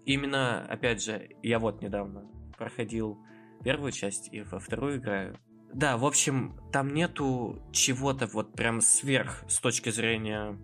именно, 0.05 0.65
опять 0.65 1.03
же, 1.03 1.29
я 1.43 1.59
вот 1.59 1.81
недавно 1.81 2.29
проходил 2.57 3.19
первую 3.63 3.91
часть 3.91 4.29
и 4.31 4.41
во 4.41 4.59
вторую 4.59 4.97
играю. 4.97 5.37
Да, 5.73 5.97
в 5.97 6.05
общем, 6.05 6.57
там 6.71 6.93
нету 6.93 7.61
чего-то 7.73 8.27
вот 8.27 8.53
прям 8.53 8.79
сверх 8.81 9.43
с 9.49 9.59
точки 9.59 9.89
зрения 9.89 10.57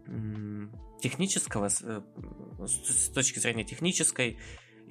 технического, 1.01 1.67
э, 1.67 2.01
с 2.65 3.09
точки 3.09 3.39
зрения 3.39 3.65
технической 3.65 4.39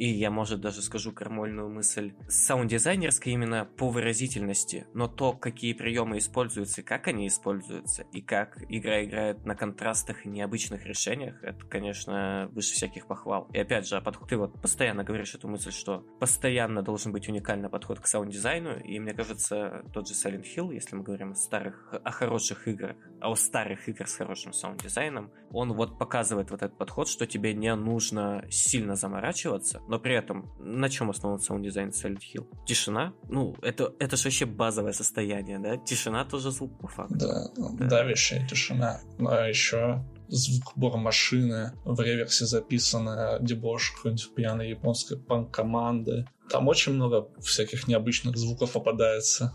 и 0.00 0.08
я, 0.08 0.30
может, 0.30 0.62
даже 0.62 0.80
скажу 0.80 1.12
крамольную 1.12 1.68
мысль, 1.68 2.14
саунд-дизайнерской 2.26 3.34
именно 3.34 3.66
по 3.66 3.90
выразительности, 3.90 4.86
но 4.94 5.08
то, 5.08 5.34
какие 5.34 5.74
приемы 5.74 6.16
используются 6.16 6.82
как 6.82 7.06
они 7.06 7.28
используются, 7.28 8.06
и 8.10 8.22
как 8.22 8.64
игра 8.70 9.04
играет 9.04 9.44
на 9.44 9.54
контрастах 9.54 10.24
и 10.24 10.30
необычных 10.30 10.86
решениях, 10.86 11.44
это, 11.44 11.66
конечно, 11.66 12.48
выше 12.52 12.72
всяких 12.72 13.06
похвал. 13.06 13.46
И 13.52 13.58
опять 13.58 13.86
же, 13.86 14.00
подход, 14.00 14.30
ты 14.30 14.38
вот 14.38 14.58
постоянно 14.62 15.04
говоришь 15.04 15.34
эту 15.34 15.48
мысль, 15.48 15.70
что 15.70 15.98
постоянно 16.18 16.82
должен 16.82 17.12
быть 17.12 17.28
уникальный 17.28 17.68
подход 17.68 18.00
к 18.00 18.06
саунд-дизайну, 18.06 18.78
и 18.78 18.98
мне 18.98 19.12
кажется, 19.12 19.84
тот 19.92 20.08
же 20.08 20.14
Silent 20.14 20.46
Hill, 20.56 20.72
если 20.72 20.96
мы 20.96 21.02
говорим 21.02 21.32
о 21.32 21.34
старых, 21.34 21.92
о 21.92 22.10
хороших 22.10 22.68
играх, 22.68 22.96
о 23.20 23.34
старых 23.34 23.86
играх 23.86 24.08
с 24.08 24.16
хорошим 24.16 24.54
саунд-дизайном, 24.54 25.30
он 25.52 25.74
вот 25.74 25.98
показывает 25.98 26.50
вот 26.50 26.62
этот 26.62 26.78
подход, 26.78 27.06
что 27.06 27.26
тебе 27.26 27.52
не 27.52 27.74
нужно 27.76 28.46
сильно 28.50 28.96
заморачиваться, 28.96 29.82
но 29.90 29.98
при 29.98 30.14
этом 30.14 30.48
на 30.60 30.88
чем 30.88 31.10
основан 31.10 31.40
саунд-дизайн 31.40 31.88
Silent 31.88 32.20
Hill? 32.32 32.46
Тишина? 32.64 33.12
Ну, 33.28 33.56
это, 33.60 33.92
это 33.98 34.16
же 34.16 34.24
вообще 34.24 34.46
базовое 34.46 34.92
состояние, 34.92 35.58
да? 35.58 35.76
Тишина 35.78 36.24
тоже 36.24 36.52
звук 36.52 36.78
по 36.78 36.86
факту. 36.86 37.16
Да, 37.18 37.48
да. 37.56 37.86
давящая 37.86 38.46
тишина. 38.46 39.00
Ну, 39.18 39.30
а 39.30 39.48
еще 39.48 40.04
звук 40.28 40.94
машины, 40.94 41.72
в 41.84 42.00
реверсе 42.00 42.46
записано 42.46 43.38
дебош 43.40 43.90
какой-нибудь 43.90 44.32
пьяной 44.36 44.68
японской 44.68 45.18
панк-команды. 45.18 46.24
Там 46.48 46.68
очень 46.68 46.92
много 46.92 47.28
всяких 47.40 47.88
необычных 47.88 48.36
звуков 48.36 48.70
попадается. 48.70 49.52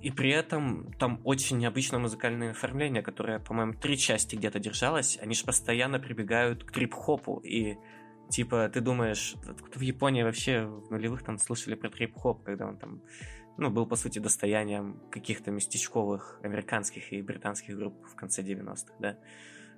И 0.00 0.10
при 0.10 0.30
этом 0.30 0.94
там 0.98 1.20
очень 1.24 1.58
необычное 1.58 2.00
музыкальное 2.00 2.52
оформление, 2.52 3.02
которое, 3.02 3.38
по-моему, 3.38 3.74
три 3.74 3.98
части 3.98 4.34
где-то 4.34 4.58
держалось. 4.58 5.18
Они 5.20 5.34
же 5.34 5.44
постоянно 5.44 6.00
прибегают 6.00 6.64
к 6.64 6.72
трип-хопу. 6.72 7.36
И 7.44 7.76
Типа, 8.28 8.68
ты 8.68 8.80
думаешь, 8.80 9.36
в 9.74 9.80
Японии 9.80 10.22
вообще 10.22 10.64
в 10.64 10.90
нулевых 10.90 11.22
там 11.22 11.38
слышали 11.38 11.74
про 11.74 11.90
трип-хоп, 11.90 12.42
когда 12.44 12.66
он 12.66 12.78
там, 12.78 13.02
ну, 13.58 13.70
был, 13.70 13.86
по 13.86 13.96
сути, 13.96 14.18
достоянием 14.18 15.00
каких-то 15.10 15.50
местечковых 15.50 16.40
американских 16.42 17.12
и 17.12 17.22
британских 17.22 17.76
групп 17.76 17.94
в 18.06 18.14
конце 18.14 18.42
90-х, 18.42 18.94
да. 18.98 19.18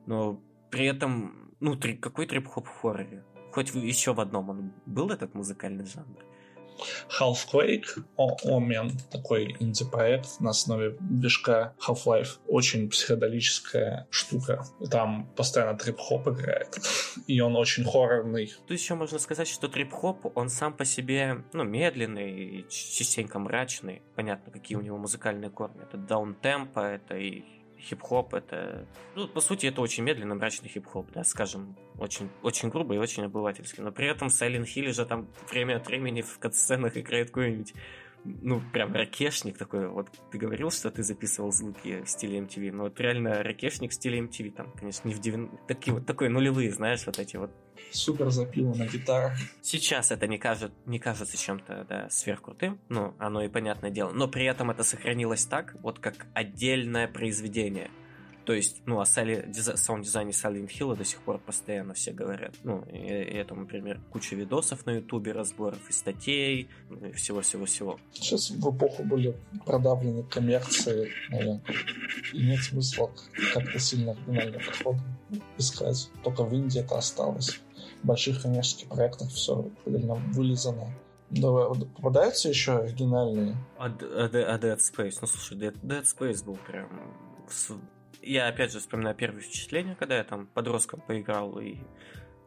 Но 0.07 0.41
при 0.71 0.87
этом, 0.87 1.55
ну, 1.61 1.77
три, 1.77 1.97
какой 1.97 2.27
трип-хоп 2.27 2.67
в 2.67 2.81
хорроре? 2.81 3.25
Хоть 3.53 3.75
еще 3.75 4.13
в 4.13 4.21
одном 4.21 4.51
он 4.51 4.73
был 4.87 5.11
этот 5.11 5.35
музыкальный 5.35 5.85
жанр. 5.85 6.25
Half-Quake, 7.21 8.05
Omen, 8.17 8.93
такой 9.11 9.57
инди-проект 9.61 10.41
на 10.41 10.51
основе 10.51 10.97
движка 11.01 11.75
Half-Life. 11.87 12.39
Очень 12.47 12.89
психоделическая 12.91 14.07
штука. 14.11 14.65
Там 14.91 15.27
постоянно 15.37 15.79
трип-хоп 15.79 16.29
играет. 16.29 16.79
И 17.27 17.41
он 17.41 17.57
очень 17.57 17.85
хоррорный. 17.85 18.53
Тут 18.67 18.79
еще 18.79 18.95
можно 18.95 19.19
сказать, 19.19 19.49
что 19.49 19.69
трип-хоп, 19.69 20.37
он 20.37 20.49
сам 20.49 20.73
по 20.73 20.85
себе, 20.85 21.45
ну, 21.53 21.65
медленный 21.65 22.67
частенько 22.69 23.39
мрачный. 23.39 24.03
Понятно, 24.17 24.53
какие 24.53 24.77
у 24.77 24.81
него 24.81 24.99
музыкальные 24.99 25.51
корни. 25.51 25.83
Это 25.83 25.97
даун-темпо, 25.97 26.81
это 26.81 27.17
и 27.17 27.54
хип-хоп 27.79 28.35
это... 28.35 28.87
Ну, 29.15 29.29
по 29.29 29.41
сути, 29.41 29.67
это 29.67 29.81
очень 29.81 30.03
медленный, 30.03 30.35
мрачный 30.35 30.69
хип-хоп, 30.69 31.11
да, 31.13 31.25
скажем, 31.25 31.77
очень, 31.99 32.29
очень 32.43 32.69
грубо 32.69 32.95
и 32.95 32.99
очень 32.99 33.25
обывательский. 33.25 33.83
Но 33.83 33.93
при 33.93 34.07
этом 34.07 34.29
в 34.29 34.33
Silent 34.33 34.65
Hill 34.65 34.93
же 34.93 35.05
там 35.05 35.29
время 35.51 35.77
от 35.77 35.87
времени 35.87 36.23
в 36.23 36.39
катсценах 36.39 36.97
играет 36.97 37.29
какой-нибудь 37.29 37.75
ну, 38.25 38.63
прям 38.73 38.95
ракешник 38.95 39.59
такой. 39.59 39.89
Вот 39.89 40.09
ты 40.31 40.39
говорил, 40.39 40.71
что 40.71 40.91
ты 40.91 41.03
записывал 41.03 41.53
звуки 41.53 42.03
в 42.03 42.09
стиле 42.09 42.39
MTV, 42.39 42.73
но 42.73 42.85
вот 42.85 42.99
реально 43.01 43.43
ракешник 43.43 43.91
в 43.91 43.95
стиле 43.95 44.21
MTV, 44.21 44.51
там, 44.53 44.73
конечно, 44.73 45.07
не 45.09 45.15
в 45.15 45.21
90... 45.21 45.57
Такие 45.69 45.95
вот, 45.95 46.07
такой 46.07 46.29
нулевые, 46.29 46.71
знаешь, 46.73 47.05
вот 47.07 47.19
эти 47.19 47.37
вот. 47.37 47.51
Супер 47.91 48.31
запило 48.31 48.75
на 48.75 48.87
гитарах. 48.87 49.33
Сейчас 49.63 50.11
это 50.11 50.27
не, 50.27 50.39
кажет, 50.39 50.73
не 50.87 50.99
кажется 50.99 51.37
чем-то, 51.37 51.87
да, 51.89 52.09
сверхкрутым, 52.11 52.81
ну, 52.89 53.15
оно 53.19 53.43
и 53.43 53.49
понятное 53.49 53.91
дело, 53.91 54.11
но 54.11 54.27
при 54.27 54.47
этом 54.47 54.71
это 54.71 54.85
сохранилось 54.85 55.45
так, 55.45 55.77
вот 55.83 55.99
как 55.99 56.27
отдельное 56.35 57.09
произведение. 57.09 57.91
То 58.45 58.53
есть, 58.53 58.83
ну, 58.85 59.01
о 59.01 59.07
саунд-дизайне 59.07 60.33
Silent 60.33 60.69
Hill 60.69 60.97
до 60.97 61.05
сих 61.05 61.21
пор 61.21 61.39
постоянно 61.39 61.95
все 61.95 62.13
говорят. 62.13 62.55
Ну, 62.63 62.85
и, 62.93 62.99
и 62.99 63.37
это, 63.37 63.55
например, 63.55 64.01
куча 64.11 64.37
видосов 64.37 64.85
на 64.85 64.91
ютубе, 64.97 65.33
разборов 65.33 65.89
и 65.89 65.93
статей, 65.93 66.69
ну, 66.91 67.07
и 67.07 67.13
всего-всего-всего. 67.13 67.99
Сейчас 68.13 68.51
в 68.51 68.77
эпоху 68.77 69.03
были 69.03 69.35
продавлены 69.65 70.25
коммерции, 70.25 71.11
наверное, 71.31 71.63
и 72.33 72.47
нет 72.47 72.61
смысла 72.61 73.11
как-то 73.55 73.79
сильно 73.79 74.13
оригинальный 74.13 74.61
подход 74.61 74.97
искать. 75.57 76.11
Только 76.23 76.45
в 76.45 76.53
Индии 76.55 76.81
это 76.81 76.99
осталось. 76.99 77.61
В 78.03 78.07
больших 78.07 78.43
коммерческих 78.43 78.89
проектах 78.89 79.31
все 79.31 79.71
предельно 79.85 80.15
вылизано. 80.15 80.93
Да, 81.31 81.49
попадаются 81.97 82.51
еще 82.51 82.79
оригинальные? 82.79 83.57
А, 83.79 83.87
а, 83.87 83.91
а 83.91 84.59
Dead 84.59 84.79
Space? 84.79 85.17
Ну, 85.23 85.27
слушай, 85.27 85.57
Dead, 85.57 85.75
Dead 85.83 86.05
Space 86.05 86.45
был 86.45 86.57
прям 86.57 86.89
я 88.25 88.49
опять 88.49 88.73
же 88.73 88.81
вспоминаю 88.81 89.15
первые 89.15 89.43
впечатления, 89.43 89.97
когда 89.99 90.17
я 90.17 90.25
там 90.25 90.47
подростком 90.47 91.01
поиграл 91.01 91.59
и 91.59 91.79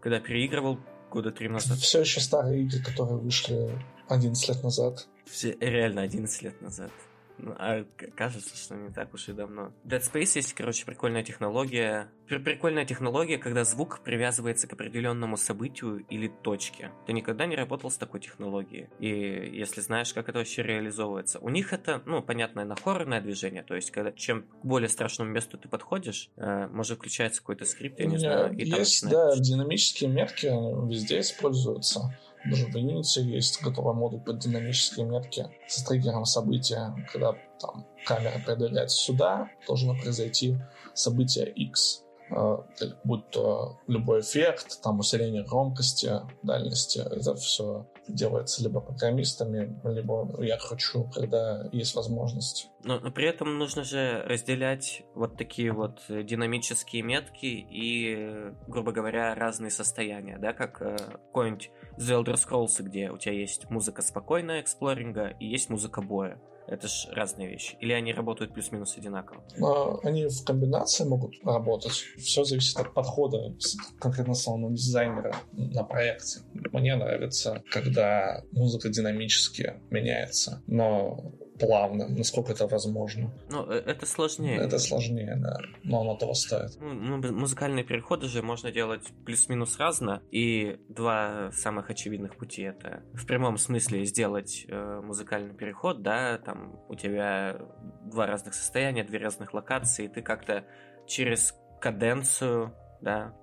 когда 0.02 0.20
переигрывал 0.20 0.80
года 1.10 1.32
три 1.32 1.50
назад. 1.50 1.78
Все 1.80 2.02
еще 2.02 2.20
старые 2.20 2.64
игры, 2.64 2.82
которые 2.84 3.18
вышли 3.18 3.70
11 4.10 4.50
лет 4.50 4.64
назад. 4.64 5.08
Все, 5.26 5.56
реально 5.60 6.02
11 6.02 6.42
лет 6.42 6.62
назад. 6.62 6.92
Ну, 7.40 7.54
а 7.58 7.86
кажется, 8.16 8.56
что 8.58 8.76
не 8.76 8.92
так 8.92 9.14
уж 9.14 9.30
и 9.30 9.34
давно. 9.34 9.72
Dead 9.86 10.02
Space 10.02 10.32
есть, 10.36 10.54
короче, 10.54 10.86
прикольная 10.86 11.24
технология. 11.24 12.10
Прикольная 12.28 12.86
технология, 12.86 13.38
когда 13.38 13.64
звук 13.64 14.02
привязывается 14.04 14.68
к 14.68 14.74
определенному 14.74 15.38
событию 15.38 16.06
или 16.10 16.28
точке. 16.28 16.92
Ты 17.06 17.14
никогда 17.14 17.46
не 17.46 17.56
работал 17.56 17.90
с 17.90 17.98
такой 17.98 18.20
технологией. 18.20 18.90
И 19.00 19.58
если 19.58 19.82
знаешь, 19.82 20.14
как 20.14 20.30
это 20.30 20.40
вообще 20.40 20.64
реализовывается. 20.64 21.40
У 21.40 21.50
них 21.50 21.74
это, 21.74 22.02
ну, 22.06 22.22
понятное, 22.22 22.66
на 22.66 22.76
хоррорное 22.76 23.22
движение. 23.22 23.64
То 23.64 23.76
есть, 23.76 23.92
когда 23.92 24.12
чем 24.12 24.44
к 24.44 24.66
более 24.66 24.90
страшному 24.90 25.32
месту 25.32 25.58
ты 25.58 25.70
подходишь, 25.70 26.30
э, 26.38 26.68
может 26.68 26.98
включается 26.98 27.42
какой-то 27.42 27.66
скрипт, 27.66 28.00
я 28.00 28.06
не 28.08 28.18
знаю. 28.18 28.58
И 28.58 28.66
есть, 28.66 29.02
там 29.02 29.12
да, 29.12 29.36
динамические 29.38 30.10
метки 30.10 30.48
везде 30.48 31.20
используются. 31.20 32.18
Даже 32.50 32.68
в 32.68 32.76
Unity 32.76 33.22
есть 33.22 33.62
готовый 33.62 33.94
модуль 33.94 34.22
под 34.22 34.40
динамические 34.40 35.06
метки 35.06 35.50
с 35.68 35.84
триггером 35.84 36.26
события, 36.26 36.94
когда 37.12 37.34
там 37.60 37.86
камера 38.06 38.36
определяет 38.36 38.92
сюда, 38.92 39.50
должно 39.68 39.96
произойти 39.96 40.58
событие 40.94 41.50
X. 41.50 42.04
э, 42.30 42.58
будь 43.04 43.30
то 43.30 43.80
любой 43.88 44.22
эффект, 44.22 44.82
там 44.82 45.00
усиление 45.00 45.44
громкости, 45.44 46.12
дальности, 46.44 47.00
это 47.00 47.36
все 47.36 47.86
делается 48.08 48.64
либо 48.64 48.82
программистами, 48.82 49.80
либо 49.84 50.44
я 50.44 50.58
кручу, 50.58 51.10
когда 51.14 51.68
есть 51.72 51.96
возможность. 51.96 52.70
Но, 52.84 53.00
но 53.00 53.12
при 53.12 53.28
этом 53.28 53.58
нужно 53.58 53.84
же 53.84 54.24
разделять 54.26 55.04
вот 55.14 55.38
такие 55.38 55.72
вот 55.72 56.02
динамические 56.08 57.02
метки 57.02 57.46
и, 57.46 58.52
грубо 58.68 58.92
говоря, 58.92 59.36
разные 59.36 59.72
состояния, 59.72 60.38
да, 60.38 60.54
как 60.54 60.82
э, 60.82 60.96
какой-нибудь 60.98 61.72
The 61.98 62.24
Elder 62.24 62.36
Scrolls, 62.36 62.82
где 62.82 63.10
у 63.12 63.18
тебя 63.18 63.34
есть 63.34 63.70
музыка 63.70 64.02
спокойная 64.02 64.62
эксплоринга 64.62 65.36
и 65.40 65.46
есть 65.46 65.70
музыка 65.70 66.02
боя. 66.02 66.40
Это 66.68 66.88
же 66.88 67.10
разные 67.12 67.50
вещи. 67.50 67.78
Или 67.80 67.94
они 67.94 68.14
работают 68.14 68.54
плюс-минус 68.54 68.98
одинаково? 68.98 69.44
Но 69.58 70.00
они 70.04 70.28
в 70.28 70.44
комбинации 70.44 71.06
могут 71.06 71.36
работать. 71.44 71.94
Все 72.18 72.44
зависит 72.44 72.78
от 72.78 72.94
подхода 72.94 73.56
конкретно 74.00 74.34
самого 74.34 74.72
дизайнера 74.74 75.36
на 75.54 75.84
проекте. 75.84 76.42
Мне 76.74 76.96
нравится, 76.96 77.64
когда 77.72 78.44
музыка 78.52 78.90
динамически 78.90 79.82
меняется. 79.90 80.62
Но 80.68 81.34
плавно, 81.60 82.08
насколько 82.08 82.52
это 82.52 82.68
возможно. 82.68 83.32
Ну, 83.50 83.70
э, 83.70 83.84
это 83.86 84.06
сложнее. 84.06 84.58
Это 84.58 84.80
сложнее, 84.80 85.36
да, 85.38 85.58
но 85.84 86.02
оно 86.02 86.16
того 86.16 86.34
стоит. 86.34 86.78
Ну, 86.80 86.94
ну 86.94 87.34
музыкальные 87.34 87.84
переходы 87.84 88.28
же 88.28 88.42
можно 88.42 88.72
делать 88.72 89.04
плюс-минус 89.26 89.78
разно, 89.78 90.22
и 90.32 90.80
два 90.90 91.52
самых 91.52 91.90
очевидных 91.90 92.38
пути 92.38 92.64
это 92.64 93.04
в 93.14 93.26
прямом 93.26 93.58
смысле 93.58 94.06
сделать 94.06 94.66
э, 94.68 95.02
музыкальный 95.04 95.54
переход, 95.54 96.02
да, 96.02 96.38
там 96.38 96.80
у 96.90 96.96
тебя 96.96 97.60
два 98.06 98.28
разных 98.28 98.54
состояния, 98.54 99.04
две 99.04 99.20
разных 99.20 99.54
локации, 99.54 100.06
и 100.06 100.10
ты 100.10 100.22
как-то 100.22 100.66
через 101.08 101.54
каденцию, 101.80 102.74
да, 103.02 103.34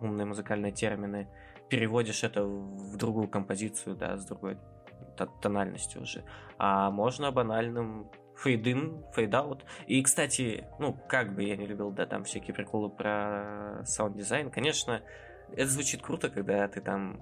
умные 0.00 0.26
музыкальные 0.26 0.72
термины, 0.72 1.28
переводишь 1.68 2.24
это 2.24 2.44
в 2.44 2.96
другую 2.96 3.28
композицию, 3.28 3.96
да, 3.96 4.16
с 4.16 4.26
другой 4.26 4.58
тональности 5.24 5.96
уже. 5.96 6.24
А 6.58 6.90
можно 6.90 7.32
банальным 7.32 8.10
fade 8.36 8.75
in, 8.75 9.04
fade 9.14 9.39
out. 9.39 9.64
И, 9.86 10.02
кстати, 10.02 10.66
ну, 10.78 10.92
как 11.08 11.34
бы 11.34 11.42
я 11.42 11.56
не 11.56 11.66
любил, 11.66 11.90
да, 11.90 12.06
там 12.06 12.24
всякие 12.24 12.54
приколы 12.54 12.90
про 12.90 13.82
саунд-дизайн, 13.84 14.50
конечно, 14.50 15.02
это 15.52 15.66
звучит 15.66 16.02
круто, 16.02 16.28
когда 16.28 16.68
ты 16.68 16.80
там 16.80 17.20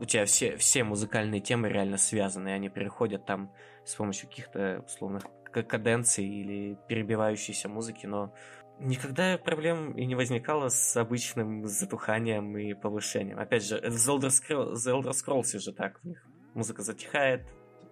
у 0.00 0.04
тебя 0.04 0.24
все, 0.26 0.56
все 0.56 0.84
музыкальные 0.84 1.40
темы 1.40 1.68
реально 1.68 1.96
связаны, 1.96 2.48
и 2.48 2.52
они 2.52 2.68
переходят 2.68 3.24
там 3.24 3.52
с 3.84 3.94
помощью 3.94 4.28
каких-то 4.28 4.82
условных 4.84 5.24
каденций 5.52 6.26
или 6.26 6.78
перебивающейся 6.88 7.68
музыки, 7.68 8.06
но 8.06 8.34
никогда 8.78 9.38
проблем 9.38 9.92
и 9.92 10.04
не 10.04 10.14
возникало 10.14 10.68
с 10.68 10.96
обычным 10.96 11.66
затуханием 11.66 12.56
и 12.58 12.74
повышением. 12.74 13.38
Опять 13.38 13.64
же, 13.64 13.78
в 13.78 13.94
The 13.94 14.18
Elder 14.18 14.28
Scrolls, 14.28 14.74
The 14.74 15.00
Elder 15.00 15.12
Scrolls 15.12 15.58
же 15.58 15.72
так, 15.72 16.00
в 16.00 16.04
них 16.04 16.26
музыка 16.56 16.82
затихает, 16.82 17.42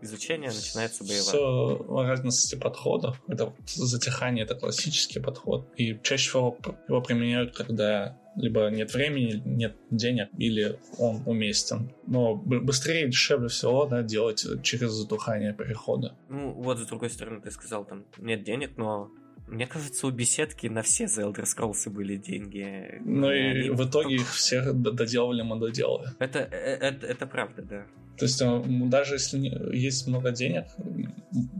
изучение 0.00 0.50
начинается 0.50 1.04
боевое. 1.04 1.22
Все 1.22 2.02
разности 2.02 2.56
подходов. 2.56 3.22
Это 3.28 3.46
вот 3.46 3.54
затихание, 3.66 4.44
это 4.44 4.54
классический 4.54 5.20
подход. 5.20 5.68
И 5.76 5.98
чаще 6.02 6.28
всего 6.28 6.58
его 6.88 7.00
применяют, 7.00 7.56
когда 7.56 8.18
либо 8.36 8.68
нет 8.68 8.92
времени, 8.92 9.40
нет 9.44 9.76
денег, 9.90 10.28
или 10.38 10.78
он 10.98 11.22
уместен. 11.26 11.92
Но 12.06 12.34
быстрее 12.34 13.04
и 13.04 13.08
дешевле 13.08 13.48
всего 13.48 13.86
да, 13.86 14.02
делать 14.02 14.44
через 14.62 14.90
затухание 14.90 15.54
перехода. 15.54 16.16
Ну, 16.28 16.52
вот 16.52 16.78
с 16.78 16.86
другой 16.86 17.10
стороны, 17.10 17.40
ты 17.40 17.50
сказал, 17.50 17.84
там 17.84 18.04
нет 18.18 18.42
денег, 18.42 18.76
но 18.76 19.10
мне 19.46 19.66
кажется, 19.66 20.06
у 20.06 20.10
беседки 20.10 20.66
на 20.66 20.82
все 20.82 21.04
The 21.04 21.30
Elder 21.30 21.44
Scrolls 21.44 21.88
были 21.90 22.16
деньги. 22.16 23.00
Ну 23.04 23.30
и 23.30 23.40
они... 23.40 23.70
в 23.70 23.88
итоге 23.88 24.16
их 24.16 24.32
всех 24.32 24.74
доделали 24.74 25.42
мы 25.42 25.60
доделали. 25.60 26.08
Это, 26.18 26.40
это, 26.40 27.06
это 27.06 27.26
правда, 27.26 27.62
да. 27.62 27.86
То 28.18 28.26
есть 28.26 28.40
э, 28.40 28.62
даже 28.86 29.14
если 29.14 29.38
есть 29.76 30.06
много 30.06 30.30
денег, 30.30 30.66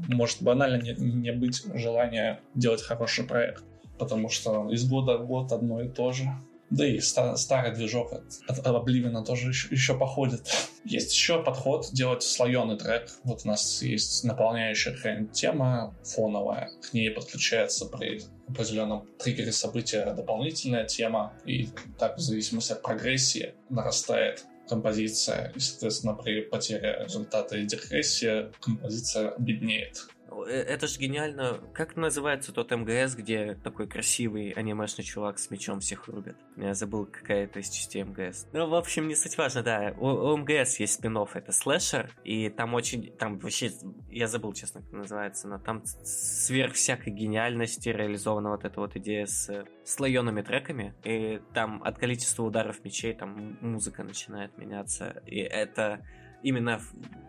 может 0.09 0.43
банально 0.43 0.81
не, 0.81 0.95
не 0.95 1.33
быть 1.33 1.63
желания 1.75 2.41
делать 2.55 2.83
хороший 2.83 3.25
проект. 3.25 3.65
Потому 3.99 4.29
что 4.29 4.71
из 4.71 4.89
года 4.89 5.19
в 5.19 5.27
год 5.27 5.53
одно 5.53 5.81
и 5.81 5.89
то 5.89 6.13
же. 6.13 6.29
Да 6.71 6.87
и 6.87 6.99
стар, 6.99 7.37
старый 7.37 7.73
движок 7.73 8.13
от, 8.13 8.25
от 8.49 8.67
Oblivion 8.67 9.25
тоже 9.25 9.49
еще, 9.49 9.69
еще 9.71 9.99
походит. 9.99 10.49
Есть 10.85 11.13
еще 11.13 11.43
подход 11.43 11.89
делать 11.93 12.23
слоеный 12.23 12.77
трек. 12.77 13.09
Вот 13.23 13.43
у 13.45 13.49
нас 13.49 13.81
есть 13.83 14.25
наполняющая 14.25 15.27
тема 15.33 15.97
фоновая. 16.05 16.71
К 16.83 16.93
ней 16.93 17.11
подключается 17.11 17.87
при 17.87 18.21
определенном 18.49 19.07
триггере 19.19 19.53
события 19.53 20.13
дополнительная 20.15 20.85
тема. 20.85 21.33
И 21.47 21.69
так 21.99 22.19
в 22.19 22.21
зависимости 22.21 22.73
от 22.73 22.83
прогрессии 22.83 23.55
нарастает 23.71 24.45
композиция, 24.69 25.53
и, 25.57 25.61
соответственно, 25.61 26.15
при 26.15 26.43
потере 26.43 26.99
результата 27.05 27.57
и 27.57 27.67
дегрессии 27.67 28.53
композиция 28.61 29.35
беднеет. 29.39 30.07
Э, 30.47 30.51
это 30.51 30.87
же 30.87 30.99
гениально. 30.99 31.61
Как 31.73 31.97
называется 31.97 32.53
тот 32.53 32.71
МГС, 32.71 33.15
где 33.15 33.55
такой 33.63 33.89
красивый 33.89 34.51
анимешный 34.51 35.05
чувак 35.05 35.39
с 35.39 35.51
мечом 35.51 35.81
всех 35.81 36.09
рубит? 36.09 36.37
Я 36.57 36.75
забыл, 36.75 37.07
какая 37.07 37.45
это 37.45 37.61
из 37.61 37.71
частей 37.71 38.03
МГС. 38.03 38.47
Ну, 38.53 38.69
в 38.69 38.75
общем, 38.75 39.09
не 39.09 39.15
суть 39.15 39.37
важно, 39.39 39.63
да. 39.63 39.95
У, 39.99 40.07
у 40.07 40.37
МГС 40.37 40.79
есть 40.81 40.95
спин 40.95 41.15
это 41.15 41.53
слэшер, 41.53 42.11
и 42.25 42.49
там 42.51 42.75
очень... 42.75 43.13
Там 43.17 43.39
вообще... 43.39 43.71
Я 44.11 44.27
забыл, 44.27 44.53
честно, 44.53 44.83
как 44.83 44.93
называется, 44.93 45.49
но 45.49 45.59
там 45.59 45.85
сверх 45.85 46.75
всякой 46.75 47.13
гениальности 47.13 47.89
реализована 47.89 48.51
вот 48.51 48.65
эта 48.65 48.81
вот 48.81 48.97
идея 48.97 49.27
с 49.27 49.65
слоеными 49.85 50.43
треками, 50.43 50.95
и 51.05 51.41
там 51.53 51.83
от 51.85 51.99
количества 51.99 52.43
ударов 52.43 52.85
мечей 52.85 53.15
там 53.15 53.59
музыка 53.61 54.03
начинает 54.03 54.57
меняться, 54.59 55.23
и 55.27 55.39
это 55.39 56.05
именно, 56.45 56.81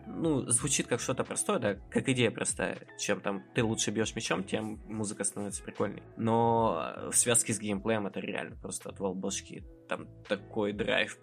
ну, 0.06 0.46
звучит 0.48 0.86
как 0.86 1.00
что-то 1.00 1.24
простое, 1.24 1.58
да, 1.58 1.74
как 1.90 2.08
идея 2.08 2.30
простая. 2.30 2.78
Чем 2.98 3.20
там 3.20 3.42
ты 3.54 3.64
лучше 3.64 3.90
бьешь 3.90 4.14
мечом, 4.14 4.44
тем 4.44 4.80
музыка 4.86 5.24
становится 5.24 5.64
прикольней. 5.64 6.02
Но 6.16 7.10
в 7.10 7.16
связке 7.16 7.52
с 7.52 7.58
геймплеем 7.58 8.06
это 8.06 8.20
реально 8.20 8.56
просто 8.56 8.90
отвал 8.90 9.14
башки. 9.14 9.64
Там 9.88 10.06
такой 10.28 10.72
драйв 10.72 11.18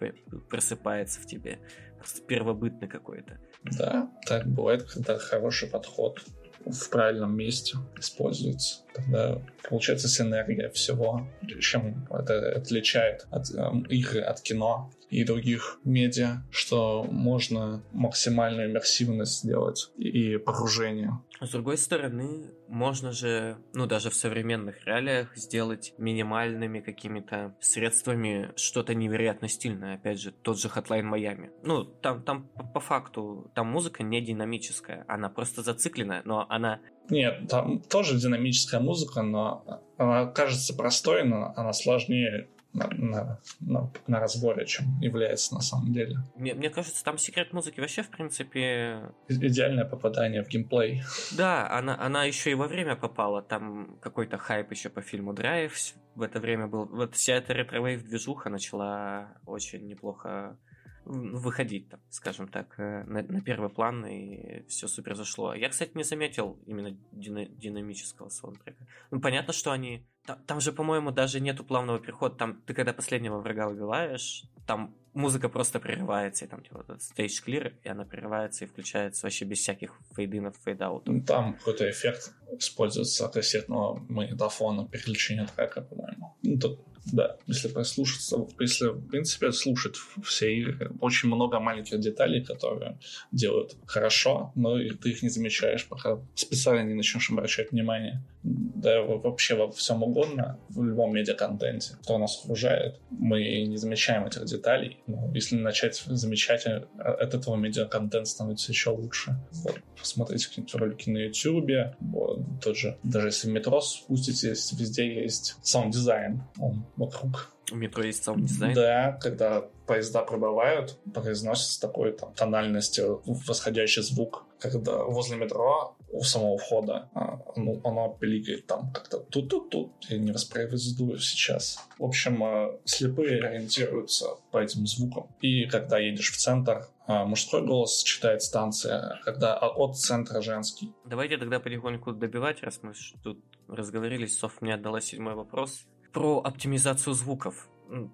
просыпается 0.50 1.20
в 1.20 1.26
тебе. 1.26 1.60
Просто 1.96 2.20
первобытный 2.22 2.88
какой-то. 2.88 3.38
Да, 3.62 4.10
так 4.26 4.46
бывает, 4.46 4.82
когда 4.82 5.16
хороший 5.18 5.70
подход 5.70 6.20
в 6.66 6.90
правильном 6.90 7.36
месте 7.36 7.76
используется. 7.98 8.82
Тогда 8.94 9.40
получается 9.68 10.08
синергия 10.08 10.70
всего, 10.70 11.28
чем 11.60 12.06
это 12.10 12.56
отличает 12.56 13.26
от 13.30 13.50
э, 13.50 13.70
игры, 13.88 14.20
от 14.20 14.40
кино 14.40 14.90
и 15.14 15.24
других 15.24 15.78
медиа, 15.84 16.42
что 16.50 17.04
можно 17.04 17.84
максимальную 17.92 18.70
иммерсивность 18.70 19.40
сделать 19.44 19.90
и 19.96 20.36
погружение. 20.38 21.20
С 21.40 21.50
другой 21.50 21.78
стороны, 21.78 22.50
можно 22.68 23.12
же, 23.12 23.56
ну 23.74 23.86
даже 23.86 24.10
в 24.10 24.14
современных 24.14 24.84
реалиях, 24.86 25.36
сделать 25.36 25.94
минимальными 25.98 26.80
какими-то 26.80 27.54
средствами 27.60 28.50
что-то 28.56 28.94
невероятно 28.94 29.48
стильное. 29.48 29.94
Опять 29.94 30.20
же, 30.20 30.32
тот 30.32 30.58
же 30.58 30.68
Hotline 30.68 31.08
Miami. 31.08 31.50
Ну, 31.62 31.84
там, 31.84 32.22
там 32.22 32.48
по, 32.48 32.64
по 32.64 32.80
факту, 32.80 33.52
там 33.54 33.68
музыка 33.68 34.02
не 34.02 34.20
динамическая, 34.20 35.04
она 35.06 35.28
просто 35.28 35.62
зацикленная, 35.62 36.22
но 36.24 36.46
она 36.48 36.80
нет, 37.10 37.48
там 37.48 37.80
тоже 37.80 38.18
динамическая 38.18 38.80
музыка, 38.80 39.20
но 39.20 39.82
она 39.98 40.26
кажется 40.26 40.74
простой, 40.74 41.24
но 41.24 41.52
она 41.54 41.74
сложнее 41.74 42.48
на, 42.74 42.88
на, 42.90 43.40
на, 43.60 43.92
на 44.06 44.20
разборе, 44.20 44.66
чем 44.66 45.00
является 45.00 45.54
на 45.54 45.60
самом 45.60 45.92
деле. 45.92 46.16
Мне, 46.36 46.54
мне 46.54 46.70
кажется, 46.70 47.02
там 47.04 47.18
секрет 47.18 47.52
музыки 47.52 47.80
вообще, 47.80 48.02
в 48.02 48.10
принципе... 48.10 49.12
Идеальное 49.28 49.84
попадание 49.84 50.42
в 50.42 50.48
геймплей. 50.48 51.02
Да, 51.36 51.70
она, 51.70 51.98
она 51.98 52.24
еще 52.24 52.50
и 52.50 52.54
во 52.54 52.66
время 52.66 52.96
попала. 52.96 53.42
Там 53.42 53.98
какой-то 54.00 54.38
хайп 54.38 54.70
еще 54.72 54.90
по 54.90 55.00
фильму 55.00 55.32
Драйв 55.32 55.72
в 56.14 56.22
это 56.22 56.40
время 56.40 56.66
был. 56.66 56.86
Вот 56.86 57.14
вся 57.14 57.34
эта 57.34 57.54
ретро 57.54 57.80
движуха 57.96 58.50
начала 58.50 59.38
очень 59.46 59.86
неплохо 59.86 60.58
выходить, 61.04 61.90
там, 61.90 62.00
скажем 62.08 62.48
так, 62.48 62.78
э, 62.78 63.04
на, 63.04 63.22
на 63.22 63.40
первый 63.42 63.68
план, 63.68 64.06
и 64.06 64.66
все 64.68 64.88
супер 64.88 65.14
зашло. 65.14 65.54
Я, 65.54 65.68
кстати, 65.68 65.92
не 65.94 66.02
заметил 66.02 66.58
именно 66.66 66.96
дина, 67.12 67.44
динамического 67.44 68.30
саундтрека. 68.30 68.86
Ну, 69.10 69.20
понятно, 69.20 69.52
что 69.52 69.72
они... 69.72 70.06
Там, 70.46 70.60
же, 70.60 70.72
по-моему, 70.72 71.10
даже 71.10 71.40
нету 71.40 71.64
плавного 71.64 71.98
перехода. 71.98 72.34
Там 72.34 72.62
ты 72.66 72.72
когда 72.72 72.92
последнего 72.92 73.40
врага 73.40 73.68
убиваешь, 73.68 74.44
там 74.66 74.94
музыка 75.12 75.48
просто 75.48 75.80
прерывается, 75.80 76.44
и 76.44 76.48
там 76.48 76.62
типа 76.62 76.84
вот 76.88 77.02
стейдж 77.02 77.42
клир, 77.42 77.74
и 77.82 77.88
она 77.88 78.04
прерывается 78.04 78.64
и 78.64 78.68
включается 78.68 79.26
вообще 79.26 79.44
без 79.44 79.58
всяких 79.58 79.92
фейдинов, 80.16 80.56
фейдаутов. 80.64 81.14
Ну, 81.14 81.22
там 81.22 81.54
какой-то 81.54 81.90
эффект 81.90 82.32
используется 82.58 83.28
кассетного 83.28 84.02
магнитофона, 84.08 84.88
переключения 84.88 85.46
трека, 85.46 85.82
по-моему. 85.82 86.36
Ну, 86.42 86.58
тут 86.58 86.80
да, 87.12 87.36
если 87.46 87.68
прослушаться, 87.68 88.46
если, 88.58 88.88
в 88.88 89.08
принципе, 89.08 89.52
слушать 89.52 89.96
все 90.24 90.54
игры, 90.54 90.90
очень 91.00 91.28
много 91.28 91.60
маленьких 91.60 92.00
деталей, 92.00 92.42
которые 92.42 92.98
делают 93.30 93.76
хорошо, 93.86 94.52
но 94.54 94.78
ты 94.78 95.10
их 95.10 95.22
не 95.22 95.28
замечаешь, 95.28 95.86
пока 95.86 96.18
специально 96.34 96.86
не 96.88 96.94
начнешь 96.94 97.30
обращать 97.30 97.72
внимание. 97.72 98.22
Да 98.44 99.02
вообще 99.02 99.54
во 99.54 99.70
всем 99.72 100.02
угодно, 100.02 100.58
в 100.68 100.82
любом 100.84 101.14
медиаконтенте, 101.14 101.96
кто 102.02 102.18
нас 102.18 102.42
окружает, 102.42 103.00
мы 103.10 103.64
не 103.64 103.76
замечаем 103.76 104.26
этих 104.26 104.44
деталей. 104.44 104.98
Но 105.06 105.30
если 105.34 105.56
начать 105.56 105.96
замечать, 106.06 106.66
э, 106.66 106.84
от 106.98 107.34
этого 107.34 107.56
медиаконтент 107.56 108.28
становится 108.28 108.70
еще 108.70 108.90
лучше. 108.90 109.36
Вот, 109.52 109.80
посмотрите 109.98 110.48
какие-нибудь 110.48 110.74
ролики 110.74 111.10
на 111.10 111.18
YouTube, 111.18 111.96
вот, 112.00 112.40
тот 112.62 112.76
же, 112.76 112.98
даже 113.02 113.28
если 113.28 113.48
в 113.48 113.52
метро 113.52 113.80
спуститесь, 113.80 114.72
везде 114.72 115.22
есть 115.22 115.56
саунд-дизайн, 115.62 116.42
он 116.58 116.84
вокруг 116.96 117.54
в 117.70 117.76
метро 117.76 118.02
есть 118.04 118.22
саунд-дизайн? 118.22 118.74
Да, 118.74 119.18
когда 119.20 119.64
поезда 119.86 120.22
прибывают, 120.22 120.98
произносится 121.12 121.80
такой 121.80 122.12
там 122.12 122.32
тональностью 122.34 123.22
восходящий 123.24 124.02
звук. 124.02 124.44
Когда 124.58 125.04
возле 125.04 125.36
метро 125.36 125.96
у 126.10 126.22
самого 126.22 126.56
входа 126.58 127.08
а, 127.14 127.40
ну, 127.56 127.80
оно 127.84 128.16
пиликает 128.20 128.66
там 128.66 128.92
как-то 128.92 129.18
тут-тут-тут. 129.18 129.92
Я 130.08 130.18
не 130.18 130.32
воспроизведу 130.32 131.18
сейчас. 131.18 131.78
В 131.98 132.04
общем, 132.04 132.42
а, 132.42 132.78
слепые 132.84 133.42
ориентируются 133.42 134.36
по 134.52 134.58
этим 134.58 134.86
звукам. 134.86 135.28
И 135.40 135.66
когда 135.66 135.98
едешь 135.98 136.30
в 136.30 136.36
центр, 136.36 136.86
а, 137.06 137.24
мужской 137.24 137.66
голос 137.66 138.02
читает 138.02 138.42
станция, 138.42 139.20
когда 139.24 139.58
от 139.58 139.98
центра 139.98 140.40
женский. 140.40 140.92
Давайте 141.04 141.36
тогда 141.36 141.58
потихоньку 141.60 142.12
добивать, 142.12 142.62
раз 142.62 142.78
мы 142.82 142.92
тут 143.22 143.44
разговорились. 143.68 144.38
Соф 144.38 144.60
мне 144.60 144.74
отдала 144.74 145.00
седьмой 145.00 145.34
вопрос 145.34 145.84
про 146.12 146.38
оптимизацию 146.38 147.14
звуков. 147.14 147.68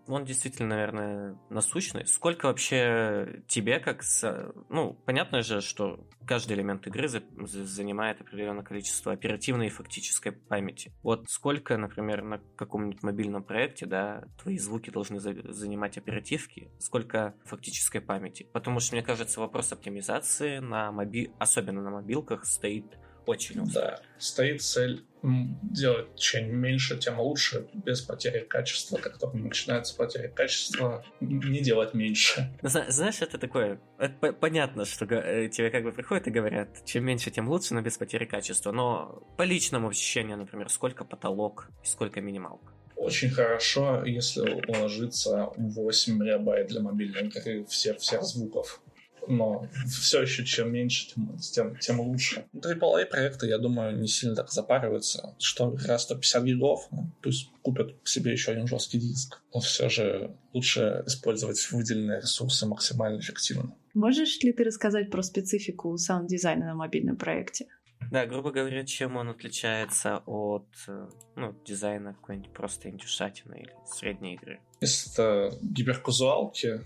Он 0.07 0.25
действительно, 0.25 0.71
наверное, 0.71 1.39
насущный. 1.49 2.07
Сколько 2.07 2.47
вообще 2.47 3.43
тебе, 3.47 3.79
как 3.79 4.03
с... 4.03 4.53
Ну, 4.69 4.95
понятно 5.07 5.43
же, 5.43 5.61
что 5.61 6.07
каждый 6.27 6.57
элемент 6.57 6.87
игры 6.87 7.09
занимает 7.09 8.21
определенное 8.21 8.65
количество 8.65 9.13
оперативной 9.13 9.69
и 9.69 9.71
фактической 9.71 10.33
памяти. 10.33 10.93
Вот 11.03 11.29
сколько, 11.29 11.77
например, 11.77 12.23
на 12.23 12.39
каком-нибудь 12.57 13.03
мобильном 13.03 13.43
проекте, 13.43 13.87
да, 13.87 14.25
твои 14.43 14.59
звуки 14.59 14.91
должны 14.91 15.21
занимать 15.21 15.99
оперативки, 15.99 16.71
сколько 16.79 17.35
фактической 17.45 18.01
памяти. 18.01 18.49
Потому 18.53 18.81
что, 18.81 18.95
мне 18.95 19.05
кажется, 19.05 19.41
вопрос 19.41 19.73
оптимизации 19.73 20.59
на 20.59 20.91
моби... 20.93 21.31
особенно 21.39 21.83
на 21.83 21.91
мобилках 21.91 22.45
стоит 22.45 22.99
очень. 23.31 23.65
Да, 23.73 24.01
стоит 24.19 24.63
цель 24.63 25.05
делать 25.23 26.15
чем 26.17 26.57
меньше, 26.57 26.97
тем 26.99 27.21
лучше, 27.21 27.69
без 27.75 28.01
потери 28.01 28.41
качества. 28.41 28.97
Как 28.97 29.19
только 29.19 29.37
начинается 29.37 29.95
потеря 29.97 30.29
качества, 30.29 31.05
не 31.21 31.61
делать 31.61 31.95
меньше. 31.95 32.51
Ну, 32.63 32.69
знаешь, 32.69 33.21
это 33.21 33.39
такое... 33.39 33.81
Это 33.99 34.33
понятно, 34.33 34.85
что 34.85 35.05
э, 35.05 35.49
тебе 35.49 35.71
как 35.71 35.85
бы 35.85 35.93
приходят 35.93 36.27
и 36.27 36.31
говорят, 36.31 36.85
чем 36.85 37.05
меньше, 37.05 37.31
тем 37.31 37.49
лучше, 37.49 37.75
но 37.75 37.83
без 37.83 37.99
потери 37.99 38.25
качества. 38.25 38.73
Но 38.73 39.23
по 39.37 39.43
личному 39.43 39.89
ощущению, 39.89 40.39
например, 40.39 40.71
сколько 40.71 41.05
потолок 41.05 41.69
и 41.85 41.87
сколько 41.87 42.21
минималка? 42.21 42.73
Очень 42.97 43.31
хорошо, 43.31 44.05
если 44.05 44.63
уложиться 44.69 45.53
8 45.57 46.19
мегабайт 46.19 46.69
для 46.69 46.83
мобильной 46.83 47.29
игры 47.29 47.65
всех, 47.65 47.99
всех 47.99 48.23
звуков 48.23 48.83
но 49.27 49.67
все 49.89 50.23
еще 50.23 50.45
чем 50.45 50.73
меньше, 50.73 51.09
тем, 51.15 51.39
тем, 51.39 51.77
тем 51.77 52.01
лучше. 52.01 52.45
AAA 52.55 53.07
проекты, 53.07 53.47
я 53.47 53.59
думаю, 53.59 53.99
не 53.99 54.09
сильно 54.09 54.37
так 54.37 54.51
запариваются, 54.51 55.35
что 55.39 55.77
раз 55.87 56.03
150 56.03 56.45
гигов, 56.45 56.89
ну, 56.91 57.11
пусть 57.23 57.51
купят 57.63 57.95
себе 58.05 58.33
еще 58.33 58.53
один 58.53 58.67
жесткий 58.67 58.99
диск. 58.99 59.41
Но 59.55 59.61
все 59.61 59.89
же 59.89 60.37
лучше 60.53 61.03
использовать 61.07 61.71
выделенные 61.71 62.21
ресурсы 62.21 62.67
максимально 62.67 63.21
эффективно. 63.21 63.75
Можешь 63.95 64.39
ли 64.41 64.53
ты 64.53 64.65
рассказать 64.65 65.11
про 65.11 65.23
специфику 65.23 65.97
саунд-дизайна 65.97 66.67
на 66.67 66.75
мобильном 66.75 67.17
проекте? 67.17 67.67
Да, 68.11 68.27
грубо 68.27 68.51
говоря, 68.51 68.85
чем 68.85 69.17
он 69.17 69.29
отличается 69.29 70.23
от 70.27 70.67
э, 70.89 71.09
ну, 71.37 71.55
дизайна 71.67 72.15
какой-нибудь 72.15 72.53
просто 72.53 72.89
индюшатины 72.89 73.61
или 73.61 73.73
средней 73.87 74.35
игры? 74.35 74.61
Если 74.81 75.13
это 75.13 75.57
гиперказуалки, 75.61 76.81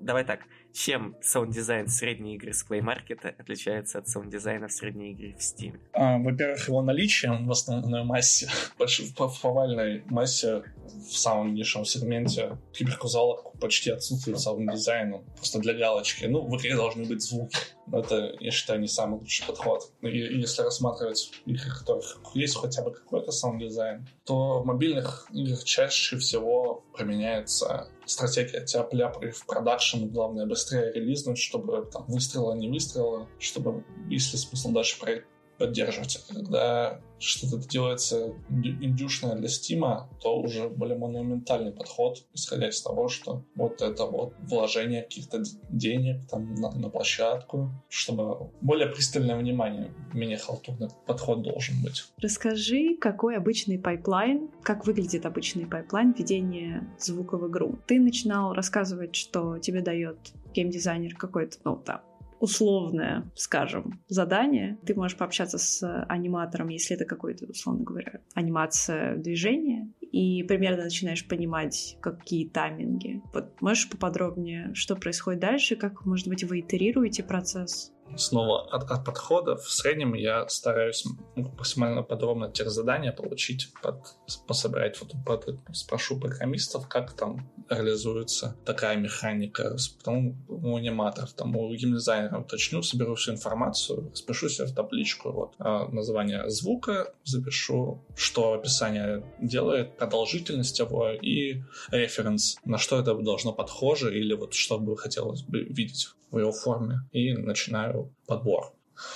Давай 0.00 0.24
так 0.24 0.40
чем 0.72 1.16
саунд-дизайн 1.22 1.88
средней 1.88 2.36
игры 2.36 2.52
с 2.52 2.64
Play 2.68 2.80
Market 2.80 3.34
отличается 3.38 3.98
от 3.98 4.08
саунд-дизайна 4.08 4.68
в 4.68 4.72
средней 4.72 5.12
игре 5.12 5.36
в 5.38 5.40
Steam? 5.40 5.78
А, 5.92 6.18
во-первых, 6.18 6.68
его 6.68 6.82
наличие 6.82 7.32
в 7.32 7.50
основной 7.50 8.04
массе, 8.04 8.48
в 8.78 9.40
повальной 9.42 10.02
массе 10.06 10.62
в 10.86 11.16
самом 11.16 11.54
низшем 11.54 11.84
сегменте 11.84 12.58
гиперказуалок 12.72 13.58
почти 13.60 13.90
отсутствует 13.90 14.38
саунд-дизайн, 14.40 15.22
просто 15.36 15.58
для 15.58 15.74
галочки. 15.74 16.24
Ну, 16.24 16.42
в 16.46 16.56
игре 16.56 16.76
должны 16.76 17.04
быть 17.04 17.22
звуки. 17.22 17.56
Это, 17.92 18.34
я 18.40 18.50
считаю, 18.50 18.80
не 18.80 18.88
самый 18.88 19.18
лучший 19.18 19.46
подход. 19.46 19.90
И 20.02 20.08
если 20.08 20.62
рассматривать 20.62 21.32
игры, 21.46 21.70
в 21.70 21.78
которых 21.78 22.20
есть 22.34 22.56
хотя 22.56 22.82
бы 22.82 22.92
какой-то 22.92 23.32
саунд-дизайн, 23.32 24.08
то 24.24 24.60
в 24.60 24.66
мобильных 24.66 25.26
играх 25.32 25.64
чаще 25.64 26.16
всего 26.18 26.84
применяется 26.96 27.88
стратегия 28.06 28.64
тяп-ляп 28.64 29.22
в 29.22 29.46
продакшн, 29.46 30.06
главное 30.06 30.46
быстрее 30.46 30.92
релизнуть, 30.92 31.38
чтобы 31.38 31.88
там 31.92 32.04
выстрелило 32.06 32.54
не 32.54 32.68
выстрелило, 32.68 33.28
чтобы, 33.38 33.84
есть 34.08 34.27
ли 34.27 34.36
смысл 34.36 34.70
дальше 34.70 34.98
проект 34.98 35.26
поддерживать. 35.60 36.18
А 36.30 36.34
когда 36.34 37.00
что-то 37.18 37.58
делается 37.68 38.32
индюшное 38.48 39.36
для 39.36 39.48
Стима, 39.48 40.08
то 40.22 40.40
уже 40.40 40.70
более 40.70 40.96
монументальный 40.96 41.70
подход, 41.70 42.24
исходя 42.32 42.70
из 42.70 42.80
того, 42.80 43.08
что 43.08 43.44
вот 43.54 43.82
это 43.82 44.06
вот 44.06 44.32
вложение 44.40 45.02
каких-то 45.02 45.42
денег 45.68 46.26
там 46.30 46.54
на, 46.54 46.72
на 46.72 46.88
площадку, 46.88 47.70
чтобы 47.90 48.50
более 48.62 48.88
пристальное 48.88 49.36
внимание, 49.36 49.92
менее 50.14 50.38
халтурный 50.38 50.88
подход 51.06 51.42
должен 51.42 51.82
быть. 51.82 52.04
Расскажи, 52.16 52.96
какой 52.98 53.36
обычный 53.36 53.78
пайплайн, 53.78 54.48
как 54.62 54.86
выглядит 54.86 55.26
обычный 55.26 55.66
пайплайн 55.66 56.12
введения 56.12 56.88
звука 56.98 57.36
в 57.36 57.46
игру. 57.50 57.78
Ты 57.86 58.00
начинал 58.00 58.54
рассказывать, 58.54 59.14
что 59.14 59.58
тебе 59.58 59.82
дает 59.82 60.16
геймдизайнер 60.54 61.14
какой-то, 61.16 61.58
ну, 61.64 61.76
там, 61.76 62.00
условное, 62.40 63.30
скажем, 63.36 64.02
задание. 64.08 64.78
Ты 64.84 64.94
можешь 64.94 65.16
пообщаться 65.16 65.58
с 65.58 66.04
аниматором, 66.08 66.68
если 66.68 66.96
это 66.96 67.04
какой-то, 67.04 67.46
условно 67.46 67.84
говоря, 67.84 68.20
анимация 68.34 69.16
движения, 69.16 69.92
и 70.00 70.42
примерно 70.42 70.84
начинаешь 70.84 71.26
понимать, 71.28 71.96
какие 72.00 72.48
тайминги. 72.48 73.22
Вот 73.32 73.60
можешь 73.60 73.88
поподробнее, 73.88 74.74
что 74.74 74.96
происходит 74.96 75.40
дальше, 75.40 75.76
как, 75.76 76.04
может 76.04 76.26
быть, 76.28 76.42
вы 76.44 76.60
итерируете 76.60 77.22
процесс? 77.22 77.92
Снова 78.16 78.68
от, 78.70 78.90
от 78.90 79.04
подходов. 79.04 79.62
В 79.62 79.70
среднем 79.70 80.14
я 80.14 80.48
стараюсь 80.48 81.04
максимально 81.36 82.02
подробно 82.02 82.50
тех 82.50 82.70
задания 82.70 83.12
получить, 83.12 83.68
под, 83.82 84.16
пособирать, 84.46 85.00
вот, 85.00 85.12
под, 85.24 85.58
спрошу 85.72 86.18
программистов, 86.18 86.88
как 86.88 87.12
там 87.12 87.50
реализуется 87.68 88.56
такая 88.64 88.96
механика, 88.96 89.76
потом 89.98 90.44
у 90.48 90.76
аниматоров, 90.76 91.32
там, 91.32 91.56
у 91.56 91.72
геймдизайнера 91.74 92.38
уточню, 92.38 92.82
соберу 92.82 93.14
всю 93.14 93.32
информацию, 93.32 94.10
спешу 94.14 94.48
себе 94.48 94.66
в 94.66 94.74
табличку, 94.74 95.30
вот, 95.32 95.54
а, 95.58 95.88
название 95.88 96.48
звука, 96.50 97.12
запишу, 97.24 98.02
что 98.16 98.54
описание 98.54 99.24
делает, 99.40 99.96
продолжительность 99.96 100.78
его 100.78 101.10
и 101.10 101.62
референс, 101.90 102.56
на 102.64 102.78
что 102.78 102.98
это 102.98 103.14
должно 103.14 103.52
похоже 103.52 104.18
или 104.18 104.34
вот 104.34 104.54
что 104.54 104.78
бы 104.78 104.96
хотелось 104.96 105.42
бы 105.42 105.60
видеть 105.62 106.08
в 106.30 106.38
его 106.38 106.52
форме, 106.52 107.00
и 107.12 107.32
начинаю 107.34 108.14
подбор. 108.26 108.72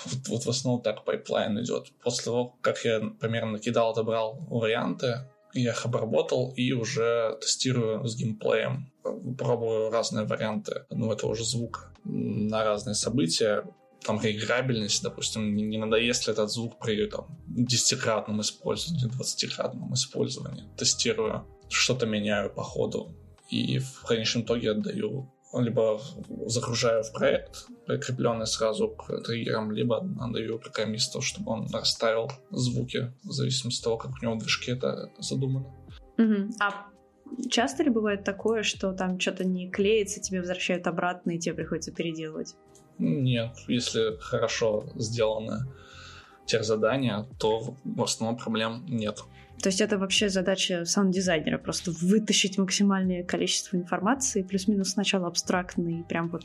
Вот, 0.06 0.28
вот 0.28 0.44
в 0.44 0.48
основном 0.48 0.82
так 0.82 1.04
пайплайн 1.04 1.60
идет. 1.60 1.92
После 2.02 2.24
того, 2.24 2.56
как 2.60 2.84
я 2.84 3.00
примерно 3.20 3.52
накидал, 3.52 3.90
отобрал 3.90 4.38
варианты, 4.48 5.26
я 5.52 5.70
их 5.70 5.84
обработал 5.86 6.52
и 6.56 6.72
уже 6.72 7.38
тестирую 7.40 8.04
с 8.06 8.16
геймплеем. 8.16 8.90
Пробую 9.38 9.90
разные 9.90 10.26
варианты 10.26 10.84
ну, 10.90 11.12
этого 11.12 11.34
же 11.34 11.44
звука 11.44 11.92
на 12.04 12.64
разные 12.64 12.94
события. 12.94 13.64
Там 14.04 14.20
реиграбельность, 14.20 15.02
допустим, 15.02 15.54
не, 15.54 15.78
надоест 15.78 16.26
ли 16.26 16.32
этот 16.32 16.50
звук 16.50 16.78
при 16.78 17.06
там, 17.06 17.38
десятикратном 17.46 18.40
использовании, 18.40 19.06
двадцатикратном 19.06 19.94
использовании. 19.94 20.64
Тестирую, 20.76 21.46
что-то 21.68 22.04
меняю 22.04 22.50
по 22.50 22.62
ходу. 22.62 23.14
И 23.48 23.78
в 23.78 24.02
конечном 24.06 24.42
итоге 24.42 24.72
отдаю 24.72 25.32
либо 25.60 26.00
загружаю 26.46 27.02
в 27.02 27.12
проект, 27.12 27.66
прикрепленный 27.86 28.46
сразу 28.46 28.88
к 28.88 29.22
триггерам, 29.22 29.72
либо 29.72 30.06
отдаю 30.20 30.58
программисту, 30.58 31.20
чтобы 31.20 31.52
он 31.52 31.68
расставил 31.72 32.30
звуки 32.50 33.12
в 33.22 33.32
зависимости 33.32 33.80
от 33.80 33.84
того, 33.84 33.96
как 33.96 34.12
у 34.12 34.24
него 34.24 34.34
в 34.34 34.38
движке 34.38 34.72
это 34.72 35.10
задумано. 35.18 35.66
Угу. 36.18 36.54
А 36.60 36.86
часто 37.50 37.82
ли 37.82 37.90
бывает 37.90 38.24
такое, 38.24 38.62
что 38.62 38.92
там 38.92 39.18
что-то 39.18 39.44
не 39.44 39.70
клеится, 39.70 40.20
тебе 40.20 40.40
возвращают 40.40 40.86
обратно, 40.86 41.32
и 41.32 41.38
тебе 41.38 41.54
приходится 41.54 41.92
переделывать? 41.92 42.54
Нет, 42.98 43.56
если 43.68 44.16
хорошо 44.20 44.86
сделано 44.94 45.66
тех 46.46 46.64
задания, 46.64 47.26
то 47.38 47.74
в 47.84 48.02
основном 48.02 48.38
проблем 48.38 48.84
нет. 48.86 49.20
То 49.64 49.68
есть 49.68 49.80
это 49.80 49.96
вообще 49.96 50.28
задача 50.28 50.84
саунд-дизайнера, 50.84 51.56
просто 51.56 51.90
вытащить 51.90 52.58
максимальное 52.58 53.24
количество 53.24 53.78
информации, 53.78 54.42
плюс-минус 54.42 54.90
сначала 54.90 55.26
абстрактный, 55.26 56.04
прям 56.04 56.28
вот... 56.28 56.44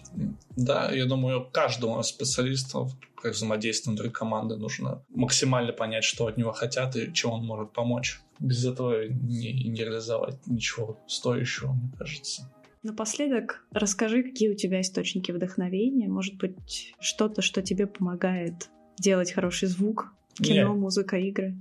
Да, 0.55 0.89
я 0.89 1.05
думаю, 1.05 1.45
каждому 1.51 2.01
специалисту, 2.01 2.87
как 3.21 3.33
взаимодействие 3.33 3.93
внутри 3.93 4.09
команды, 4.09 4.55
нужно 4.55 5.03
максимально 5.09 5.73
понять, 5.73 6.05
что 6.05 6.27
от 6.27 6.37
него 6.37 6.53
хотят 6.53 6.95
и 6.95 7.11
чем 7.11 7.31
он 7.31 7.45
может 7.45 7.73
помочь. 7.73 8.21
Без 8.39 8.65
этого 8.65 9.09
не, 9.09 9.67
не 9.67 9.83
реализовать 9.83 10.37
ничего 10.47 10.97
стоящего, 11.05 11.73
мне 11.73 11.91
кажется. 11.97 12.49
Напоследок 12.83 13.65
расскажи, 13.71 14.23
какие 14.23 14.47
у 14.47 14.55
тебя 14.55 14.79
источники 14.79 15.33
вдохновения. 15.33 16.07
Может 16.07 16.37
быть, 16.37 16.93
что-то, 17.01 17.41
что 17.41 17.61
тебе 17.61 17.85
помогает 17.85 18.69
делать 18.97 19.33
хороший 19.33 19.67
звук, 19.67 20.13
Кино, 20.41 20.69
Нет. 20.69 20.77
музыка, 20.77 21.17
игры. 21.17 21.55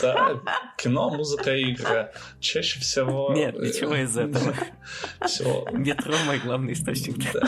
Да, 0.00 0.40
кино, 0.78 1.10
музыка, 1.10 1.56
игры. 1.56 2.12
Чаще 2.38 2.80
всего... 2.80 3.32
Нет, 3.34 3.58
ничего 3.58 3.96
из 3.96 4.16
этого. 4.16 4.54
Все. 5.26 5.66
Метро 5.72 6.14
мой 6.26 6.38
главный 6.38 6.74
источник. 6.74 7.16
Да. 7.32 7.40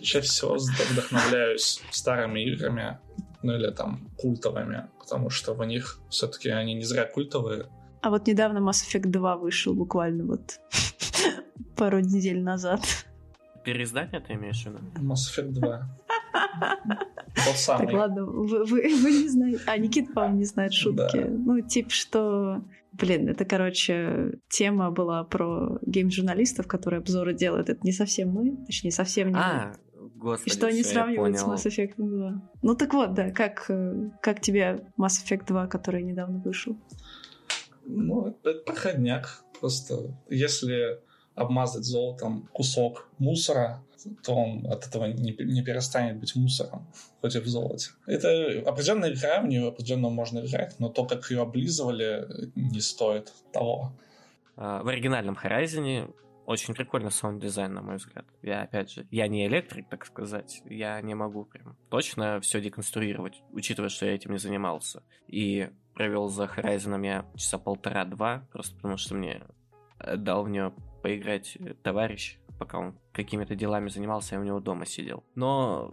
Чаще 0.00 0.20
всего 0.20 0.56
вдохновляюсь 0.56 1.82
старыми 1.90 2.40
играми, 2.40 2.98
ну 3.42 3.54
или 3.56 3.70
там 3.72 4.08
культовыми, 4.16 4.88
потому 4.98 5.30
что 5.30 5.54
в 5.54 5.64
них 5.64 6.00
все-таки 6.10 6.50
они 6.50 6.74
не 6.74 6.84
зря 6.84 7.04
культовые. 7.04 7.66
А 8.02 8.10
вот 8.10 8.26
недавно 8.28 8.58
Mass 8.58 8.84
Effect 8.86 9.08
2 9.08 9.36
вышел 9.36 9.74
буквально 9.74 10.24
вот 10.24 10.60
пару 11.76 11.98
недель 12.00 12.40
назад. 12.40 12.80
Переиздание 13.64 14.20
ты 14.20 14.34
имеешь 14.34 14.62
в 14.62 14.66
виду? 14.66 14.78
Mass 15.00 15.26
Effect 15.28 15.50
2. 15.50 15.88
Тот 17.44 17.56
самый. 17.56 17.86
Так, 17.86 17.94
ладно, 17.94 18.24
вы, 18.24 18.64
вы, 18.64 18.80
вы 18.80 19.10
не 19.10 19.28
знаете. 19.28 19.60
А, 19.66 19.76
Никита, 19.76 20.12
по-моему, 20.12 20.38
не 20.38 20.44
знает 20.44 20.72
шутки. 20.72 21.18
Да. 21.18 21.28
Ну, 21.28 21.60
типа, 21.60 21.90
что... 21.90 22.62
Блин, 22.92 23.28
это, 23.28 23.44
короче, 23.44 24.38
тема 24.48 24.90
была 24.90 25.22
про 25.24 25.78
гейм-журналистов, 25.82 26.66
которые 26.66 26.98
обзоры 27.00 27.34
делают. 27.34 27.68
Это 27.68 27.80
не 27.82 27.92
совсем 27.92 28.30
мы, 28.30 28.56
точнее, 28.64 28.90
совсем 28.90 29.28
не 29.28 29.34
а, 29.36 29.72
мы. 29.98 30.08
Господи, 30.14 30.48
И 30.48 30.56
что 30.56 30.66
они 30.68 30.82
сравнивают 30.82 31.38
с 31.38 31.44
Mass 31.44 31.66
Effect 31.66 31.94
2. 31.98 32.42
Ну 32.62 32.74
так 32.74 32.94
вот, 32.94 33.12
да, 33.12 33.30
как, 33.30 33.66
э, 33.68 34.10
как 34.22 34.40
тебе 34.40 34.86
Mass 34.98 35.22
Effect 35.22 35.46
2, 35.46 35.66
который 35.66 36.02
недавно 36.02 36.38
вышел? 36.38 36.76
Ну, 37.84 38.28
это 38.28 38.54
проходняк. 38.64 39.42
Просто 39.60 40.16
если 40.30 41.00
обмазать 41.34 41.84
золотом 41.84 42.48
кусок 42.52 43.08
мусора, 43.18 43.82
то 44.24 44.34
он 44.34 44.66
от 44.66 44.86
этого 44.86 45.06
не, 45.06 45.32
не 45.32 45.62
перестанет 45.62 46.18
быть 46.18 46.34
мусором, 46.36 46.86
хоть 47.20 47.36
и 47.36 47.40
в 47.40 47.46
золоте. 47.46 47.90
Это 48.06 48.62
определенная 48.66 49.12
игра, 49.12 49.40
в 49.40 49.46
нее 49.46 49.68
определенно 49.68 50.10
можно 50.10 50.40
играть, 50.40 50.78
но 50.78 50.88
то, 50.88 51.04
как 51.04 51.30
ее 51.30 51.42
облизывали, 51.42 52.26
не 52.54 52.80
стоит 52.80 53.32
того. 53.52 53.92
А, 54.56 54.82
в 54.82 54.88
оригинальном 54.88 55.36
Horizon 55.42 56.12
очень 56.46 56.74
прикольный 56.74 57.10
саунд-дизайн, 57.10 57.74
на 57.74 57.82
мой 57.82 57.96
взгляд. 57.96 58.24
Я, 58.40 58.62
опять 58.62 58.92
же, 58.92 59.06
я 59.10 59.26
не 59.26 59.46
электрик, 59.46 59.88
так 59.88 60.06
сказать. 60.06 60.62
Я 60.64 61.00
не 61.02 61.14
могу 61.14 61.44
прям 61.44 61.76
точно 61.90 62.40
все 62.40 62.60
деконструировать, 62.60 63.42
учитывая, 63.50 63.88
что 63.88 64.06
я 64.06 64.14
этим 64.14 64.32
не 64.32 64.38
занимался. 64.38 65.02
И 65.26 65.68
провел 65.94 66.28
за 66.28 66.44
Horizon 66.44 67.04
я 67.04 67.26
часа 67.34 67.58
полтора-два, 67.58 68.46
просто 68.52 68.76
потому 68.76 68.96
что 68.96 69.14
мне 69.14 69.42
дал 70.16 70.44
в 70.44 70.48
нее 70.48 70.72
поиграть 71.02 71.58
товарищ, 71.82 72.38
пока 72.58 72.78
он 72.78 72.98
какими-то 73.12 73.54
делами 73.54 73.88
занимался, 73.88 74.34
я 74.34 74.40
у 74.40 74.44
него 74.44 74.60
дома 74.60 74.86
сидел. 74.86 75.24
Но, 75.34 75.92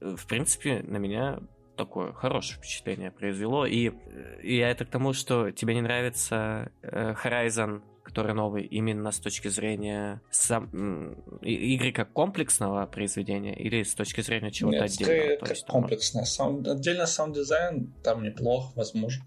э, 0.00 0.14
в 0.16 0.26
принципе, 0.26 0.82
на 0.82 0.96
меня 0.96 1.40
такое 1.76 2.12
хорошее 2.12 2.58
впечатление 2.58 3.10
произвело. 3.10 3.66
И, 3.66 3.90
э, 3.90 4.40
и 4.42 4.56
это 4.56 4.84
к 4.84 4.90
тому, 4.90 5.12
что 5.12 5.50
тебе 5.50 5.74
не 5.74 5.82
нравится 5.82 6.72
э, 6.82 7.14
Horizon 7.22 7.82
который 8.14 8.32
новый, 8.32 8.62
именно 8.62 9.10
с 9.10 9.18
точки 9.18 9.48
зрения 9.48 10.22
сам, 10.30 11.16
игры 11.42 11.90
как 11.90 12.12
комплексного 12.12 12.86
произведения 12.86 13.56
или 13.56 13.82
с 13.82 13.92
точки 13.96 14.20
зрения 14.20 14.52
чего-то 14.52 14.76
Нет, 14.76 14.84
отдельного? 14.84 15.36
как 15.40 15.48
есть, 15.50 15.66
комплексное. 15.66 16.24
Саунд, 16.24 16.68
отдельно 16.68 17.06
саунд-дизайн 17.06 17.92
там 18.04 18.22
неплох, 18.22 18.70
возможно. 18.76 19.24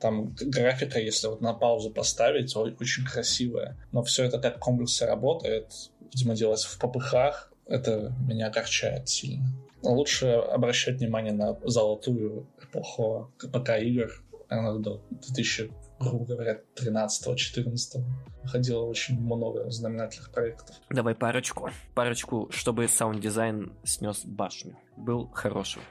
Там 0.00 0.34
графика, 0.34 0.98
если 0.98 1.28
вот 1.28 1.42
на 1.42 1.54
паузу 1.54 1.92
поставить, 1.92 2.56
очень 2.56 3.04
красивая. 3.04 3.76
Но 3.92 4.02
все 4.02 4.24
это 4.24 4.40
как 4.40 4.58
комплекс 4.58 4.95
не 4.95 5.04
работает, 5.04 5.72
видимо, 6.12 6.34
делается 6.34 6.68
впопыхах. 6.68 7.52
Это 7.66 8.12
меня 8.28 8.48
огорчает 8.48 9.08
сильно. 9.08 9.46
Лучше 9.82 10.26
обращать 10.26 10.96
внимание 10.96 11.32
на 11.32 11.56
золотую 11.62 12.48
эпоху 12.60 13.30
ПК-игр, 13.38 14.10
она 14.48 14.74
до 14.74 15.00
2000 15.10 15.70
грубо 15.98 16.24
говоря, 16.24 16.60
13-14 16.76 18.04
выходило 18.42 18.84
очень 18.84 19.20
много 19.20 19.70
знаменательных 19.70 20.30
проектов. 20.30 20.76
Давай 20.90 21.14
парочку. 21.14 21.70
Парочку, 21.94 22.48
чтобы 22.50 22.88
саунд-дизайн 22.88 23.72
снес 23.84 24.24
башню. 24.24 24.76
Был 24.96 25.28
хорошим. 25.28 25.82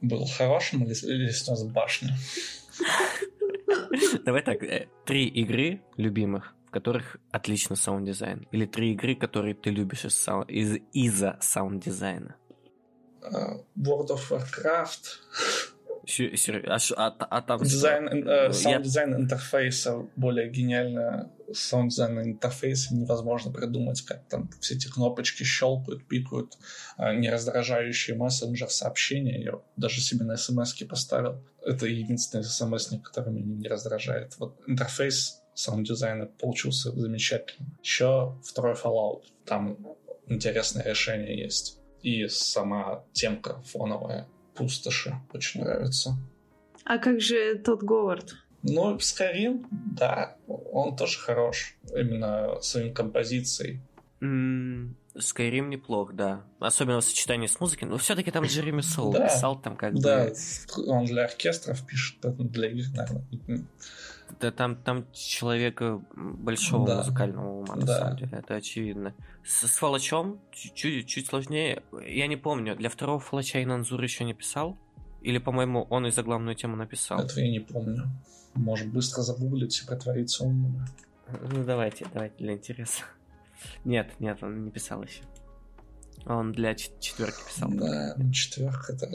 Был 0.00 0.26
хорошим 0.26 0.84
или, 0.84 0.94
или 1.04 1.30
снес 1.30 1.62
башню? 1.64 2.10
Давай 4.24 4.42
так, 4.42 4.62
э, 4.62 4.88
три 5.04 5.26
игры 5.26 5.82
любимых, 5.96 6.54
в 6.66 6.70
которых 6.70 7.16
отличный 7.30 7.76
саунд-дизайн. 7.76 8.46
Или 8.52 8.66
три 8.66 8.92
игры, 8.92 9.14
которые 9.14 9.54
ты 9.54 9.70
любишь 9.70 10.04
из, 10.04 10.28
из, 10.48 10.78
из-за 10.92 11.38
саунд-дизайна. 11.40 12.36
Э, 13.22 13.62
World 13.76 14.08
of 14.08 14.30
Warcraft. 14.30 15.69
А, 16.66 16.78
а, 16.96 17.26
а 17.30 17.42
там 17.42 17.62
дизайн, 17.62 18.28
э, 18.28 18.52
саунд-дизайн 18.52 19.14
интерфейса 19.14 20.06
более 20.16 20.50
гениально. 20.50 21.30
Саунд-дизайн 21.52 22.20
интерфейса 22.20 22.94
невозможно 22.94 23.52
придумать, 23.52 24.02
как 24.02 24.26
там 24.28 24.48
все 24.60 24.74
эти 24.74 24.88
кнопочки 24.88 25.42
щелкают, 25.42 26.06
пикают, 26.06 26.56
э, 26.98 27.14
не 27.16 27.30
раздражающие 27.30 28.16
мессенджер 28.16 28.70
сообщения. 28.70 29.42
Я 29.42 29.60
даже 29.76 30.00
себе 30.00 30.24
на 30.24 30.36
смс 30.36 30.74
поставил. 30.84 31.44
Это 31.64 31.86
единственный 31.86 32.44
смс, 32.44 32.90
который 33.02 33.32
меня 33.32 33.54
не 33.54 33.68
раздражает. 33.68 34.36
Вот 34.38 34.60
интерфейс 34.66 35.42
саунд-дизайна 35.54 36.26
получился 36.26 36.92
замечательно. 36.92 37.68
Еще 37.82 38.38
второй 38.44 38.74
Fallout. 38.74 39.22
Там 39.44 39.76
интересное 40.26 40.84
решение 40.84 41.38
есть. 41.38 41.78
И 42.02 42.28
сама 42.28 43.04
темка 43.12 43.60
фоновая 43.62 44.26
пустоши 44.60 45.14
очень 45.32 45.62
нравится. 45.62 46.16
А 46.84 46.98
как 46.98 47.20
же 47.20 47.56
Тодд 47.56 47.82
Говард? 47.82 48.36
Ну, 48.62 48.98
Skyrim, 49.00 49.66
да, 49.70 50.36
он 50.46 50.94
тоже 50.96 51.18
хорош. 51.18 51.76
Именно 51.94 52.60
своим 52.60 52.92
композицией. 52.92 53.80
Скайрим 55.18 55.70
неплох, 55.70 56.12
да. 56.12 56.44
Особенно 56.60 57.00
в 57.00 57.04
сочетании 57.04 57.46
с 57.46 57.58
музыкой. 57.58 57.88
Но 57.88 57.96
все-таки 57.96 58.30
там 58.30 58.44
Джереми 58.44 58.82
Соул 58.82 59.12
да, 59.12 59.28
писал 59.28 59.60
там 59.60 59.76
как 59.76 59.94
бы... 59.94 60.00
Да, 60.00 60.30
он 60.86 61.06
для 61.06 61.24
оркестров 61.24 61.84
пишет, 61.86 62.18
для 62.20 62.68
игр, 62.68 62.86
наверное. 62.94 63.64
Да 64.38 64.52
там, 64.52 64.76
там 64.76 65.10
человека 65.12 66.02
большого 66.14 66.86
да. 66.86 66.98
музыкального 66.98 67.60
ума, 67.60 67.76
на 67.76 67.86
да. 67.86 67.98
самом 67.98 68.16
деле, 68.16 68.30
это 68.32 68.54
очевидно. 68.54 69.14
С, 69.44 69.66
с 69.66 69.76
Фалачом 69.78 70.40
чуть, 70.52 71.06
чуть 71.06 71.26
сложнее. 71.26 71.82
Я 72.06 72.26
не 72.26 72.36
помню, 72.36 72.76
для 72.76 72.88
второго 72.88 73.18
Фалача 73.20 73.62
Инанзур 73.62 74.02
еще 74.02 74.24
не 74.24 74.34
писал? 74.34 74.78
Или, 75.22 75.38
по-моему, 75.38 75.86
он 75.90 76.06
и 76.06 76.10
заглавную 76.10 76.54
тему 76.54 76.76
написал? 76.76 77.20
Это 77.20 77.40
я 77.40 77.50
не 77.50 77.60
помню. 77.60 78.10
Может, 78.54 78.88
быстро 78.88 79.22
загуглить 79.22 79.80
и 79.82 79.86
притвориться 79.86 80.44
умным. 80.44 80.86
Ну, 81.28 81.64
давайте, 81.64 82.06
давайте 82.12 82.36
для 82.38 82.54
интереса. 82.54 83.04
Нет, 83.84 84.12
нет, 84.20 84.42
он 84.42 84.64
не 84.64 84.70
писал 84.70 85.02
еще. 85.02 85.22
Он 86.26 86.52
для 86.52 86.74
четверки 86.74 87.38
писал. 87.46 87.70
Да, 87.72 88.16
четверка 88.32 88.92
это, 88.92 89.06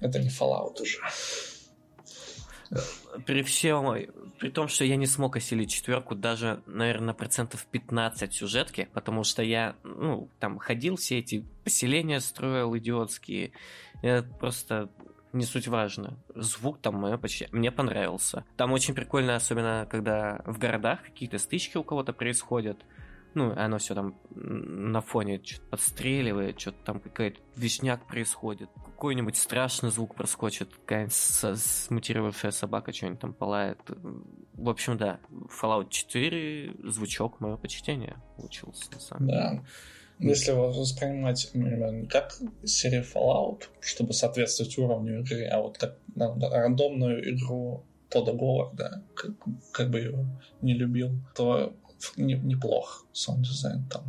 это 0.00 0.18
не 0.18 0.28
Fallout 0.28 0.80
уже. 0.80 0.98
При 3.26 3.42
всем, 3.42 3.84
при 4.38 4.48
том, 4.50 4.68
что 4.68 4.84
я 4.84 4.96
не 4.96 5.06
смог 5.06 5.36
осилить 5.36 5.70
четверку 5.70 6.14
даже, 6.14 6.62
наверное, 6.66 7.14
процентов 7.14 7.66
15 7.66 8.32
сюжетки, 8.32 8.88
потому 8.94 9.22
что 9.24 9.42
я, 9.42 9.76
ну, 9.84 10.30
там 10.40 10.58
ходил, 10.58 10.96
все 10.96 11.18
эти 11.18 11.44
поселения 11.64 12.20
строил 12.20 12.76
идиотские. 12.76 13.52
Я 14.02 14.22
просто 14.22 14.88
не 15.32 15.44
суть 15.44 15.68
важно. 15.68 16.18
Звук 16.34 16.80
там 16.80 16.96
мое 16.96 17.16
почти... 17.16 17.48
Мне 17.52 17.70
понравился. 17.70 18.44
Там 18.56 18.72
очень 18.72 18.94
прикольно, 18.94 19.36
особенно 19.36 19.86
когда 19.90 20.42
в 20.46 20.58
городах 20.58 21.02
какие-то 21.02 21.38
стычки 21.38 21.76
у 21.76 21.84
кого-то 21.84 22.12
происходят. 22.12 22.78
Ну, 23.34 23.52
оно 23.56 23.78
все 23.78 23.94
там 23.94 24.14
на 24.34 25.00
фоне 25.00 25.40
что-то 25.42 25.66
подстреливает, 25.70 26.60
что-то 26.60 26.78
там 26.84 27.00
какая-то 27.00 27.40
вишняк 27.56 28.06
происходит. 28.06 28.68
Какой-нибудь 29.02 29.36
страшный 29.36 29.90
звук 29.90 30.14
проскочит, 30.14 30.68
какая-нибудь 30.86 31.12
смутировавшая 31.60 32.52
собака 32.52 32.92
что-нибудь 32.92 33.18
там 33.18 33.34
полает. 33.34 33.80
В 34.54 34.68
общем, 34.68 34.96
да, 34.96 35.18
Fallout 35.60 35.88
4 35.90 36.74
звучок 36.84 37.40
мое 37.40 37.56
почтение 37.56 38.14
получился, 38.36 38.84
на 38.92 39.00
самом 39.00 39.26
деле. 39.26 39.40
Да. 39.40 39.62
Если 40.20 40.52
воспринимать 40.52 41.50
именно 41.52 41.90
не 41.90 42.06
как 42.06 42.32
серию 42.64 43.02
Fallout, 43.02 43.62
чтобы 43.80 44.12
соответствовать 44.12 44.78
уровню 44.78 45.22
игры, 45.22 45.46
а 45.46 45.60
вот 45.60 45.78
как 45.78 45.98
ну, 46.14 46.38
рандомную 46.38 47.28
игру 47.34 47.84
Тода 48.08 48.32
Говарда, 48.32 49.02
как, 49.14 49.32
как 49.72 49.90
бы 49.90 49.98
его 49.98 50.26
не 50.60 50.74
любил, 50.74 51.10
то 51.34 51.74
не, 52.16 52.34
неплох 52.34 53.04
саунд 53.12 53.42
дизайн 53.42 53.82
там. 53.90 54.04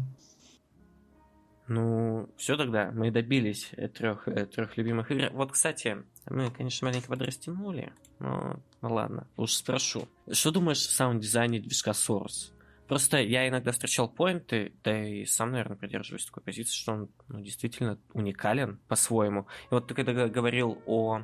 Ну, 1.67 2.29
все 2.37 2.57
тогда, 2.57 2.91
мы 2.91 3.09
добились 3.11 3.71
трех, 3.93 4.27
трех 4.51 4.77
любимых 4.77 5.11
игр. 5.11 5.29
Вот, 5.31 5.53
кстати, 5.53 6.03
мы, 6.29 6.51
конечно, 6.51 6.87
маленько 6.87 7.07
подрастянули, 7.07 7.93
но 8.19 8.59
ну 8.81 8.93
ладно, 8.93 9.27
уж 9.37 9.53
спрошу. 9.53 10.07
Что 10.29 10.51
думаешь 10.51 10.85
о 10.85 10.91
саунд-дизайне 10.91 11.59
движка 11.59 11.91
Source? 11.91 12.51
Просто 12.87 13.17
я 13.17 13.47
иногда 13.47 13.71
встречал 13.71 14.09
поинты, 14.09 14.73
да 14.83 15.07
и 15.07 15.25
сам, 15.25 15.51
наверное, 15.51 15.77
придерживаюсь 15.77 16.25
такой 16.25 16.43
позиции, 16.43 16.75
что 16.75 16.91
он 16.91 17.09
ну, 17.29 17.41
действительно 17.41 17.97
уникален 18.13 18.79
по-своему. 18.87 19.47
И 19.71 19.73
вот 19.73 19.87
ты 19.87 19.93
когда 19.93 20.27
говорил 20.27 20.81
о 20.85 21.23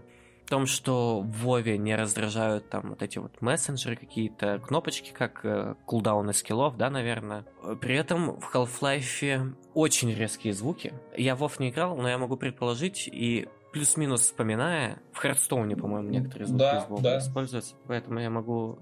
том, 0.50 0.66
что 0.66 1.22
в 1.22 1.44
Вове 1.44 1.78
не 1.78 1.96
раздражают 1.96 2.70
там 2.70 2.90
вот 2.90 3.02
эти 3.02 3.18
вот 3.20 3.42
мессенджеры, 3.42 3.96
какие-то 3.96 4.60
кнопочки, 4.60 5.12
как 5.12 5.42
э, 5.44 5.76
кулдауны 5.86 6.34
скиллов, 6.34 6.78
да, 6.78 6.90
наверное. 6.90 7.46
При 7.82 7.96
этом 7.96 8.40
в 8.40 8.56
Half-Life 8.56 9.56
очень 9.74 10.14
резкие 10.14 10.54
звуки. 10.54 10.94
Я 11.16 11.36
в 11.36 11.40
Вов 11.40 11.60
не 11.60 11.70
играл, 11.70 11.96
но 11.96 12.10
я 12.10 12.18
могу 12.18 12.36
предположить, 12.36 13.08
и 13.08 13.48
плюс-минус 13.72 14.22
вспоминая, 14.22 15.00
в 15.14 15.18
Хардстоуне, 15.20 15.76
по-моему, 15.76 16.10
некоторые 16.10 16.48
звуки 16.48 16.60
да, 16.60 16.78
из 16.80 17.02
да. 17.02 17.18
используются, 17.20 17.76
поэтому 17.88 18.20
я 18.20 18.30
могу 18.30 18.78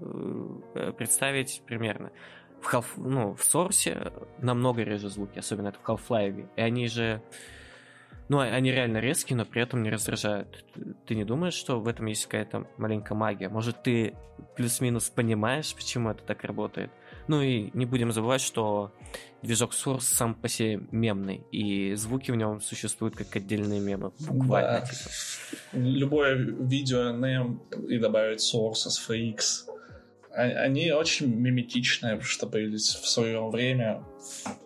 э, 0.74 0.92
представить 0.96 1.62
примерно 1.66 2.10
в, 2.60 2.72
Half, 2.72 2.86
ну, 2.96 3.34
в 3.34 3.40
Source 3.40 4.12
намного 4.38 4.82
реже 4.82 5.08
звуки, 5.08 5.38
особенно 5.38 5.68
это 5.68 5.78
в 5.80 5.88
Half-Life. 5.88 6.48
И 6.56 6.60
они 6.60 6.88
же... 6.88 7.22
Ну, 8.28 8.40
они 8.40 8.70
реально 8.70 8.98
резкие, 8.98 9.36
но 9.36 9.44
при 9.46 9.62
этом 9.62 9.82
не 9.82 9.90
раздражают. 9.90 10.64
Ты 11.06 11.14
не 11.14 11.24
думаешь, 11.24 11.54
что 11.54 11.80
в 11.80 11.88
этом 11.88 12.06
есть 12.06 12.26
какая-то 12.26 12.66
маленькая 12.76 13.14
магия? 13.14 13.48
Может, 13.48 13.82
ты 13.82 14.14
плюс-минус 14.56 15.08
понимаешь, 15.08 15.74
почему 15.74 16.10
это 16.10 16.22
так 16.24 16.44
работает? 16.44 16.90
Ну 17.26 17.40
и 17.40 17.70
не 17.72 17.86
будем 17.86 18.12
забывать, 18.12 18.42
что 18.42 18.92
движок 19.42 19.72
Source 19.72 20.02
сам 20.02 20.34
по 20.34 20.48
себе 20.48 20.80
мемный, 20.90 21.42
и 21.52 21.94
звуки 21.94 22.30
в 22.30 22.36
нем 22.36 22.60
существуют 22.60 23.16
как 23.16 23.34
отдельные 23.34 23.80
мемы, 23.80 24.12
буквально. 24.20 24.80
Да. 24.80 24.86
Типа. 24.86 25.10
Любое 25.72 26.34
видео 26.34 27.10
NM 27.14 27.86
и 27.88 27.98
добавить 27.98 28.40
Source, 28.40 28.88
SFX, 28.88 29.68
они 30.38 30.92
очень 30.92 31.34
миметичные, 31.34 32.20
что 32.20 32.46
появились 32.46 32.94
в 32.94 33.08
свое 33.08 33.48
время 33.48 34.04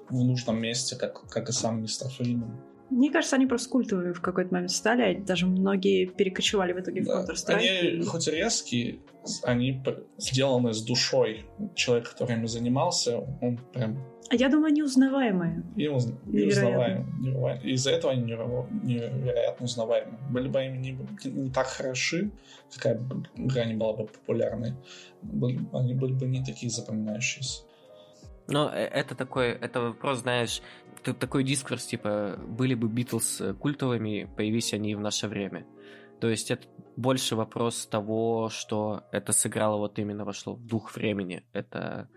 в 0.09 0.23
нужном 0.23 0.61
месте, 0.61 0.97
как, 0.97 1.29
как 1.29 1.49
и 1.49 1.53
сам 1.53 1.81
мистер 1.81 2.09
Фриман. 2.11 2.61
Мне 2.93 3.11
кажется, 3.11 3.37
они 3.37 3.47
просто 3.47 3.71
культовые 3.71 4.13
в 4.13 4.21
какой-то 4.21 4.53
момент 4.53 4.71
стали, 4.71 5.15
даже 5.19 5.47
многие 5.47 6.07
перекочевали 6.07 6.73
в 6.75 6.81
итоге 6.81 7.03
в 7.03 7.07
Да. 7.07 7.25
Counter-Strike. 7.25 7.55
Они 7.55 7.67
и- 7.69 8.03
хоть 8.05 8.29
и 8.29 8.31
резкие, 8.31 8.99
они 9.43 9.83
сделаны 10.19 10.75
с 10.75 10.83
душой. 10.83 11.45
Человек, 11.75 12.11
который 12.11 12.37
ими 12.37 12.47
занимался, 12.47 13.19
он 13.41 13.59
прям 13.73 13.97
А 14.31 14.35
я 14.35 14.49
думаю, 14.49 14.67
они 14.69 14.83
узнаваемые. 14.83 15.63
и 15.77 15.89
уз- 15.89 16.07
и 16.07 16.11
Невероятно. 16.27 16.69
узнаваем. 16.69 17.21
невероятно. 17.21 17.69
Из-за 17.69 17.91
этого 17.91 18.13
они 18.13 18.23
неверо- 18.33 18.69
невероятно 18.85 19.65
узнаваемы. 19.65 20.13
Были 20.31 20.49
бы 20.49 20.59
они 20.61 20.79
не, 20.79 21.31
не 21.31 21.51
так 21.51 21.67
хороши, 21.67 22.31
какая 22.75 22.99
бы 22.99 23.25
игра 23.37 23.65
не 23.65 23.75
была 23.75 23.95
бы 23.95 24.07
популярной, 24.07 24.75
были- 25.23 25.61
они 25.73 25.95
были 25.95 26.13
бы 26.13 26.27
не 26.27 26.45
такие 26.45 26.71
запоминающиеся. 26.71 27.63
Но 28.49 28.71
э, 28.73 28.85
это 28.85 29.15
такой, 29.15 29.49
это 29.49 29.81
вопрос, 29.81 30.21
знаешь, 30.21 30.63
т- 31.03 31.13
такой 31.15 31.45
дискурс, 31.45 31.87
типа, 31.87 32.39
были 32.47 32.75
бы 32.75 32.89
Битлз 32.89 33.41
э, 33.41 33.55
культовыми, 33.55 34.29
появись 34.37 34.73
они 34.73 34.95
в 34.95 35.01
наше 35.01 35.29
время. 35.29 35.67
То 36.21 36.29
есть 36.29 36.51
это 36.51 36.69
больше 36.97 37.35
вопрос 37.35 37.87
того, 37.87 38.49
что 38.49 39.03
это 39.11 39.33
сыграло 39.33 39.79
вот 39.79 39.99
именно 39.99 40.25
вошло 40.25 40.55
в 40.55 40.65
дух 40.65 40.95
времени. 40.95 41.45
Это 41.53 42.09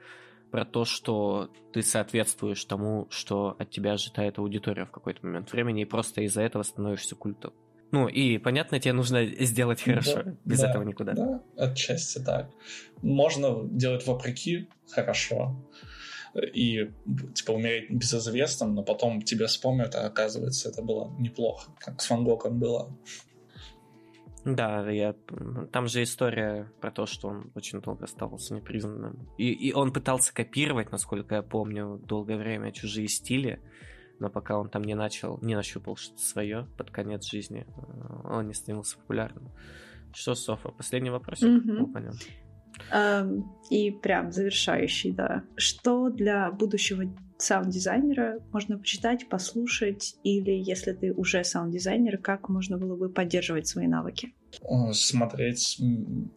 про 0.52 0.64
то, 0.64 0.86
что 0.86 1.50
ты 1.74 1.82
соответствуешь 1.82 2.64
тому, 2.66 3.08
что 3.10 3.56
от 3.58 3.72
тебя 3.72 3.94
ожидает 3.94 4.38
аудитория 4.38 4.86
в 4.86 4.92
какой-то 4.92 5.26
момент 5.26 5.52
времени, 5.52 5.82
и 5.82 5.86
просто 5.86 6.22
из-за 6.22 6.44
этого 6.44 6.64
становишься 6.64 7.16
культом. 7.16 7.54
Ну, 7.92 8.08
и, 8.08 8.38
понятно, 8.38 8.80
тебе 8.80 8.94
нужно 8.94 9.26
сделать 9.26 9.82
хорошо. 9.82 10.24
Да, 10.24 10.36
Без 10.46 10.60
да, 10.60 10.70
этого 10.70 10.84
никуда. 10.84 11.14
Да, 11.14 11.42
отчасти 11.58 12.20
так. 12.20 12.50
Можно 13.02 13.68
делать 13.70 14.06
вопреки 14.06 14.70
хорошо 14.90 15.56
и 16.36 16.92
типа 17.36 17.52
умереть 17.52 17.90
безызвестным, 17.90 18.76
но 18.76 18.84
потом 18.84 19.22
тебе 19.22 19.48
вспомнят, 19.48 19.96
а 19.96 20.06
оказывается 20.06 20.70
это 20.70 20.82
было 20.82 21.14
неплохо, 21.20 21.72
как 21.80 22.02
с 22.02 22.10
Ван 22.10 22.24
Гогом 22.24 22.60
было. 22.60 22.96
Да, 24.46 24.88
я... 24.92 25.16
там 25.72 25.88
же 25.88 26.04
история 26.04 26.72
про 26.80 26.92
то, 26.92 27.08
что 27.08 27.30
он 27.30 27.52
очень 27.56 27.82
долго 27.82 28.06
оставался 28.06 28.54
непризнанным. 28.54 29.28
И, 29.40 29.52
и 29.52 29.74
он 29.74 29.92
пытался 29.92 30.34
копировать, 30.34 30.92
насколько 30.92 31.36
я 31.36 31.42
помню, 31.42 32.00
долгое 32.06 32.38
время 32.38 32.72
чужие 32.72 33.08
стили, 33.08 33.60
но 34.20 34.30
пока 34.30 34.60
он 34.60 34.70
там 34.70 34.84
не 34.84 34.94
начал, 34.94 35.40
не 35.42 35.56
нащупал 35.56 35.96
что-то 35.96 36.22
свое 36.22 36.68
под 36.78 36.92
конец 36.92 37.26
жизни, 37.26 37.66
э, 37.66 38.28
он 38.30 38.48
не 38.48 38.54
становился 38.54 38.98
популярным. 38.98 39.52
Что, 40.14 40.36
Софа, 40.36 40.70
последний 40.70 41.10
вопросик? 41.10 41.50
Мгм. 41.50 41.76
Ну, 41.76 41.88
понятно. 41.88 42.20
Эм, 42.20 42.45
И 43.70 43.92
прям 43.92 44.32
завершающий, 44.32 45.12
да. 45.12 45.44
Что 45.58 46.10
для 46.10 46.52
будущего 46.52 47.04
саунд-дизайнера 47.38 48.40
можно 48.54 48.78
почитать, 48.78 49.28
послушать, 49.28 50.16
или 50.24 50.52
если 50.52 50.94
ты 50.94 51.12
уже 51.12 51.44
саунд-дизайнер, 51.44 52.18
как 52.18 52.48
можно 52.48 52.78
было 52.78 52.96
бы 52.96 53.10
поддерживать 53.10 53.68
свои 53.68 53.88
навыки? 53.88 54.34
Смотреть 54.94 55.78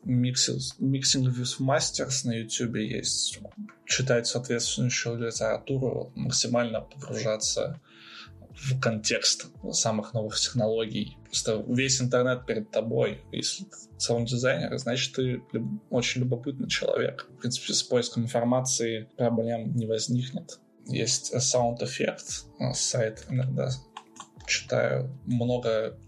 mixing 0.04 1.28
with 1.28 1.60
masters 1.60 2.24
на 2.24 2.32
YouTube 2.32 2.76
есть. 2.76 3.38
Читать 3.86 4.26
соответствующую 4.26 5.18
литературу, 5.18 6.12
максимально 6.16 6.80
погружаться 6.80 7.80
в 8.58 8.80
контекст 8.80 9.46
самых 9.72 10.14
новых 10.14 10.38
технологий. 10.38 11.16
Просто 11.24 11.64
весь 11.68 12.00
интернет 12.00 12.46
перед 12.46 12.70
тобой. 12.70 13.22
Если 13.32 13.64
ты 13.64 13.76
саунд-дизайнер, 13.98 14.76
значит, 14.78 15.14
ты 15.14 15.42
очень 15.90 16.22
любопытный 16.22 16.68
человек. 16.68 17.28
В 17.36 17.40
принципе, 17.40 17.72
с 17.72 17.82
поиском 17.82 18.24
информации 18.24 19.08
проблем 19.16 19.74
не 19.74 19.86
возникнет. 19.86 20.58
Есть 20.86 21.34
Sound 21.34 21.80
Effect, 21.80 22.72
сайт 22.74 23.26
иногда 23.28 23.70
читаю 24.46 25.10
много 25.26 25.98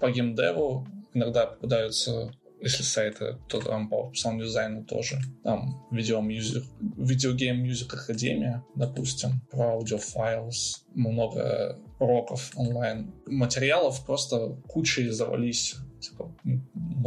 по 0.00 0.10
геймдеву, 0.10 0.86
иногда 1.12 1.46
попадаются 1.46 2.30
если 2.62 2.82
сайты, 2.84 3.38
то 3.48 3.60
там 3.60 3.88
по 3.88 4.12
саунд-дизайну 4.14 4.84
тоже. 4.84 5.18
Там 5.42 5.86
Video 5.90 6.20
Music, 6.20 6.64
Video 6.96 7.34
Game 7.34 7.64
Music 7.64 7.92
Academy, 7.92 8.64
допустим, 8.76 9.40
Pro 9.50 9.72
Audio 9.72 10.23
Files, 10.23 10.84
много 10.94 11.78
уроков 11.98 12.52
онлайн. 12.54 13.12
Материалов 13.26 14.04
просто 14.06 14.56
кучей 14.68 15.08
завались. 15.08 15.76
Типа, 16.00 16.34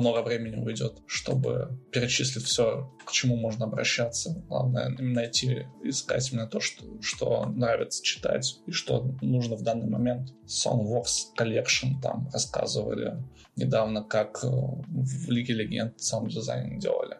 много 0.01 0.21
времени 0.21 0.55
уйдет, 0.55 1.01
чтобы 1.07 1.77
перечислить 1.91 2.43
все, 2.43 2.91
к 3.05 3.11
чему 3.11 3.35
можно 3.35 3.65
обращаться. 3.65 4.43
Главное 4.47 4.89
найти, 4.89 5.65
искать 5.83 6.31
именно 6.31 6.47
то, 6.47 6.59
что, 6.59 6.85
что 7.01 7.45
нравится 7.45 8.03
читать 8.03 8.59
и 8.67 8.71
что 8.71 9.15
нужно 9.21 9.55
в 9.55 9.63
данный 9.63 9.87
момент. 9.87 10.33
Songworks 10.45 11.33
Collection 11.37 12.01
там 12.01 12.29
рассказывали 12.31 13.17
недавно, 13.55 14.03
как 14.03 14.43
э, 14.43 14.47
в 14.47 15.29
Лиге 15.29 15.53
Легенд 15.53 15.99
сам 16.01 16.27
дизайн 16.27 16.79
делали. 16.79 17.17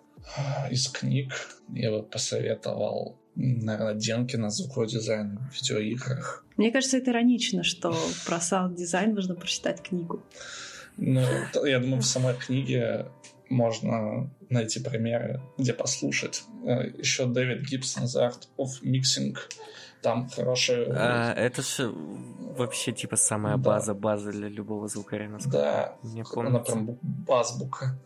Из 0.72 0.88
книг 0.88 1.34
я 1.70 1.92
бы 1.92 2.04
посоветовал, 2.04 3.20
наверное, 3.36 3.94
Денкина 3.94 4.50
звукодизайн 4.50 5.38
в 5.38 5.56
видеоиграх. 5.56 6.46
Мне 6.58 6.72
кажется, 6.72 6.98
это 6.98 7.12
иронично, 7.12 7.64
что 7.64 7.96
про 8.26 8.40
саунд-дизайн 8.40 9.14
нужно 9.14 9.36
прочитать 9.36 9.82
книгу. 9.82 10.24
Ну, 10.98 11.22
я 11.66 11.80
думаю, 11.80 12.02
в 12.02 12.06
самой 12.06 12.36
книге 12.36 13.08
можно 13.50 14.30
найти 14.50 14.80
примеры, 14.80 15.42
где 15.58 15.74
послушать. 15.74 16.44
Э, 16.66 16.88
Еще 16.98 17.26
Дэвид 17.26 17.62
Гибсон 17.70 18.06
The 18.06 18.30
Art 18.30 18.48
of 18.58 18.82
Mixing. 18.84 19.36
Там 20.02 20.30
хорошие... 20.30 20.88
А, 20.92 21.34
это 21.34 21.62
же 21.62 21.92
вообще 21.92 22.92
типа 22.92 23.16
самая 23.18 23.58
Да. 23.58 23.64
база, 23.64 23.94
база 23.94 24.32
для 24.32 24.48
любого 24.48 24.88
звукаря. 24.88 25.28
насколько 25.30 25.58
Да, 25.58 25.96
Мне 26.04 26.22
она 26.22 26.60
помнится. 26.60 26.72
прям 26.72 26.90
бу- 26.90 27.34
азбука. 27.40 28.00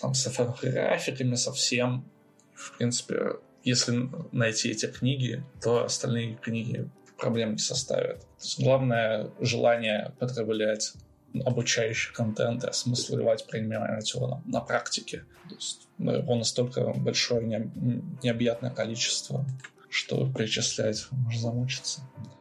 Там 0.00 0.14
с 0.14 0.26
графиками 0.62 1.34
совсем. 1.34 2.04
В 2.54 2.76
принципе, 2.78 3.36
если 3.62 4.08
найти 4.32 4.70
эти 4.70 4.86
книги, 4.86 5.42
то 5.62 5.84
остальные 5.84 6.36
книги 6.36 6.88
проблем 7.18 7.52
не 7.52 7.58
составят. 7.58 8.26
Главное 8.58 9.30
желание 9.40 10.12
потреблять 10.18 10.92
обучающий 11.44 12.12
контент 12.12 12.64
и 12.64 12.68
осмысливать, 12.68 13.46
применять 13.46 14.14
его 14.14 14.26
на, 14.28 14.42
на 14.46 14.60
практике. 14.60 15.24
То 15.48 15.54
есть 15.54 15.88
ну, 15.98 16.12
его 16.12 16.34
настолько 16.36 16.92
большое, 16.94 17.44
не- 17.46 17.70
необъятное 18.22 18.70
количество, 18.70 19.44
что 19.88 20.30
перечислять 20.32 21.06
можно 21.10 21.40
замучиться. 21.40 22.00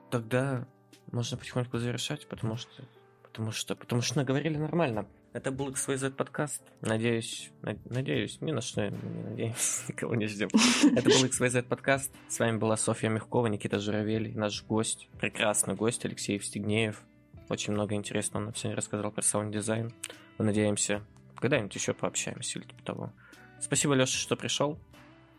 тогда 0.09 0.65
можно 1.11 1.37
потихоньку 1.37 1.77
завершать, 1.77 2.27
потому 2.27 2.55
что 2.57 2.83
потому 3.23 3.51
что 3.51 3.75
потому 3.75 4.01
что 4.01 4.17
наговорили 4.17 4.57
нормально. 4.57 5.07
Это 5.33 5.51
был 5.51 5.69
XYZ 5.69 6.11
подкаст. 6.11 6.61
Надеюсь, 6.81 7.49
надеюсь, 7.85 8.39
ни 8.41 8.51
на 8.51 8.61
что 8.61 8.87
не 8.89 9.23
надеюсь, 9.23 9.83
никого 9.89 10.13
не 10.13 10.27
ждем. 10.27 10.49
Это 10.95 11.09
был 11.09 11.25
XYZ 11.25 11.63
подкаст. 11.63 12.11
С 12.29 12.37
вами 12.37 12.57
была 12.57 12.77
Софья 12.77 13.09
Мягкова, 13.09 13.47
Никита 13.47 13.79
Журавель, 13.79 14.37
наш 14.37 14.63
гость, 14.63 15.09
прекрасный 15.19 15.73
гость 15.73 16.05
Алексей 16.05 16.35
Евстигнеев. 16.35 17.03
Очень 17.49 17.73
много 17.73 17.95
интересного 17.95 18.45
нам 18.45 18.55
сегодня 18.55 18.77
рассказал 18.77 19.11
про 19.11 19.21
саунд-дизайн. 19.21 19.93
Мы 20.37 20.45
надеемся, 20.45 21.03
когда-нибудь 21.35 21.75
еще 21.75 21.93
пообщаемся 21.93 22.59
или 22.59 22.65
типа 22.65 22.83
того. 22.83 23.13
Спасибо, 23.59 23.93
Леша, 23.93 24.17
что 24.17 24.35
пришел. 24.35 24.79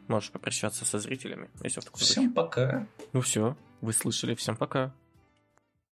Можешь 0.06 0.30
попрощаться 0.30 0.84
со 0.84 0.98
зрителями, 0.98 1.50
если 1.62 1.80
в 1.80 1.84
таком 1.84 2.00
Всем 2.00 2.32
пока. 2.32 2.86
Ну 3.12 3.20
все, 3.20 3.56
вы 3.80 3.92
слышали. 3.92 4.34
Всем 4.34 4.56
пока. 4.56 4.94